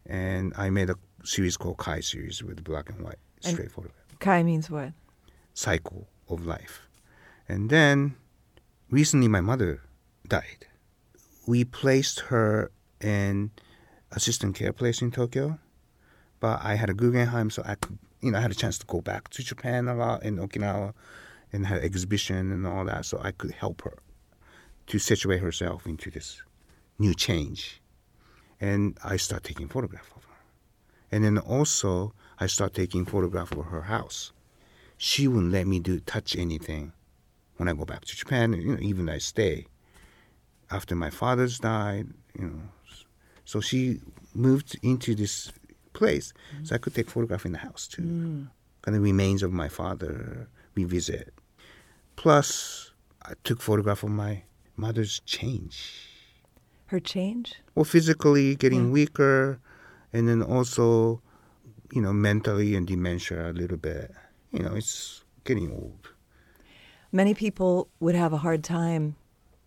and 0.06 0.52
I 0.56 0.70
made 0.70 0.90
a 0.90 0.96
series 1.24 1.56
called 1.56 1.78
Kai 1.78 2.00
series 2.00 2.42
with 2.42 2.62
black 2.64 2.88
and 2.90 3.00
white 3.02 3.18
And- 3.44 3.52
straight 3.54 3.72
photograph 3.72 3.94
Kai 4.20 4.42
means 4.42 4.70
what? 4.70 4.92
cycle 5.54 6.06
of 6.28 6.46
life. 6.46 6.82
And 7.48 7.70
then 7.70 8.14
recently 8.90 9.28
my 9.28 9.40
mother 9.40 9.80
died. 10.28 10.66
We 11.46 11.64
placed 11.64 12.20
her 12.30 12.70
in 13.00 13.50
assistant 14.12 14.54
care 14.54 14.72
place 14.72 15.00
in 15.02 15.10
Tokyo, 15.10 15.58
but 16.40 16.60
I 16.62 16.74
had 16.74 16.90
a 16.90 16.94
Guggenheim, 16.94 17.50
so 17.50 17.62
I 17.64 17.74
could, 17.74 17.98
you 18.20 18.30
know, 18.30 18.38
I 18.38 18.40
had 18.40 18.50
a 18.50 18.54
chance 18.54 18.78
to 18.78 18.86
go 18.86 19.00
back 19.00 19.28
to 19.30 19.42
Japan 19.42 19.88
a 19.88 19.94
lot 19.94 20.22
in 20.22 20.36
Okinawa 20.36 20.94
and 21.52 21.66
had 21.66 21.82
exhibition 21.82 22.52
and 22.52 22.66
all 22.66 22.84
that, 22.84 23.04
so 23.06 23.20
I 23.22 23.32
could 23.32 23.52
help 23.52 23.82
her 23.82 23.98
to 24.88 24.98
situate 24.98 25.40
herself 25.40 25.86
into 25.86 26.10
this 26.10 26.42
new 26.98 27.14
change. 27.14 27.80
And 28.60 28.98
I 29.04 29.16
start 29.16 29.44
taking 29.44 29.68
photograph 29.68 30.10
of 30.16 30.24
her. 30.24 30.36
And 31.12 31.24
then 31.24 31.38
also 31.38 32.12
I 32.38 32.46
start 32.46 32.74
taking 32.74 33.04
photograph 33.04 33.52
of 33.52 33.66
her 33.66 33.82
house 33.82 34.32
she 34.98 35.28
wouldn't 35.28 35.52
let 35.52 35.66
me 35.66 35.78
do 35.78 36.00
touch 36.00 36.36
anything 36.36 36.92
when 37.56 37.68
I 37.68 37.72
go 37.72 37.84
back 37.84 38.04
to 38.04 38.16
Japan. 38.16 38.52
You 38.52 38.74
know, 38.74 38.80
even 38.80 39.08
I 39.08 39.18
stay. 39.18 39.66
After 40.70 40.94
my 40.94 41.08
father's 41.08 41.60
died, 41.60 42.08
you 42.38 42.46
know, 42.46 42.62
so 43.44 43.60
she 43.60 44.00
moved 44.34 44.78
into 44.82 45.14
this 45.14 45.50
place, 46.02 46.32
mm. 46.54 46.66
so 46.66 46.74
I 46.74 46.78
could 46.78 46.94
take 46.94 47.10
photograph 47.10 47.44
in 47.44 47.52
the 47.52 47.58
house 47.68 47.84
too. 47.94 48.02
Mm. 48.02 48.48
And 48.84 48.94
the 48.94 49.00
remains 49.00 49.42
of 49.42 49.52
my 49.52 49.68
father 49.68 50.48
revisit. 50.74 51.34
Plus, 52.16 52.92
I 53.22 53.32
took 53.44 53.60
photograph 53.60 54.02
of 54.02 54.10
my 54.10 54.44
mother's 54.76 55.20
change. 55.26 55.76
Her 56.86 57.00
change? 57.00 57.48
Well, 57.74 57.84
physically 57.84 58.56
getting 58.56 58.86
Yeah. 58.86 58.92
weaker, 58.98 59.60
and 60.12 60.26
then 60.28 60.40
also, 60.42 61.20
you 61.92 62.00
know, 62.00 62.14
mentally 62.14 62.74
and 62.76 62.86
dementia 62.86 63.50
a 63.50 63.52
little 63.52 63.76
bit. 63.76 64.10
You 64.52 64.62
know, 64.64 64.74
it's 64.74 65.24
getting 65.44 65.70
old. 65.70 66.02
Many 67.12 67.34
people 67.34 67.88
would 68.00 68.14
have 68.14 68.32
a 68.32 68.38
hard 68.38 68.62
time 68.64 69.16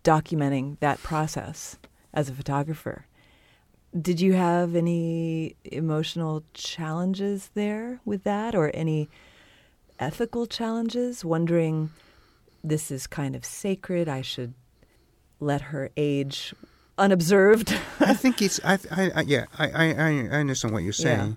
documenting 0.02 0.78
that 0.80 0.98
process 1.02 1.78
as 2.12 2.28
a 2.28 2.34
photographer. 2.34 3.06
Did 3.98 4.20
you 4.20 4.32
have 4.32 4.74
any 4.74 5.56
emotional 5.64 6.44
challenges 6.54 7.50
there 7.54 8.00
with 8.04 8.24
that 8.24 8.54
or 8.54 8.70
any 8.74 9.10
ethical 9.98 10.46
challenges? 10.46 11.24
Wondering, 11.24 11.90
this 12.64 12.90
is 12.90 13.06
kind 13.06 13.36
of 13.36 13.44
sacred, 13.44 14.08
I 14.08 14.22
should 14.22 14.54
let 15.40 15.60
her 15.72 15.90
age 15.96 16.54
unobserved? 16.96 17.74
I 18.00 18.14
think 18.22 18.40
it's 18.40 18.60
I, 18.64 18.78
I, 18.90 19.10
I 19.16 19.20
yeah 19.22 19.44
I, 19.58 19.68
I 19.70 19.86
I 19.94 20.40
understand 20.40 20.72
what 20.72 20.82
you're 20.82 20.92
Yeah. 20.92 21.04
saying, 21.04 21.36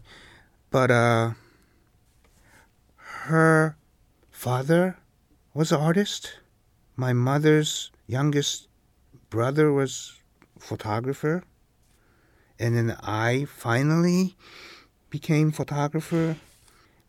but 0.72 0.92
uh, 0.92 1.32
her 3.28 3.76
father 4.32 4.98
was 5.54 5.72
an 5.72 5.82
artist. 5.82 6.40
My 6.96 7.12
mother's 7.12 7.92
youngest 8.08 8.68
brother 9.30 9.74
was 9.74 10.20
photographer, 10.60 11.44
and 12.60 12.76
then 12.76 12.98
I 13.04 13.46
finally 13.46 14.36
became 15.10 15.52
photographer. 15.52 16.38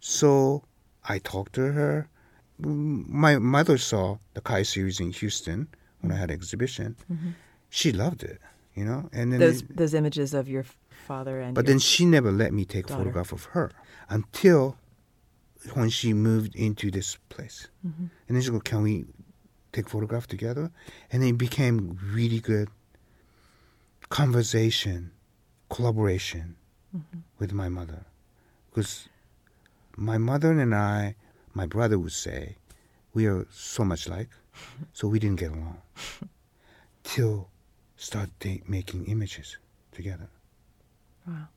So 0.00 0.62
I 1.08 1.18
talked 1.18 1.52
to 1.54 1.72
her. 1.72 2.08
My 2.58 3.38
mother 3.38 3.78
saw 3.78 4.18
the 4.34 4.40
Kai 4.40 4.62
series 4.62 4.98
in 5.00 5.10
Houston 5.12 5.68
when 6.00 6.12
I 6.12 6.16
had 6.16 6.30
an 6.30 6.36
exhibition. 6.36 6.96
She 7.68 7.92
loved 7.92 8.22
it, 8.22 8.40
you 8.74 8.84
know, 8.84 9.08
and 9.12 9.32
then 9.32 9.40
those 9.40 9.62
it- 9.62 9.76
those 9.76 9.94
images 9.94 10.32
of 10.34 10.48
your 10.48 10.64
father 11.06 11.40
and 11.40 11.54
but 11.54 11.66
then 11.66 11.78
she 11.78 12.04
never 12.04 12.32
let 12.32 12.52
me 12.52 12.64
take 12.64 12.86
daughter. 12.86 12.98
photograph 13.04 13.30
of 13.32 13.44
her 13.54 13.70
until 14.08 14.76
when 15.74 15.88
she 15.90 16.12
moved 16.12 16.54
into 16.54 16.90
this 16.90 17.16
place. 17.28 17.68
Mm-hmm. 17.86 18.06
And 18.26 18.36
then 18.36 18.40
she 18.42 18.50
go, 18.50 18.60
"Can 18.60 18.82
we 18.82 19.04
take 19.72 19.88
photograph 19.88 20.26
together?" 20.26 20.70
And 21.12 21.22
it 21.24 21.36
became 21.36 21.98
really 22.14 22.40
good 22.40 22.68
conversation, 24.08 25.10
collaboration 25.68 26.56
Mm-hmm. 26.96 27.18
with 27.38 27.52
my 27.52 27.68
mother, 27.68 28.06
because 28.70 29.08
my 29.96 30.16
mother 30.16 30.52
and 30.58 30.74
I, 30.74 31.16
my 31.52 31.66
brother 31.66 31.98
would 31.98 32.12
say, 32.12 32.56
we 33.12 33.26
are 33.26 33.46
so 33.50 33.84
much 33.84 34.08
like, 34.08 34.30
so 34.94 35.06
we 35.08 35.18
didn't 35.18 35.40
get 35.40 35.50
along 35.50 35.82
till 37.04 37.50
start 37.96 38.30
da- 38.40 38.62
making 38.66 39.04
images 39.06 39.58
together. 39.92 40.28
Wow. 41.26 41.48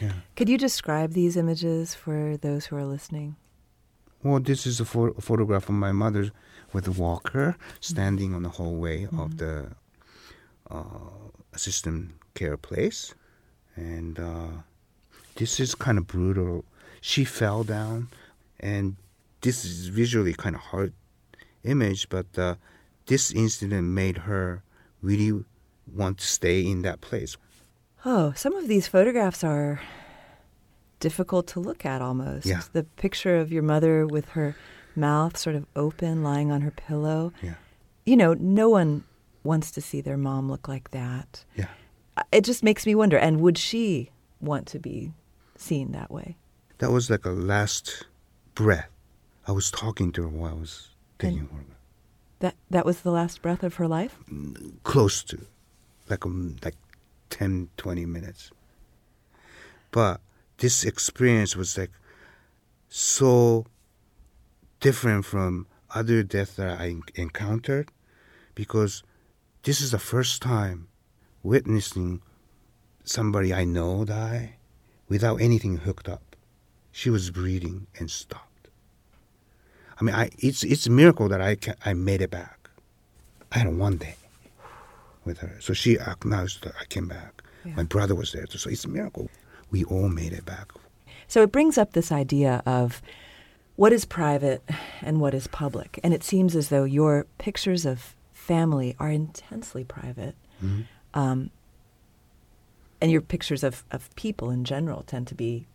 Yeah. 0.00 0.12
Could 0.36 0.48
you 0.48 0.56
describe 0.56 1.12
these 1.12 1.36
images 1.36 1.94
for 1.94 2.36
those 2.38 2.66
who 2.66 2.76
are 2.76 2.84
listening? 2.86 3.36
Well, 4.22 4.40
this 4.40 4.66
is 4.66 4.80
a, 4.80 4.84
pho- 4.84 5.14
a 5.18 5.20
photograph 5.20 5.68
of 5.68 5.74
my 5.74 5.92
mother 5.92 6.30
with 6.72 6.86
a 6.88 6.92
walker 6.92 7.56
standing 7.80 8.34
on 8.34 8.44
the 8.44 8.50
hallway 8.50 9.08
of 9.18 9.36
the 9.38 9.72
uh, 10.70 10.84
assistant 11.52 12.12
care 12.34 12.56
place. 12.56 13.14
And 13.76 14.18
uh, 14.18 14.48
this 15.36 15.60
is 15.60 15.74
kind 15.74 15.98
of 15.98 16.06
brutal. 16.06 16.64
She 17.00 17.24
fell 17.24 17.62
down, 17.62 18.08
and 18.58 18.96
this 19.42 19.64
is 19.64 19.88
visually 19.88 20.34
kind 20.34 20.56
of 20.56 20.62
hard 20.62 20.92
image, 21.62 22.08
but 22.08 22.26
uh, 22.38 22.56
this 23.06 23.30
incident 23.32 23.88
made 23.88 24.18
her 24.18 24.62
really 25.02 25.44
want 25.94 26.18
to 26.18 26.26
stay 26.26 26.66
in 26.66 26.82
that 26.82 27.00
place. 27.00 27.36
Oh, 28.04 28.32
some 28.36 28.54
of 28.54 28.68
these 28.68 28.88
photographs 28.88 29.44
are 29.44 29.80
difficult 31.00 31.46
to 31.48 31.60
look 31.60 31.84
at 31.84 32.00
almost. 32.00 32.46
Yeah. 32.46 32.62
The 32.72 32.84
picture 32.84 33.36
of 33.36 33.52
your 33.52 33.62
mother 33.62 34.06
with 34.06 34.30
her 34.30 34.56
mouth 34.94 35.36
sort 35.36 35.56
of 35.56 35.66
open, 35.76 36.22
lying 36.22 36.50
on 36.50 36.62
her 36.62 36.70
pillow. 36.70 37.32
Yeah. 37.42 37.54
You 38.04 38.16
know, 38.16 38.34
no 38.34 38.70
one 38.70 39.04
wants 39.44 39.70
to 39.72 39.80
see 39.80 40.00
their 40.00 40.16
mom 40.16 40.50
look 40.50 40.68
like 40.68 40.90
that. 40.92 41.44
Yeah. 41.54 41.68
It 42.32 42.42
just 42.44 42.62
makes 42.62 42.86
me 42.86 42.94
wonder 42.94 43.16
and 43.18 43.40
would 43.40 43.58
she 43.58 44.10
want 44.40 44.66
to 44.68 44.78
be 44.78 45.12
seen 45.56 45.92
that 45.92 46.10
way? 46.10 46.36
That 46.78 46.90
was 46.90 47.08
like 47.10 47.24
a 47.24 47.30
last 47.30 48.06
breath. 48.54 48.88
I 49.46 49.52
was 49.52 49.70
talking 49.70 50.12
to 50.12 50.22
her 50.22 50.28
while 50.28 50.50
I 50.52 50.54
was 50.60 50.88
taking 51.18 51.40
And- 51.40 51.48
her. 51.50 51.64
That 52.40 52.54
that 52.70 52.84
was 52.84 53.00
the 53.00 53.10
last 53.10 53.40
breath 53.40 53.62
of 53.62 53.76
her 53.76 53.88
life? 53.88 54.18
close 54.84 55.22
to 55.24 55.46
like 56.10 56.26
um, 56.26 56.56
like 56.62 56.74
10 57.30 57.68
20 57.78 58.04
minutes 58.06 58.50
but 59.90 60.20
this 60.58 60.84
experience 60.84 61.56
was 61.56 61.76
like 61.78 61.90
so 62.88 63.64
different 64.80 65.24
from 65.24 65.66
other 65.94 66.22
deaths 66.22 66.54
that 66.54 66.78
i 66.80 66.94
encountered 67.14 67.90
because 68.54 69.02
this 69.64 69.80
is 69.80 69.90
the 69.90 69.98
first 69.98 70.40
time 70.42 70.88
witnessing 71.46 72.20
somebody 73.04 73.52
i 73.54 73.64
know 73.64 74.04
die 74.04 74.56
without 75.08 75.36
anything 75.40 75.76
hooked 75.78 76.08
up 76.08 76.36
she 76.92 77.08
was 77.10 77.30
breathing 77.30 77.86
and 77.98 78.10
stopped 78.10 78.68
i 80.00 80.04
mean 80.04 80.14
i 80.14 80.28
it's 80.38 80.62
it's 80.64 80.86
a 80.86 80.90
miracle 80.90 81.28
that 81.28 81.40
i 81.40 81.54
ca- 81.54 81.80
i 81.84 81.92
made 81.94 82.20
it 82.20 82.30
back 82.30 82.70
i 83.52 83.58
had 83.58 83.68
one 83.76 83.96
day 83.96 84.16
with 85.24 85.38
her. 85.38 85.56
So 85.58 85.72
she 85.72 85.98
acknowledged 85.98 86.62
that 86.62 86.74
I 86.80 86.84
came 86.84 87.08
back. 87.08 87.42
Yeah. 87.64 87.74
My 87.74 87.82
brother 87.82 88.14
was 88.14 88.30
there 88.30 88.46
too. 88.46 88.58
So 88.58 88.70
it's 88.70 88.84
a 88.84 88.88
miracle. 88.88 89.28
We 89.72 89.82
all 89.82 90.08
made 90.08 90.32
it 90.32 90.44
back. 90.44 90.70
So 91.26 91.42
it 91.42 91.50
brings 91.50 91.76
up 91.76 91.94
this 91.94 92.12
idea 92.12 92.62
of 92.64 93.02
what 93.74 93.92
is 93.92 94.04
private 94.04 94.62
and 95.02 95.20
what 95.20 95.34
is 95.34 95.48
public. 95.48 95.98
And 96.04 96.14
it 96.14 96.22
seems 96.22 96.54
as 96.54 96.68
though 96.68 96.84
your 96.84 97.26
pictures 97.38 97.84
of 97.84 98.14
family 98.32 98.94
are 99.00 99.10
intensely 99.10 99.82
private. 99.82 100.36
Mhm. 100.64 100.84
Um, 101.16 101.50
and 103.00 103.10
your 103.10 103.22
pictures 103.22 103.64
of, 103.64 103.84
of 103.90 104.14
people 104.14 104.50
in 104.50 104.64
general 104.64 105.02
tend 105.02 105.26
to 105.28 105.34
be 105.34 105.66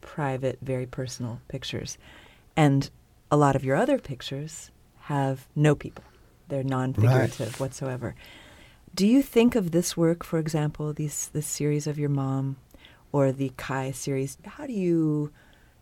private, 0.00 0.58
very 0.62 0.86
personal 0.86 1.40
pictures. 1.48 1.98
And 2.56 2.90
a 3.30 3.36
lot 3.36 3.56
of 3.56 3.64
your 3.64 3.76
other 3.76 3.98
pictures 3.98 4.70
have 5.00 5.48
no 5.56 5.74
people. 5.74 6.04
They're 6.48 6.62
non-figurative 6.62 7.58
whatsoever. 7.58 8.14
Do 8.94 9.06
you 9.06 9.22
think 9.22 9.56
of 9.56 9.70
this 9.70 9.96
work, 9.96 10.22
for 10.22 10.38
example, 10.38 10.92
these 10.92 11.28
this 11.32 11.46
series 11.46 11.86
of 11.86 11.98
your 11.98 12.10
mom, 12.10 12.56
or 13.10 13.32
the 13.32 13.52
Kai 13.56 13.90
series? 13.90 14.38
How 14.44 14.66
do 14.66 14.72
you 14.72 15.32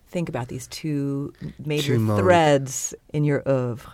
think 0.09 0.29
about 0.29 0.49
these 0.49 0.67
two 0.69 1.33
major 1.59 1.97
Two 1.97 2.17
threads 2.17 2.95
in 3.13 3.25
your 3.25 3.43
oeuvre? 3.47 3.93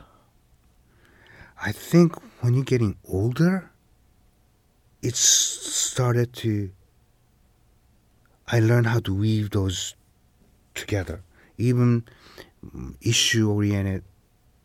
I 1.60 1.72
think 1.72 2.14
when 2.42 2.54
you're 2.54 2.64
getting 2.64 2.96
older, 3.08 3.70
it's 5.02 5.20
started 5.20 6.32
to. 6.34 6.70
I 8.46 8.60
learned 8.60 8.86
how 8.86 9.00
to 9.00 9.14
weave 9.14 9.50
those 9.50 9.94
together. 10.74 11.22
Even 11.58 12.04
issue 13.00 13.50
oriented, 13.50 14.04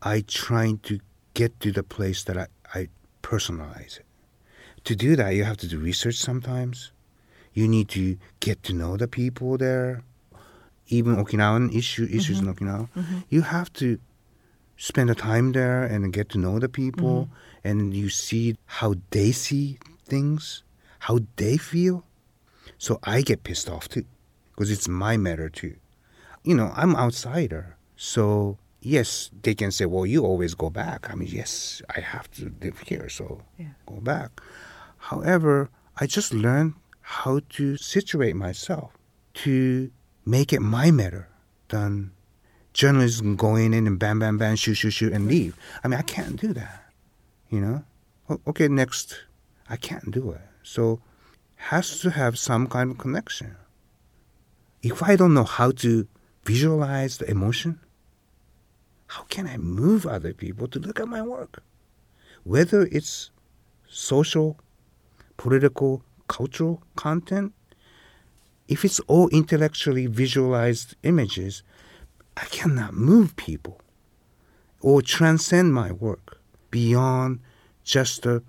I 0.02 0.24
trying 0.26 0.78
to 0.78 1.00
get 1.34 1.58
to 1.60 1.72
the 1.72 1.82
place 1.82 2.24
that 2.24 2.38
I, 2.38 2.46
I 2.74 2.88
personalize 3.22 3.98
it. 3.98 4.06
To 4.84 4.96
do 4.96 5.16
that, 5.16 5.30
you 5.30 5.44
have 5.44 5.56
to 5.58 5.68
do 5.68 5.78
research 5.78 6.16
sometimes. 6.16 6.92
You 7.52 7.68
need 7.68 7.88
to 7.90 8.16
get 8.40 8.62
to 8.64 8.72
know 8.72 8.96
the 8.96 9.08
people 9.08 9.56
there. 9.58 10.02
Even 10.88 11.16
Okinawan 11.16 11.74
issue 11.74 12.06
issues 12.10 12.40
in 12.40 12.46
mm-hmm. 12.46 12.64
Okinawa, 12.68 12.88
mm-hmm. 12.96 13.18
you 13.30 13.42
have 13.42 13.72
to 13.74 13.98
spend 14.76 15.08
the 15.08 15.14
time 15.14 15.52
there 15.52 15.84
and 15.84 16.12
get 16.12 16.28
to 16.30 16.38
know 16.38 16.58
the 16.58 16.68
people 16.68 17.28
mm-hmm. 17.28 17.68
and 17.68 17.94
you 17.94 18.10
see 18.10 18.56
how 18.66 18.94
they 19.10 19.32
see 19.32 19.78
things, 20.04 20.62
how 21.00 21.20
they 21.36 21.56
feel. 21.56 22.04
So 22.78 22.98
I 23.02 23.22
get 23.22 23.44
pissed 23.44 23.68
off 23.68 23.88
too 23.88 24.04
because 24.50 24.70
it's 24.70 24.88
my 24.88 25.16
matter 25.16 25.48
too. 25.48 25.76
You 26.42 26.54
know, 26.54 26.72
I'm 26.76 26.94
outsider. 26.96 27.76
So 27.96 28.58
yes, 28.80 29.30
they 29.42 29.54
can 29.54 29.70
say, 29.70 29.86
well, 29.86 30.06
you 30.06 30.24
always 30.24 30.54
go 30.54 30.70
back. 30.70 31.10
I 31.10 31.14
mean, 31.14 31.28
yes, 31.28 31.82
I 31.96 32.00
have 32.00 32.30
to 32.32 32.52
live 32.60 32.78
here, 32.80 33.08
so 33.08 33.42
Yeah. 33.58 33.74
go 33.86 33.96
back. 34.00 34.40
However, 34.98 35.70
I 35.96 36.06
just 36.06 36.32
learned 36.32 36.74
how 37.00 37.40
to 37.50 37.76
situate 37.76 38.36
myself 38.36 38.92
to 39.44 39.90
make 40.24 40.52
it 40.52 40.60
my 40.60 40.90
matter 40.90 41.28
than 41.68 42.12
journalism 42.72 43.36
going 43.36 43.72
in 43.74 43.86
and 43.86 43.98
bam, 43.98 44.18
bam, 44.18 44.38
bam, 44.38 44.56
shoot, 44.56 44.74
shoot, 44.74 44.90
shoot, 44.90 45.12
and 45.12 45.28
leave. 45.28 45.56
I 45.82 45.88
mean, 45.88 45.98
I 45.98 46.02
can't 46.02 46.40
do 46.40 46.52
that. 46.54 46.84
You 47.48 47.60
know? 47.60 47.84
Okay, 48.46 48.68
next. 48.68 49.22
I 49.68 49.76
can't 49.76 50.10
do 50.10 50.32
it. 50.32 50.40
So, 50.62 51.00
has 51.56 52.00
to 52.00 52.10
have 52.10 52.38
some 52.38 52.66
kind 52.66 52.90
of 52.90 52.98
connection. 52.98 53.56
If 54.82 55.02
I 55.02 55.16
don't 55.16 55.34
know 55.34 55.44
how 55.44 55.70
to 55.70 56.06
visualize 56.44 57.18
the 57.18 57.30
emotion, 57.30 57.80
how 59.06 59.22
can 59.24 59.46
I 59.46 59.56
move 59.56 60.06
other 60.06 60.34
people 60.34 60.68
to 60.68 60.78
look 60.78 61.00
at 61.00 61.08
my 61.08 61.22
work? 61.22 61.62
Whether 62.42 62.82
it's 62.92 63.30
social, 63.88 64.58
political, 65.36 66.02
cultural 66.28 66.82
content, 66.96 67.54
if 68.68 68.84
it's 68.84 69.00
all 69.00 69.28
intellectually 69.28 70.06
visualized 70.06 70.96
images, 71.02 71.62
I 72.36 72.44
cannot 72.46 72.94
move 72.94 73.36
people 73.36 73.80
or 74.80 75.00
transcend 75.00 75.72
my 75.72 75.92
work 75.92 76.40
beyond 76.70 77.40
just 77.84 78.26
a 78.26 78.42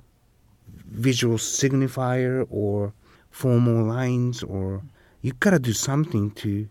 visual 0.96 1.38
signifier 1.38 2.48
or 2.50 2.94
formal 3.30 3.84
lines 3.84 4.44
or 4.44 4.82
you 5.22 5.34
gotta 5.40 5.60
do 5.60 5.74
something 5.74 6.32
to 6.32 6.70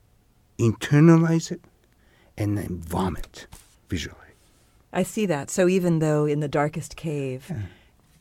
internalize 0.59 1.51
it 1.51 1.61
and 2.37 2.57
then 2.57 2.81
vomit 2.81 3.47
visually. 3.89 4.19
I 4.93 5.03
see 5.03 5.27
that. 5.27 5.51
So 5.51 5.69
even 5.69 5.99
though 5.99 6.25
in 6.25 6.41
the 6.41 6.49
darkest 6.49 6.97
cave, 6.97 7.51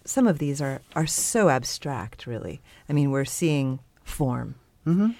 some 0.06 0.28
of 0.28 0.40
these 0.40 0.62
are, 0.62 0.82
are 0.96 1.06
so 1.06 1.50
abstract, 1.50 2.26
really. 2.26 2.62
I 2.90 2.94
mean, 2.94 3.12
we're 3.12 3.26
seeing 3.26 3.80
form. 4.04 4.56
Mm-hmm. 4.86 5.12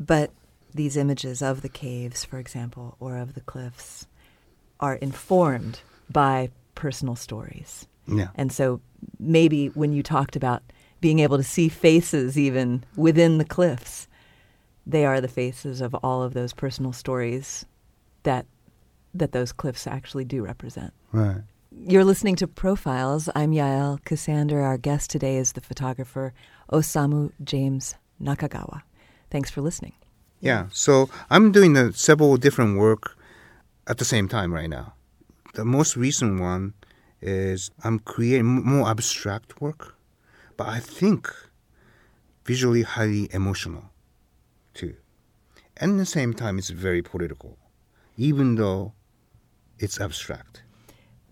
But 0.00 0.30
these 0.74 0.96
images 0.96 1.42
of 1.42 1.62
the 1.62 1.68
caves, 1.68 2.24
for 2.24 2.38
example, 2.38 2.96
or 2.98 3.16
of 3.16 3.34
the 3.34 3.40
cliffs, 3.40 4.06
are 4.80 4.96
informed 4.96 5.80
by 6.10 6.50
personal 6.74 7.16
stories. 7.16 7.86
Yeah. 8.08 8.28
And 8.34 8.52
so 8.52 8.80
maybe 9.18 9.68
when 9.68 9.92
you 9.92 10.02
talked 10.02 10.36
about 10.36 10.62
being 11.00 11.18
able 11.18 11.36
to 11.36 11.42
see 11.42 11.68
faces 11.68 12.38
even 12.38 12.84
within 12.96 13.38
the 13.38 13.44
cliffs, 13.44 14.08
they 14.86 15.04
are 15.04 15.20
the 15.20 15.28
faces 15.28 15.80
of 15.80 15.94
all 15.96 16.22
of 16.22 16.34
those 16.34 16.52
personal 16.52 16.92
stories 16.92 17.66
that 18.22 18.46
that 19.14 19.32
those 19.32 19.52
cliffs 19.52 19.86
actually 19.86 20.24
do 20.24 20.42
represent. 20.42 20.92
Right. 21.12 21.42
You're 21.70 22.04
listening 22.04 22.36
to 22.36 22.46
Profiles. 22.46 23.28
I'm 23.34 23.52
Yael 23.52 24.00
Ksander. 24.04 24.62
Our 24.62 24.78
guest 24.78 25.10
today 25.10 25.36
is 25.36 25.52
the 25.52 25.60
photographer 25.60 26.32
Osamu 26.70 27.32
James 27.42 27.94
Nakagawa. 28.22 28.82
Thanks 29.30 29.50
for 29.50 29.60
listening. 29.60 29.94
Yeah. 30.40 30.66
So 30.70 31.08
I'm 31.30 31.52
doing 31.52 31.72
the 31.72 31.92
several 31.92 32.36
different 32.36 32.78
work 32.78 33.16
at 33.86 33.98
the 33.98 34.04
same 34.04 34.28
time 34.28 34.52
right 34.52 34.70
now. 34.70 34.94
The 35.54 35.64
most 35.64 35.96
recent 35.96 36.40
one 36.40 36.74
is 37.26 37.70
I'm 37.84 37.98
creating 37.98 38.46
more 38.46 38.88
abstract 38.88 39.60
work, 39.60 39.96
but 40.56 40.68
I 40.68 40.78
think 40.78 41.30
visually 42.44 42.82
highly 42.82 43.28
emotional 43.32 43.90
too. 44.72 44.94
And 45.76 45.92
at 45.92 45.98
the 45.98 46.06
same 46.06 46.32
time, 46.32 46.58
it's 46.58 46.70
very 46.70 47.02
political, 47.02 47.58
even 48.16 48.54
though 48.54 48.92
it's 49.78 50.00
abstract. 50.00 50.62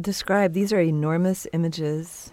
Describe 0.01 0.53
these 0.53 0.73
are 0.73 0.81
enormous 0.81 1.47
images, 1.53 2.33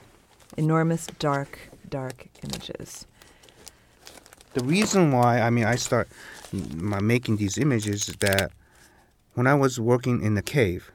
enormous 0.57 1.07
dark, 1.19 1.59
dark 1.87 2.27
images. 2.43 3.05
The 4.53 4.63
reason 4.65 5.11
why 5.11 5.39
I 5.39 5.49
mean 5.49 5.65
I 5.65 5.75
start 5.75 6.09
making 6.51 7.37
these 7.37 7.57
images 7.57 8.09
is 8.09 8.15
that 8.17 8.51
when 9.35 9.47
I 9.47 9.53
was 9.53 9.79
working 9.79 10.21
in 10.21 10.35
the 10.35 10.41
cave, 10.41 10.91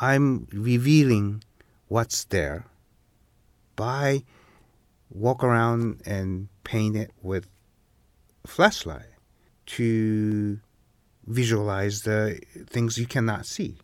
I'm 0.00 0.46
revealing 0.50 1.44
what's 1.88 2.24
there 2.24 2.64
by 3.76 4.24
walk 5.10 5.44
around 5.44 6.00
and 6.06 6.48
paint 6.64 6.96
it 6.96 7.10
with 7.20 7.46
flashlight 8.46 9.12
to 9.66 10.58
visualize 11.26 12.02
the 12.02 12.40
things 12.66 12.96
you 12.96 13.06
cannot 13.06 13.44
see. 13.44 13.76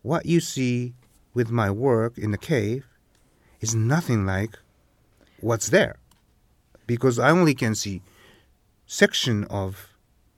What 0.00 0.24
you 0.24 0.40
see 0.40 0.94
with 1.34 1.50
my 1.50 1.70
work 1.70 2.16
in 2.16 2.30
the 2.30 2.38
cave 2.38 2.86
is 3.60 3.74
nothing 3.74 4.24
like 4.24 4.58
what's 5.40 5.68
there 5.68 5.96
because 6.86 7.18
I 7.18 7.30
only 7.30 7.54
can 7.54 7.74
see 7.74 8.00
section 8.86 9.44
of 9.44 9.88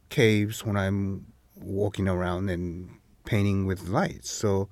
caves 0.09 0.64
when 0.64 0.77
I'm 0.77 1.27
walking 1.55 2.09
around 2.09 2.51
and 2.51 2.95
painting 3.27 3.66
with 3.66 3.89
lights. 3.89 4.31
So 4.31 4.68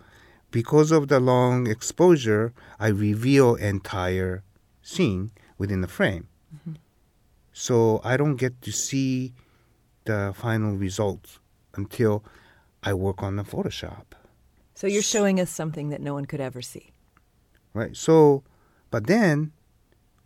because 0.50 0.90
of 0.90 1.08
the 1.08 1.20
long 1.20 1.66
exposure, 1.66 2.54
I 2.78 2.88
reveal 2.88 3.56
entire 3.56 4.42
scene 4.80 5.32
within 5.58 5.80
the 5.82 5.88
frame. 5.88 6.28
Mm-hmm. 6.54 6.74
So 7.52 8.00
I 8.02 8.16
don't 8.16 8.36
get 8.36 8.62
to 8.62 8.72
see 8.72 9.34
the 10.04 10.32
final 10.34 10.76
result 10.76 11.38
until 11.74 12.24
I 12.82 12.94
work 12.94 13.22
on 13.22 13.36
the 13.36 13.44
Photoshop. 13.44 14.14
So 14.74 14.86
you're 14.86 15.02
showing 15.02 15.40
us 15.40 15.50
something 15.50 15.90
that 15.90 16.00
no 16.00 16.14
one 16.14 16.24
could 16.24 16.40
ever 16.40 16.62
see. 16.62 16.92
right? 17.74 17.96
So, 17.96 18.44
but 18.90 19.06
then, 19.06 19.52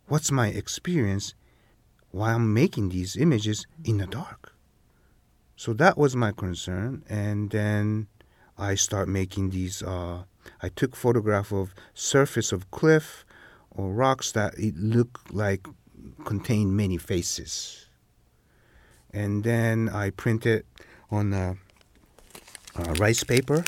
what's 0.07 0.31
my 0.31 0.47
experience 0.47 1.33
while 2.11 2.35
I'm 2.35 2.53
making 2.53 2.89
these 2.89 3.17
images 3.17 3.67
in 3.83 3.97
the 3.97 4.07
dark? 4.07 4.53
So 5.55 5.73
that 5.73 5.97
was 5.97 6.15
my 6.15 6.31
concern, 6.31 7.03
and 7.09 7.49
then 7.49 8.07
I 8.59 8.75
start 8.75 9.07
making 9.07 9.51
these. 9.51 9.81
Uh, 9.81 10.23
I 10.61 10.69
took 10.69 10.95
photograph 10.95 11.51
of 11.53 11.73
surface 11.93 12.51
of 12.51 12.69
cliff 12.71 13.25
or 13.71 13.93
rocks 13.93 14.31
that 14.33 14.53
it 14.59 14.75
looked 14.77 15.33
like 15.33 15.65
contained 16.25 16.75
many 16.75 16.97
faces, 16.97 17.87
and 19.13 19.43
then 19.43 19.87
I 19.89 20.09
printed 20.09 20.65
on 21.09 21.33
uh, 21.33 21.55
uh, 22.75 22.93
rice 22.99 23.23
paper 23.23 23.63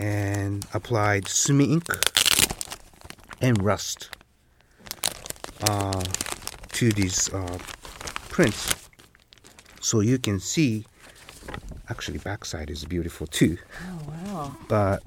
and 0.00 0.66
applied 0.72 1.28
sumi 1.28 1.72
ink 1.72 1.86
and 3.40 3.62
rust 3.62 4.10
uh, 5.62 6.02
to 6.72 6.90
these 6.92 7.32
uh, 7.32 7.58
prints. 8.28 8.74
So 9.80 10.00
you 10.00 10.18
can 10.18 10.40
see, 10.40 10.86
actually, 11.90 12.18
backside 12.18 12.70
is 12.70 12.84
beautiful 12.84 13.26
too. 13.26 13.56
Oh 13.88 13.98
wow! 14.08 14.56
But 14.68 15.02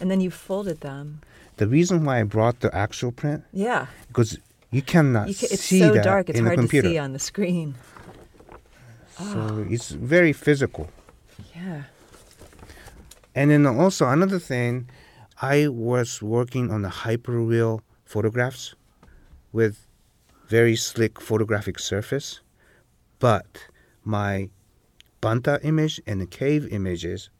And 0.00 0.10
then 0.10 0.20
you 0.20 0.30
folded 0.30 0.80
them. 0.80 1.20
the 1.56 1.66
reason 1.68 2.04
why 2.04 2.20
I 2.20 2.24
brought 2.24 2.60
the 2.60 2.70
actual 2.74 3.12
print 3.12 3.44
Yeah, 3.52 3.86
because 4.08 4.38
you 4.70 4.82
cannot 4.82 5.28
you 5.28 5.34
ca 5.34 5.46
it's 5.50 5.62
see 5.64 5.80
so 5.80 5.92
that 5.92 6.04
dark; 6.04 6.28
it's 6.30 6.38
in 6.38 6.44
hard 6.46 6.58
the 6.58 6.62
computer. 6.62 6.88
to 6.88 6.94
see 6.94 6.98
on 6.98 7.12
the 7.12 7.18
screen. 7.18 7.74
So 9.18 9.66
it's 9.70 9.90
very 9.90 10.32
physical. 10.32 10.88
Yeah. 11.54 11.82
And 13.34 13.50
then 13.50 13.66
also 13.66 14.08
another 14.08 14.38
thing, 14.38 14.88
I 15.40 15.68
was 15.68 16.20
working 16.22 16.70
on 16.70 16.82
the 16.82 16.88
hyperreal 17.04 17.80
photographs 18.04 18.74
with 19.52 19.86
very 20.48 20.76
slick 20.76 21.20
photographic 21.20 21.78
surface, 21.78 22.40
but 23.18 23.46
my 24.04 24.48
banta 25.22 25.58
image 25.62 26.02
and 26.06 26.20
the 26.20 26.26
cave 26.26 26.70
images, 26.70 27.30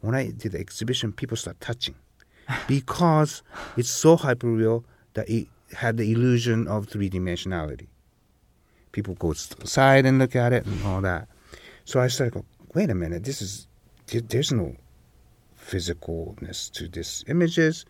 when 0.00 0.14
I 0.14 0.30
did 0.30 0.52
the 0.52 0.58
exhibition, 0.58 1.12
people 1.12 1.36
start 1.36 1.60
touching 1.60 1.96
because 2.66 3.42
it's 3.76 3.90
so 3.90 4.16
hyperreal 4.16 4.84
that 5.12 5.28
it 5.28 5.48
had 5.74 5.98
the 5.98 6.10
illusion 6.10 6.66
of 6.66 6.88
three 6.88 7.10
dimensionality. 7.10 7.88
People 8.92 9.14
go 9.14 9.28
outside 9.28 10.06
and 10.06 10.18
look 10.18 10.34
at 10.34 10.54
it 10.54 10.64
and 10.64 10.84
all 10.86 11.02
that. 11.02 11.28
So 11.84 12.00
I 12.00 12.08
started 12.08 12.34
go, 12.34 12.44
wait 12.74 12.88
a 12.88 12.94
minute, 12.94 13.24
this 13.24 13.42
is 13.42 13.66
there's 14.06 14.50
no 14.50 14.74
physicalness 15.60 16.72
to 16.72 16.88
these 16.88 17.24
images. 17.28 17.84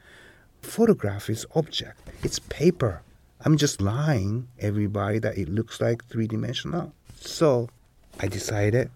Photograph 0.61 1.31
is 1.31 1.47
object. 1.55 1.99
It's 2.23 2.39
paper. 2.39 3.03
I'm 3.43 3.57
just 3.57 3.81
lying 3.81 4.49
everybody 4.59 5.19
that 5.21 5.39
it 5.39 5.49
looks 5.49 5.81
like 5.81 6.05
three 6.05 6.27
dimensional. 6.27 6.93
So 7.21 7.71
I 8.19 8.29
decided, 8.29 8.91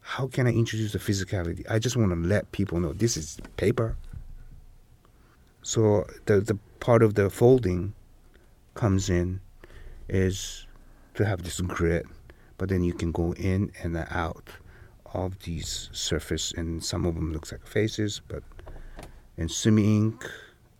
how 0.00 0.26
can 0.26 0.46
I 0.46 0.52
introduce 0.52 0.92
the 0.92 0.98
physicality? 0.98 1.64
I 1.70 1.78
just 1.78 1.96
want 1.96 2.10
to 2.10 2.16
let 2.16 2.50
people 2.52 2.80
know 2.80 2.92
this 2.92 3.16
is 3.16 3.38
paper. 3.56 3.96
So 5.62 6.06
the 6.26 6.40
the 6.40 6.58
part 6.80 7.02
of 7.02 7.14
the 7.14 7.30
folding 7.30 7.94
comes 8.74 9.10
in 9.10 9.40
is 10.08 10.66
to 11.14 11.24
have 11.24 11.42
this 11.42 11.60
grid, 11.60 12.06
but 12.58 12.68
then 12.68 12.82
you 12.82 12.92
can 12.94 13.12
go 13.12 13.34
in 13.34 13.70
and 13.82 13.96
out 14.10 14.48
of 15.12 15.38
these 15.40 15.90
surface, 15.92 16.52
and 16.52 16.84
some 16.84 17.04
of 17.04 17.14
them 17.14 17.32
looks 17.32 17.52
like 17.52 17.66
faces, 17.66 18.20
but 18.26 18.42
and 19.36 19.50
sumi 19.50 19.96
ink, 19.96 20.28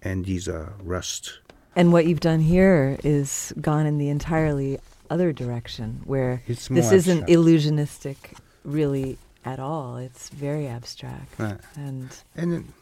and 0.02 0.24
these 0.24 0.48
are 0.48 0.72
rust. 0.82 1.40
And 1.76 1.92
what 1.92 2.06
you've 2.06 2.20
done 2.20 2.40
here 2.40 2.98
is 3.04 3.52
gone 3.60 3.86
in 3.86 3.98
the 3.98 4.08
entirely 4.08 4.78
other 5.08 5.32
direction, 5.32 6.00
where 6.04 6.42
It's 6.46 6.68
this 6.68 6.90
isn't 6.92 7.22
abstract. 7.22 7.30
illusionistic 7.30 8.16
really 8.64 9.18
at 9.44 9.58
all. 9.58 9.96
It's 9.96 10.28
very 10.28 10.66
abstract. 10.66 11.38
Right. 11.38 11.58
And 11.76 12.08
And 12.36 12.72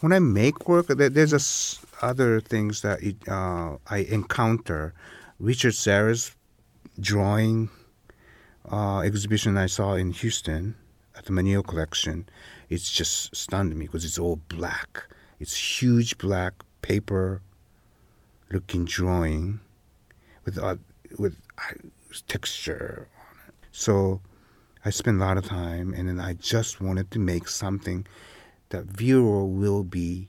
when 0.00 0.12
I 0.12 0.18
make 0.18 0.68
work, 0.68 0.86
there's 0.88 1.32
a 1.32 1.36
s 1.36 1.78
other 2.02 2.40
things 2.40 2.80
that 2.80 3.02
it, 3.02 3.16
uh, 3.28 3.76
I 3.86 3.98
encounter. 3.98 4.94
Richard 5.38 5.74
Serra's 5.74 6.36
drawing 6.98 7.70
uh, 8.70 9.00
exhibition 9.00 9.56
I 9.56 9.66
saw 9.66 9.94
in 9.94 10.10
Houston 10.12 10.76
at 11.16 11.24
the 11.26 11.32
Menil 11.32 11.62
Collection, 11.62 12.28
it's 12.68 12.90
just 12.90 13.34
stunned 13.34 13.74
me 13.76 13.86
because 13.86 14.04
it's 14.04 14.18
all 14.18 14.36
black. 14.48 15.08
It's 15.38 15.80
huge 15.80 16.18
black 16.18 16.54
paper 16.82 17.42
looking 18.52 18.84
drawing 18.84 19.60
with 20.44 20.58
uh, 20.58 20.76
with 21.18 21.36
uh, 21.58 21.74
texture 22.26 23.08
on 23.16 23.48
it. 23.48 23.54
So 23.72 24.20
I 24.84 24.90
spent 24.90 25.18
a 25.18 25.20
lot 25.20 25.36
of 25.36 25.44
time, 25.44 25.92
and 25.92 26.08
then 26.08 26.18
I 26.18 26.34
just 26.34 26.80
wanted 26.80 27.10
to 27.10 27.18
make 27.18 27.48
something 27.48 28.06
that 28.70 28.84
viewer 28.84 29.44
will 29.44 29.84
be 29.84 30.28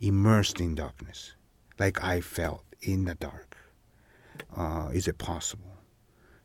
immersed 0.00 0.60
in 0.60 0.74
darkness, 0.74 1.34
like 1.78 2.02
I 2.02 2.22
felt 2.22 2.64
in 2.80 3.04
the 3.04 3.14
dark. 3.14 3.56
Uh, 4.56 4.88
is 4.92 5.06
it 5.06 5.18
possible? 5.18 5.76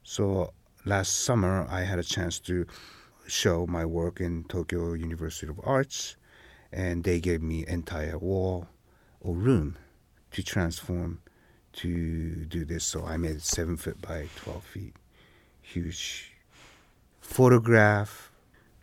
So 0.03 0.53
last 0.83 1.23
summer, 1.23 1.65
I 1.69 1.81
had 1.81 1.97
a 1.97 2.03
chance 2.03 2.39
to 2.41 2.65
show 3.25 3.65
my 3.65 3.85
work 3.85 4.19
in 4.19 4.43
Tokyo 4.43 4.93
University 4.93 5.47
of 5.47 5.59
Arts, 5.63 6.17
and 6.73 7.03
they 7.05 7.21
gave 7.21 7.41
me 7.41 7.65
entire 7.67 8.17
wall 8.17 8.67
or 9.21 9.33
room 9.33 9.77
to 10.31 10.43
transform 10.43 11.21
to 11.73 12.45
do 12.45 12.65
this. 12.65 12.83
So 12.83 13.05
I 13.05 13.15
made 13.17 13.37
it 13.37 13.43
seven 13.43 13.77
foot 13.77 14.01
by 14.01 14.27
twelve 14.35 14.65
feet, 14.65 14.95
huge 15.61 16.33
photograph 17.25 18.31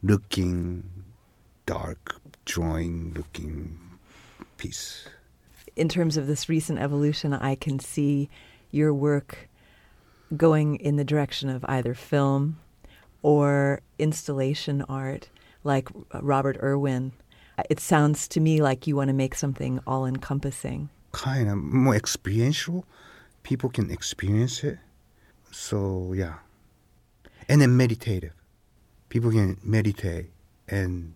looking 0.02 0.82
dark 1.64 2.20
drawing 2.44 3.14
looking 3.14 3.78
piece. 4.58 5.08
in 5.74 5.88
terms 5.88 6.16
of 6.18 6.26
this 6.26 6.48
recent 6.48 6.78
evolution, 6.78 7.32
I 7.32 7.54
can 7.54 7.78
see 7.78 8.28
your 8.70 8.92
work 8.92 9.48
going 10.36 10.76
in 10.76 10.96
the 10.96 11.04
direction 11.04 11.48
of 11.48 11.64
either 11.68 11.94
film 11.94 12.58
or 13.22 13.80
installation 13.98 14.82
art, 14.82 15.30
like 15.64 15.88
Robert 16.20 16.58
Irwin. 16.62 17.12
It 17.70 17.80
sounds 17.80 18.28
to 18.28 18.40
me 18.40 18.60
like 18.60 18.86
you 18.86 18.96
want 18.96 19.08
to 19.08 19.14
make 19.14 19.34
something 19.34 19.80
all 19.86 20.04
encompassing. 20.04 20.90
Kind 21.12 21.48
of 21.48 21.56
more 21.56 21.94
experiential. 21.94 22.84
People 23.44 23.70
can 23.70 23.90
experience 23.90 24.64
it. 24.64 24.78
So 25.52 26.12
yeah. 26.14 26.34
And 27.52 27.60
then 27.60 27.76
meditative. 27.76 28.32
People 29.10 29.30
can 29.30 29.58
meditate 29.62 30.30
and 30.68 31.12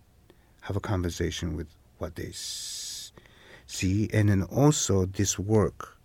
have 0.61 0.77
a 0.77 0.81
conversation 0.81 1.57
with 1.57 1.67
what 1.97 2.17
they 2.17 2.31
see. 2.35 4.11
And 4.13 4.29
then 4.29 4.43
also 4.43 5.07
this 5.07 5.39
work, 5.39 5.97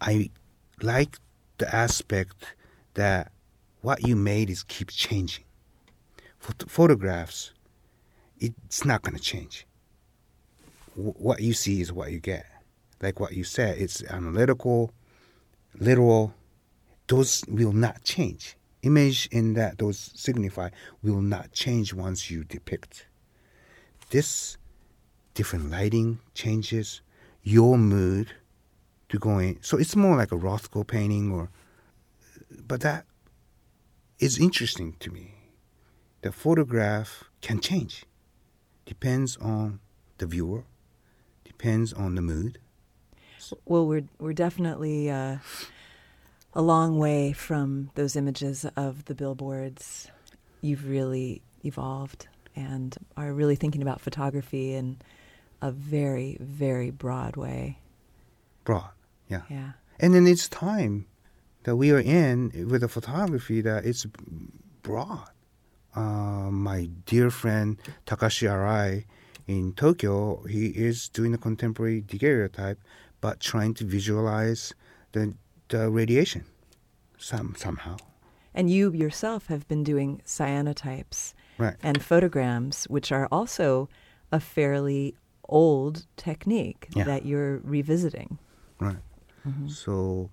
I 0.00 0.30
like 0.80 1.18
the 1.58 1.74
aspect 1.74 2.54
that 2.94 3.32
what 3.80 4.06
you 4.06 4.14
made 4.14 4.50
is 4.50 4.62
keep 4.62 4.88
changing. 4.88 5.46
Phot- 6.40 6.70
photographs, 6.70 7.50
it's 8.38 8.84
not 8.84 9.02
going 9.02 9.16
to 9.16 9.20
change. 9.20 9.66
What 10.94 11.40
you 11.40 11.54
see 11.54 11.80
is 11.80 11.92
what 11.92 12.12
you 12.12 12.20
get. 12.20 12.46
Like 13.00 13.18
what 13.18 13.32
you 13.32 13.42
said, 13.42 13.78
it's 13.78 14.00
analytical, 14.04 14.92
literal. 15.76 16.34
Those 17.08 17.42
will 17.48 17.72
not 17.72 18.04
change. 18.04 18.54
Image 18.82 19.28
in 19.30 19.54
that 19.54 19.78
those 19.78 20.10
signify 20.14 20.70
will 21.02 21.22
not 21.22 21.52
change 21.52 21.94
once 21.94 22.30
you 22.30 22.42
depict. 22.44 23.06
This 24.10 24.56
different 25.34 25.70
lighting 25.70 26.18
changes 26.34 27.00
your 27.42 27.78
mood 27.78 28.28
to 29.08 29.18
go 29.18 29.38
in. 29.38 29.58
So 29.62 29.78
it's 29.78 29.94
more 29.94 30.16
like 30.16 30.32
a 30.32 30.36
Rothko 30.36 30.86
painting, 30.86 31.30
or 31.30 31.50
but 32.66 32.80
that 32.80 33.04
is 34.18 34.38
interesting 34.38 34.96
to 35.00 35.10
me. 35.10 35.34
The 36.22 36.32
photograph 36.32 37.24
can 37.40 37.60
change, 37.60 38.04
depends 38.86 39.36
on 39.36 39.80
the 40.18 40.26
viewer, 40.26 40.64
depends 41.44 41.92
on 41.92 42.14
the 42.14 42.22
mood. 42.22 42.58
Well, 43.64 43.86
we're 43.86 44.04
we're 44.18 44.32
definitely 44.32 45.10
uh, 45.10 45.38
a 46.54 46.62
long 46.62 46.98
way 46.98 47.32
from 47.32 47.90
those 47.94 48.16
images 48.16 48.66
of 48.76 49.04
the 49.06 49.14
billboards. 49.14 50.08
You've 50.60 50.86
really 50.88 51.42
evolved 51.64 52.28
and 52.54 52.96
are 53.16 53.32
really 53.32 53.56
thinking 53.56 53.82
about 53.82 54.00
photography 54.00 54.74
in 54.74 54.98
a 55.60 55.70
very, 55.70 56.36
very 56.40 56.90
broad 56.90 57.36
way. 57.36 57.78
Broad, 58.64 58.90
yeah. 59.28 59.42
Yeah. 59.48 59.72
And 59.98 60.14
then 60.14 60.26
it's 60.26 60.48
time 60.48 61.06
that 61.62 61.76
we 61.76 61.90
are 61.92 62.00
in 62.00 62.68
with 62.68 62.80
the 62.80 62.88
photography 62.88 63.60
that 63.60 63.84
it's 63.86 64.06
broad. 64.82 65.28
Uh, 65.94 66.50
my 66.50 66.88
dear 67.06 67.30
friend 67.30 67.78
Takashi 68.06 68.48
Arai 68.48 69.04
in 69.46 69.72
Tokyo, 69.74 70.42
he 70.44 70.66
is 70.68 71.08
doing 71.08 71.34
a 71.34 71.38
contemporary 71.38 72.00
daguerreotype, 72.00 72.78
but 73.20 73.40
trying 73.40 73.74
to 73.74 73.84
visualize 73.84 74.74
the, 75.12 75.34
the 75.72 75.90
radiation 75.90 76.44
some 77.18 77.54
somehow. 77.56 77.96
And 78.54 78.68
you 78.70 78.92
yourself 78.92 79.46
have 79.46 79.66
been 79.68 79.82
doing 79.82 80.20
cyanotypes 80.26 81.32
Right. 81.58 81.76
and 81.82 82.02
photograms, 82.02 82.84
which 82.88 83.10
are 83.12 83.26
also 83.32 83.88
a 84.30 84.40
fairly 84.40 85.14
old 85.48 86.06
technique 86.16 86.86
Yeah. 86.94 87.04
that 87.04 87.24
you're 87.24 87.58
revisiting. 87.64 88.38
Right. 88.80 88.98
So, 89.66 90.30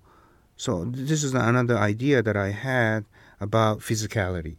so 0.56 0.84
this 0.84 1.22
is 1.24 1.34
another 1.34 1.76
idea 1.78 2.22
that 2.22 2.36
I 2.36 2.50
had 2.50 3.04
about 3.40 3.80
physicality. 3.80 4.56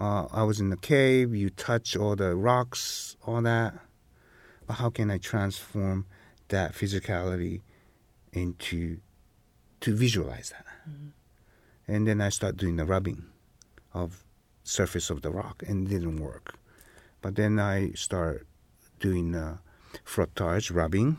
Uh, 0.00 0.26
I 0.32 0.42
was 0.42 0.58
in 0.60 0.70
the 0.70 0.76
cave. 0.76 1.34
You 1.34 1.50
touch 1.50 1.96
all 1.96 2.16
the 2.16 2.34
rocks, 2.34 3.16
all 3.26 3.42
that. 3.42 3.74
But 4.66 4.74
how 4.74 4.90
can 4.90 5.10
I 5.10 5.18
transform 5.18 6.06
that 6.48 6.72
physicality 6.74 7.60
into 8.32 8.98
to 9.80 9.94
visualize 9.94 10.50
that? 10.50 10.66
And 11.88 12.06
then 12.06 12.20
I 12.20 12.30
start 12.30 12.56
doing 12.56 12.76
the 12.76 12.84
rubbing 12.84 13.26
of 13.94 14.24
surface 14.64 15.10
of 15.10 15.22
the 15.22 15.30
rock, 15.30 15.62
and 15.66 15.86
it 15.86 15.90
didn't 15.90 16.16
work. 16.16 16.58
But 17.22 17.36
then 17.36 17.58
I 17.58 17.92
start 17.92 18.46
doing 19.00 19.34
uh, 19.34 19.58
frottage 20.04 20.74
rubbing 20.74 21.18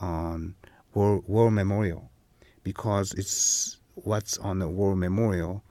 on 0.00 0.54
war, 0.94 1.22
war 1.26 1.50
memorial 1.50 2.10
because 2.62 3.12
it's 3.14 3.78
what's 3.94 4.38
on 4.38 4.58
the 4.58 4.68
war 4.68 4.96
memorial 4.96 5.62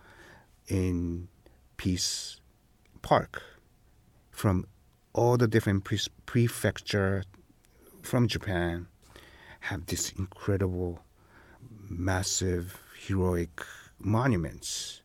in 0.67 1.27
Peace 1.77 2.39
Park 3.01 3.41
from 4.31 4.65
all 5.13 5.38
the 5.38 5.47
different 5.47 5.83
pre- 5.83 5.99
prefecture 6.25 7.23
from 8.01 8.27
Japan 8.27 8.88
have 9.61 9.86
this 9.88 10.11
incredible, 10.11 10.99
massive, 11.97 12.79
heroic 13.07 13.61
monuments 13.99 15.01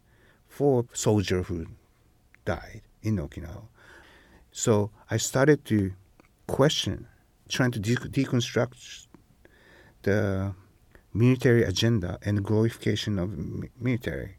for 0.49 0.85
soldier 0.93 1.43
who 1.43 1.67
died 2.45 2.83
in 3.03 3.17
Okinawa. 3.17 3.65
So 4.53 4.91
I 5.11 5.17
started 5.17 5.65
to 5.67 5.93
question, 6.47 7.07
trying 7.49 7.71
to 7.73 7.79
de- 7.79 7.95
deconstruct 7.97 9.07
the 10.03 10.55
military 11.13 11.63
agenda 11.63 12.19
and 12.23 12.45
glorification 12.45 13.19
of 13.19 13.31
military. 13.81 14.37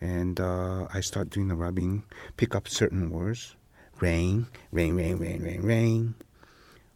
And 0.00 0.38
uh, 0.40 0.86
I 0.92 1.00
start 1.00 1.30
doing 1.30 1.48
the 1.48 1.54
rubbing, 1.54 2.04
pick 2.36 2.54
up 2.54 2.68
certain 2.68 3.10
words, 3.10 3.56
rain, 4.00 4.46
rain, 4.70 4.94
rain, 4.94 5.16
rain, 5.16 5.42
rain, 5.42 5.62
rain, 5.62 6.14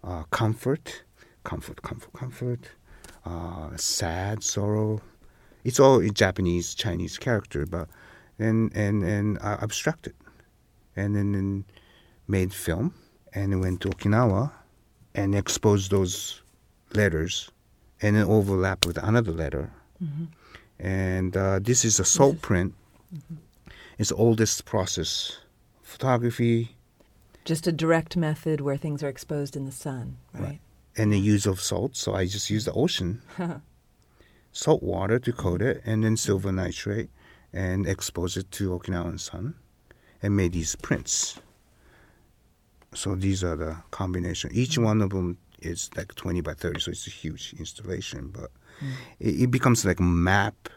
uh, 0.05 0.25
comfort, 0.25 1.03
comfort, 1.45 1.83
comfort, 1.83 2.13
comfort, 2.13 2.69
uh, 3.25 3.77
sad, 3.77 4.43
sorrow. 4.43 5.01
It's 5.65 5.79
all 5.79 6.01
in 6.01 6.15
Japanese, 6.15 6.75
Chinese 6.75 7.19
character, 7.19 7.67
but 7.67 7.89
and 8.39 8.75
and 8.75 9.03
and 9.03 9.39
uh, 9.39 9.59
abstracted, 9.61 10.15
and 10.97 11.15
then, 11.15 11.33
then 11.33 11.65
made 12.29 12.55
film, 12.55 12.95
and 13.35 13.61
went 13.61 13.81
to 13.83 13.91
Okinawa, 13.91 14.53
and 15.15 15.35
exposed 15.35 15.91
those 15.91 16.43
letters, 16.95 17.51
and 18.01 18.17
then 18.17 18.25
overlap 18.25 18.87
with 18.87 18.97
another 18.97 19.33
letter, 19.33 19.71
mm-hmm. 20.03 20.25
and 20.79 21.37
uh, 21.37 21.59
this 21.59 21.85
is 21.85 22.01
a 22.01 22.05
salt 22.05 22.41
print. 22.41 22.75
Mm-hmm. 23.15 23.37
It's 23.99 24.09
the 24.09 24.17
oldest 24.17 24.65
process, 24.65 25.39
photography. 25.83 26.75
Just 27.45 27.67
a 27.67 27.73
direct 27.73 28.17
method 28.17 28.63
where 28.63 28.79
things 28.79 29.03
are 29.03 29.09
exposed 29.09 29.57
in 29.57 29.67
the 29.67 29.73
sun, 29.73 30.17
right? 30.33 30.43
right. 30.43 30.61
And 30.97 31.13
the 31.13 31.19
use 31.19 31.47
of 31.47 31.61
salt, 31.61 31.97
so 31.97 32.15
I 32.15 32.27
just 32.27 32.51
use 32.51 32.65
the 32.65 32.73
ocean, 32.73 33.23
salt 34.53 34.83
water 34.83 35.19
to 35.19 35.33
coat 35.33 35.63
it, 35.63 35.83
and 35.85 36.05
then 36.05 36.17
silver 36.17 36.53
nitrate 36.53 37.11
and 37.53 37.87
expose 37.87 38.37
it 38.37 38.51
to 38.53 38.71
Okinawan 38.71 39.19
sun 39.19 39.55
and 40.23 40.37
made 40.37 40.53
these 40.53 40.77
prints. 40.77 41.41
So 42.95 43.15
these 43.15 43.45
are 43.45 43.57
the 43.57 43.77
combination. 43.91 44.51
Each 44.53 44.77
mm. 44.77 44.85
one 44.85 45.01
of 45.01 45.11
them 45.11 45.39
is 45.61 45.91
like 45.97 46.15
20 46.15 46.41
by 46.41 46.55
30, 46.55 46.81
so 46.81 46.91
it's 46.91 47.07
a 47.07 47.11
huge 47.11 47.55
installation. 47.59 48.29
But 48.29 48.51
mm. 48.83 48.93
it, 49.21 49.43
it, 49.43 49.51
becomes 49.51 49.85
like 49.85 50.01
a 50.01 50.05
map 50.05 50.69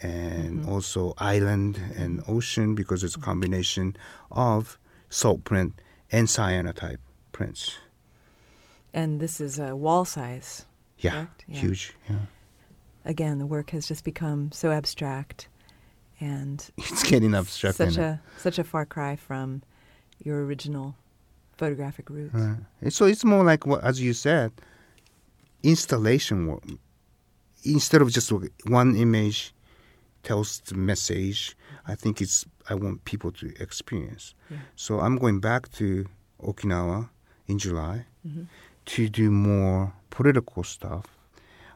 and 0.00 0.60
mm-hmm. 0.60 0.68
also 0.68 1.14
island 1.18 1.80
and 1.96 2.20
mm-hmm. 2.20 2.32
ocean 2.32 2.74
because 2.74 3.02
it's 3.04 3.16
a 3.16 3.20
combination 3.20 3.96
of 4.30 4.78
salt 5.08 5.44
print 5.44 5.80
and 6.10 6.28
cyanotype 6.28 6.98
prints. 7.32 7.78
And 8.94 9.20
this 9.20 9.40
is 9.40 9.58
a 9.58 9.74
wall 9.74 10.04
size. 10.04 10.66
Yeah, 10.98 11.26
yeah, 11.46 11.58
huge. 11.60 11.94
Yeah. 12.08 12.16
Again, 13.04 13.38
the 13.38 13.46
work 13.46 13.70
has 13.70 13.88
just 13.88 14.04
become 14.04 14.52
so 14.52 14.70
abstract 14.70 15.48
and 16.20 16.70
it's 16.78 17.02
getting 17.02 17.34
abstract. 17.34 17.76
Such 17.76 17.96
a 17.96 18.20
such 18.38 18.58
a 18.58 18.64
far 18.64 18.86
cry 18.86 19.16
from 19.16 19.62
your 20.22 20.44
original 20.44 20.94
photographic 21.56 22.08
roots. 22.08 22.34
Right. 22.34 22.92
So 22.92 23.06
it's 23.06 23.24
more 23.24 23.44
like 23.44 23.66
what, 23.66 23.82
as 23.82 24.00
you 24.00 24.12
said, 24.12 24.52
installation 25.62 26.46
work. 26.46 26.64
Instead 27.64 28.02
of 28.02 28.10
just 28.10 28.32
one 28.66 28.96
image 28.96 29.54
tells 30.22 30.60
the 30.60 30.74
message, 30.74 31.56
I 31.86 31.94
think 31.94 32.20
it's 32.20 32.44
I 32.68 32.74
want 32.74 33.04
people 33.04 33.32
to 33.32 33.52
experience. 33.60 34.34
Yeah. 34.50 34.58
So 34.76 35.00
I'm 35.00 35.16
going 35.16 35.40
back 35.40 35.70
to 35.72 36.06
Okinawa 36.42 37.08
in 37.48 37.58
July 37.58 38.06
mm-hmm. 38.26 38.44
To 38.86 39.08
do 39.08 39.30
more 39.30 39.92
political 40.10 40.64
stuff. 40.64 41.06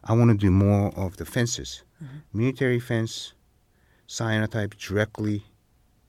I 0.05 0.13
want 0.13 0.31
to 0.31 0.37
do 0.37 0.51
more 0.51 0.93
of 0.97 1.17
the 1.17 1.25
fences, 1.25 1.83
mm-hmm. 2.03 2.19
military 2.33 2.79
fence, 2.79 3.33
cyanotype 4.09 4.77
directly 4.77 5.45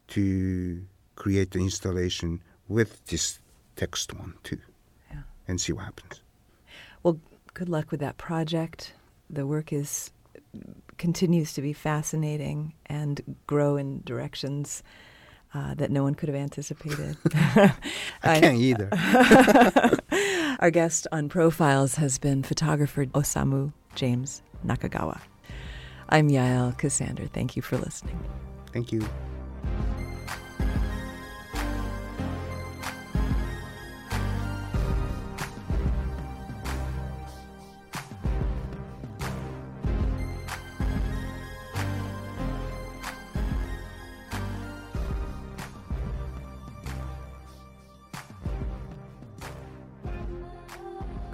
to 0.10 0.84
create 1.16 1.52
the 1.52 1.60
installation 1.60 2.42
with 2.68 3.04
this 3.08 3.40
text 3.76 4.14
one 4.14 4.36
too, 4.44 4.60
yeah. 5.10 5.22
and 5.48 5.60
see 5.60 5.74
what 5.74 5.86
happens. 5.86 6.22
Well, 7.04 7.20
good 7.54 7.70
luck 7.70 7.92
with 7.92 8.00
that 8.02 8.18
project. 8.18 8.94
The 9.30 9.46
work 9.46 9.74
is 9.74 10.12
continues 10.98 11.54
to 11.54 11.62
be 11.62 11.74
fascinating 11.74 12.74
and 12.88 13.36
grow 13.46 13.78
in 13.78 14.02
directions 14.06 14.84
uh, 15.54 15.74
that 15.76 15.92
no 15.92 16.04
one 16.04 16.16
could 16.16 16.30
have 16.30 16.36
anticipated. 16.36 17.18
I 18.24 18.40
can't 18.40 18.58
either. 18.58 18.90
Our 20.60 20.72
guest 20.72 21.08
on 21.12 21.30
Profiles 21.30 21.96
has 21.96 22.18
been 22.18 22.44
photographer 22.44 23.06
Osamu 23.08 23.74
James 23.96 24.42
Nakagawa. 24.66 25.22
I'm 26.10 26.30
Yael 26.30 26.78
Ksander. 26.78 27.30
Thank 27.32 27.56
you 27.56 27.62
for 27.62 27.78
listening. 27.78 28.24
Thank 28.72 28.92
you. 28.92 29.08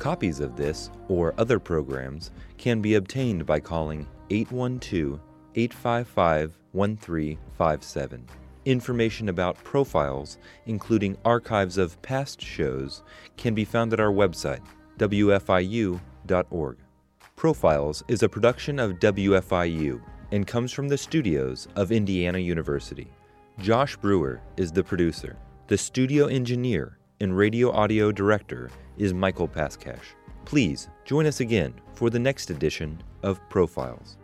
Copies 0.04 0.42
of 0.42 0.58
this 0.58 0.92
or 1.08 1.34
other 1.38 1.60
programs 1.60 2.32
can 2.58 2.82
be 2.82 2.96
obtained 2.96 3.46
by 3.46 3.62
calling 3.62 4.06
812 4.32 5.18
855 5.56 6.58
1357. 6.74 8.26
Information 8.66 9.30
about 9.30 9.64
profiles, 9.64 10.40
including 10.66 11.18
archives 11.24 11.78
of 11.78 12.02
past 12.02 12.42
shows, 12.42 13.02
can 13.38 13.56
be 13.56 13.64
found 13.64 13.94
at 13.94 14.02
our 14.02 14.12
website, 14.12 14.60
wfiu.org. 14.98 16.78
Profiles 17.38 18.04
is 18.10 18.24
a 18.24 18.28
production 18.28 18.80
of 18.80 19.00
WFIU 19.00 20.02
and 20.34 20.46
comes 20.46 20.74
from 20.74 20.90
the 20.90 20.98
studios 20.98 21.70
of 21.78 21.94
Indiana 21.94 22.40
University. 22.40 23.08
Josh 23.58 23.96
Brewer 23.96 24.42
is 24.58 24.70
the 24.70 24.84
producer. 24.84 25.38
The 25.68 25.78
studio 25.78 26.26
engineer 26.26 26.98
and 27.22 27.38
radio 27.38 27.72
audio 27.72 28.12
director 28.12 28.70
is 28.98 29.14
Michael 29.14 29.48
Paskash. 29.48 30.14
Please 30.46 30.90
join 31.06 31.26
us 31.26 31.40
again 31.40 31.74
for 31.94 32.10
the 32.10 32.20
next 32.20 32.50
edition 32.50 33.02
of 33.24 33.40
Profiles. 33.50 34.18